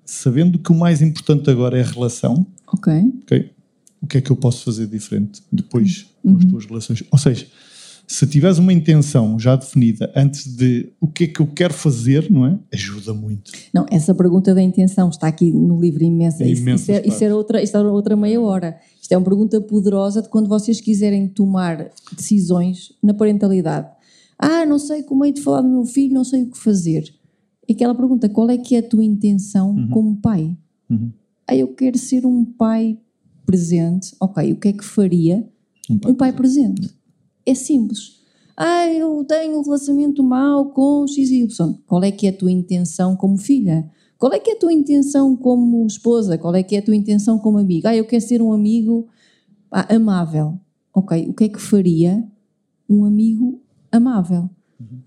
sabendo 0.04 0.58
que 0.58 0.70
o 0.70 0.74
mais 0.74 1.00
importante 1.00 1.50
agora 1.50 1.78
é 1.78 1.82
a 1.82 1.86
relação, 1.86 2.46
ok. 2.66 2.92
ok? 3.22 3.50
O 4.02 4.06
que 4.06 4.18
é 4.18 4.20
que 4.20 4.30
eu 4.30 4.36
posso 4.36 4.64
fazer 4.64 4.86
diferente 4.86 5.42
depois 5.50 6.06
com 6.22 6.36
as 6.36 6.44
tuas 6.44 6.66
relações? 6.66 7.02
Ou 7.10 7.18
seja, 7.18 7.46
se 8.06 8.26
tiveres 8.26 8.58
uma 8.58 8.72
intenção 8.72 9.38
já 9.38 9.56
definida 9.56 10.12
antes 10.14 10.46
de 10.46 10.92
o 11.00 11.08
que 11.08 11.24
é 11.24 11.26
que 11.26 11.40
eu 11.40 11.46
quero 11.46 11.74
fazer, 11.74 12.30
não 12.30 12.46
é? 12.46 12.58
Ajuda 12.72 13.12
muito. 13.12 13.50
Não, 13.74 13.84
essa 13.90 14.14
pergunta 14.14 14.54
da 14.54 14.62
intenção 14.62 15.08
está 15.08 15.26
aqui 15.26 15.50
no 15.50 15.80
livro 15.80 16.04
imensa. 16.04 16.44
É 16.44 16.48
Isso, 16.48 16.68
isso, 16.68 16.92
é, 16.92 17.06
isso 17.06 17.24
era 17.24 17.34
outra, 17.34 17.62
isso 17.62 17.76
era 17.76 17.90
outra 17.90 18.16
meia 18.16 18.40
hora. 18.40 18.78
Isto 19.02 19.12
é 19.12 19.16
uma 19.16 19.24
pergunta 19.24 19.60
poderosa 19.60 20.22
de 20.22 20.28
quando 20.28 20.48
vocês 20.48 20.80
quiserem 20.80 21.26
tomar 21.28 21.90
decisões 22.12 22.92
na 23.02 23.12
parentalidade. 23.12 23.88
Ah, 24.38 24.64
não 24.64 24.78
sei 24.78 25.02
como 25.02 25.24
hei 25.24 25.32
de 25.32 25.40
falar 25.40 25.62
do 25.62 25.68
meu 25.68 25.84
filho, 25.84 26.14
não 26.14 26.24
sei 26.24 26.42
o 26.42 26.50
que 26.50 26.58
fazer. 26.58 27.12
É 27.68 27.72
aquela 27.72 27.94
pergunta, 27.94 28.28
qual 28.28 28.48
é 28.50 28.56
que 28.56 28.76
é 28.76 28.78
a 28.78 28.82
tua 28.82 29.02
intenção 29.02 29.88
como 29.90 30.16
pai? 30.16 30.56
Uhum. 30.88 31.10
Ah, 31.46 31.56
eu 31.56 31.68
quero 31.68 31.98
ser 31.98 32.24
um 32.24 32.44
pai 32.44 32.98
presente. 33.44 34.14
Ok, 34.20 34.52
o 34.52 34.56
que 34.56 34.68
é 34.68 34.72
que 34.72 34.84
faria 34.84 35.48
Um 35.90 35.98
pai 35.98 36.12
um 36.12 36.14
pai 36.14 36.32
presente? 36.32 36.95
É 37.46 37.54
simples. 37.54 38.16
Ah, 38.56 38.86
eu 38.88 39.24
tenho 39.24 39.58
um 39.58 39.62
relacionamento 39.62 40.22
mau 40.22 40.70
com 40.70 41.06
X 41.06 41.30
e 41.30 41.42
Y. 41.42 41.74
Qual 41.86 42.02
é 42.02 42.10
que 42.10 42.26
é 42.26 42.30
a 42.30 42.36
tua 42.36 42.50
intenção 42.50 43.14
como 43.14 43.38
filha? 43.38 43.88
Qual 44.18 44.32
é 44.32 44.38
que 44.38 44.50
é 44.50 44.54
a 44.54 44.58
tua 44.58 44.72
intenção 44.72 45.36
como 45.36 45.86
esposa? 45.86 46.38
Qual 46.38 46.54
é 46.54 46.62
que 46.62 46.74
é 46.74 46.78
a 46.78 46.82
tua 46.82 46.96
intenção 46.96 47.38
como 47.38 47.58
amiga? 47.58 47.90
Ah, 47.90 47.96
eu 47.96 48.06
quero 48.06 48.24
ser 48.24 48.40
um 48.42 48.52
amigo 48.52 49.08
ah, 49.70 49.94
amável. 49.94 50.58
Ok, 50.92 51.26
o 51.28 51.34
que 51.34 51.44
é 51.44 51.48
que 51.48 51.60
faria 51.60 52.26
um 52.88 53.04
amigo 53.04 53.60
amável? 53.92 54.48
Uhum. 54.80 55.00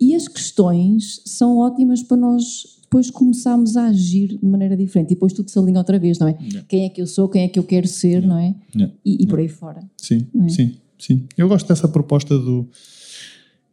E 0.00 0.14
as 0.14 0.26
questões 0.26 1.22
são 1.24 1.58
ótimas 1.58 2.02
para 2.02 2.16
nós 2.16 2.76
depois 2.82 3.10
começarmos 3.10 3.76
a 3.76 3.86
agir 3.86 4.38
de 4.38 4.46
maneira 4.46 4.76
diferente. 4.76 5.12
E 5.12 5.14
depois 5.14 5.32
tudo 5.32 5.50
se 5.50 5.58
alinha 5.58 5.78
outra 5.78 5.98
vez, 5.98 6.18
não 6.18 6.28
é? 6.28 6.36
Yeah. 6.40 6.64
Quem 6.68 6.84
é 6.84 6.88
que 6.88 7.00
eu 7.00 7.06
sou, 7.06 7.28
quem 7.28 7.42
é 7.42 7.48
que 7.48 7.58
eu 7.58 7.64
quero 7.64 7.86
ser, 7.86 8.22
yeah. 8.22 8.26
não 8.26 8.38
é? 8.38 8.54
Yeah. 8.74 8.94
E, 9.04 9.22
e 9.22 9.26
por 9.26 9.38
aí 9.38 9.48
fora. 9.48 9.80
Sim, 9.96 10.26
é? 10.44 10.48
sim, 10.48 10.76
sim. 10.98 11.26
Eu 11.36 11.48
gosto 11.48 11.68
dessa 11.68 11.88
proposta 11.88 12.38
do. 12.38 12.68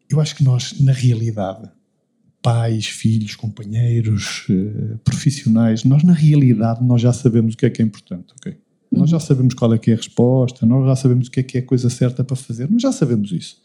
Eu 0.10 0.20
acho 0.20 0.36
que 0.36 0.44
nós, 0.44 0.80
na 0.80 0.92
realidade, 0.92 1.70
pais, 2.42 2.86
filhos, 2.86 3.36
companheiros, 3.36 4.46
uh, 4.50 4.98
profissionais, 5.04 5.84
nós 5.84 6.04
na 6.04 6.14
realidade 6.14 6.84
nós 6.84 7.02
já 7.02 7.14
sabemos 7.14 7.56
o 7.56 7.58
que 7.58 7.66
é 7.66 7.70
que 7.70 7.82
é 7.82 7.86
importante, 7.86 8.34
ok? 8.38 8.52
Uhum. 8.92 9.00
Nós 9.00 9.10
já 9.10 9.20
sabemos 9.20 9.54
qual 9.54 9.74
é 9.74 9.78
que 9.78 9.92
é 9.92 9.94
a 9.94 9.98
resposta, 9.98 10.66
nós 10.66 10.86
já 10.86 10.96
sabemos 10.96 11.28
o 11.28 11.32
que 11.32 11.40
é 11.40 11.44
que 11.44 11.58
é 11.58 11.62
a 11.62 11.66
coisa 11.66 11.90
certa 11.90 12.24
para 12.24 12.36
fazer, 12.36 12.70
nós 12.70 12.82
já 12.82 12.92
sabemos 12.92 13.32
isso. 13.32 13.62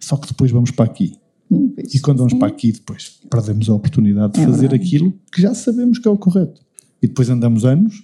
Só 0.00 0.16
que 0.16 0.28
depois 0.28 0.50
vamos 0.50 0.70
para 0.70 0.84
aqui 0.84 1.18
e 1.50 2.00
quando 2.00 2.18
vamos 2.18 2.34
para 2.34 2.48
aqui, 2.48 2.72
depois 2.72 3.20
perdemos 3.30 3.68
a 3.68 3.74
oportunidade 3.74 4.34
de 4.34 4.40
é 4.40 4.44
fazer 4.44 4.68
verdade. 4.68 4.84
aquilo 4.84 5.14
que 5.32 5.40
já 5.40 5.54
sabemos 5.54 5.98
que 5.98 6.08
é 6.08 6.10
o 6.10 6.16
correto. 6.16 6.60
E 7.00 7.06
depois 7.06 7.30
andamos 7.30 7.64
anos 7.64 8.02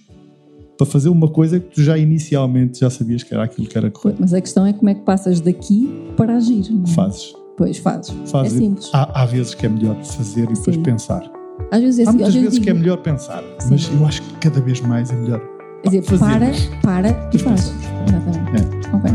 para 0.77 0.85
fazer 0.85 1.09
uma 1.09 1.27
coisa 1.27 1.59
que 1.59 1.75
tu 1.75 1.81
já 1.83 1.97
inicialmente 1.97 2.79
já 2.79 2.89
sabias 2.89 3.23
que 3.23 3.33
era 3.33 3.43
aquilo 3.43 3.67
que 3.67 3.77
era 3.77 3.91
correto. 3.91 4.17
Mas 4.19 4.33
a 4.33 4.41
questão 4.41 4.65
é 4.65 4.73
como 4.73 4.89
é 4.89 4.95
que 4.95 5.01
passas 5.01 5.39
daqui 5.39 5.89
para 6.17 6.35
agir. 6.35 6.65
É? 6.83 6.89
Fazes. 6.91 7.33
Pois, 7.57 7.77
fazes. 7.77 8.13
fazes. 8.29 8.53
É 8.53 8.57
simples. 8.57 8.89
Há, 8.93 9.21
há, 9.21 9.25
vezes 9.25 9.53
que 9.53 9.65
é 9.65 9.69
melhor 9.69 9.95
fazer 10.03 10.43
e 10.43 10.53
depois 10.53 10.75
Sim. 10.75 10.83
pensar. 10.83 11.31
Às 11.71 11.81
vezes 11.81 11.99
é 11.99 12.09
Há 12.09 12.13
muitas 12.13 12.33
vezes 12.33 12.53
digo. 12.53 12.63
que 12.63 12.69
é 12.69 12.73
melhor 12.73 12.97
pensar, 12.97 13.43
Sim. 13.59 13.67
mas 13.69 13.91
eu 13.93 14.05
acho 14.05 14.21
que 14.23 14.33
cada 14.39 14.59
vez 14.59 14.81
mais 14.81 15.11
é 15.11 15.15
melhor. 15.15 15.41
Quer 15.83 15.89
dizer, 15.89 16.01
fazer. 16.03 16.79
para, 16.81 17.09
para 17.09 17.29
e 17.33 17.37
faz. 17.37 17.73
Exatamente. 18.07 18.87
É. 18.87 18.95
Ok. 18.95 19.11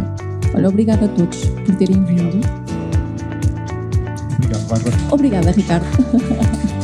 Olha, 0.54 0.68
obrigada 0.68 1.04
a 1.04 1.08
todos 1.08 1.44
por 1.46 1.74
terem 1.76 2.04
vindo. 2.04 2.40
Obrigado, 4.36 4.68
Bárbara. 4.68 4.96
Obrigada, 5.10 5.50
Ricardo. 5.50 5.86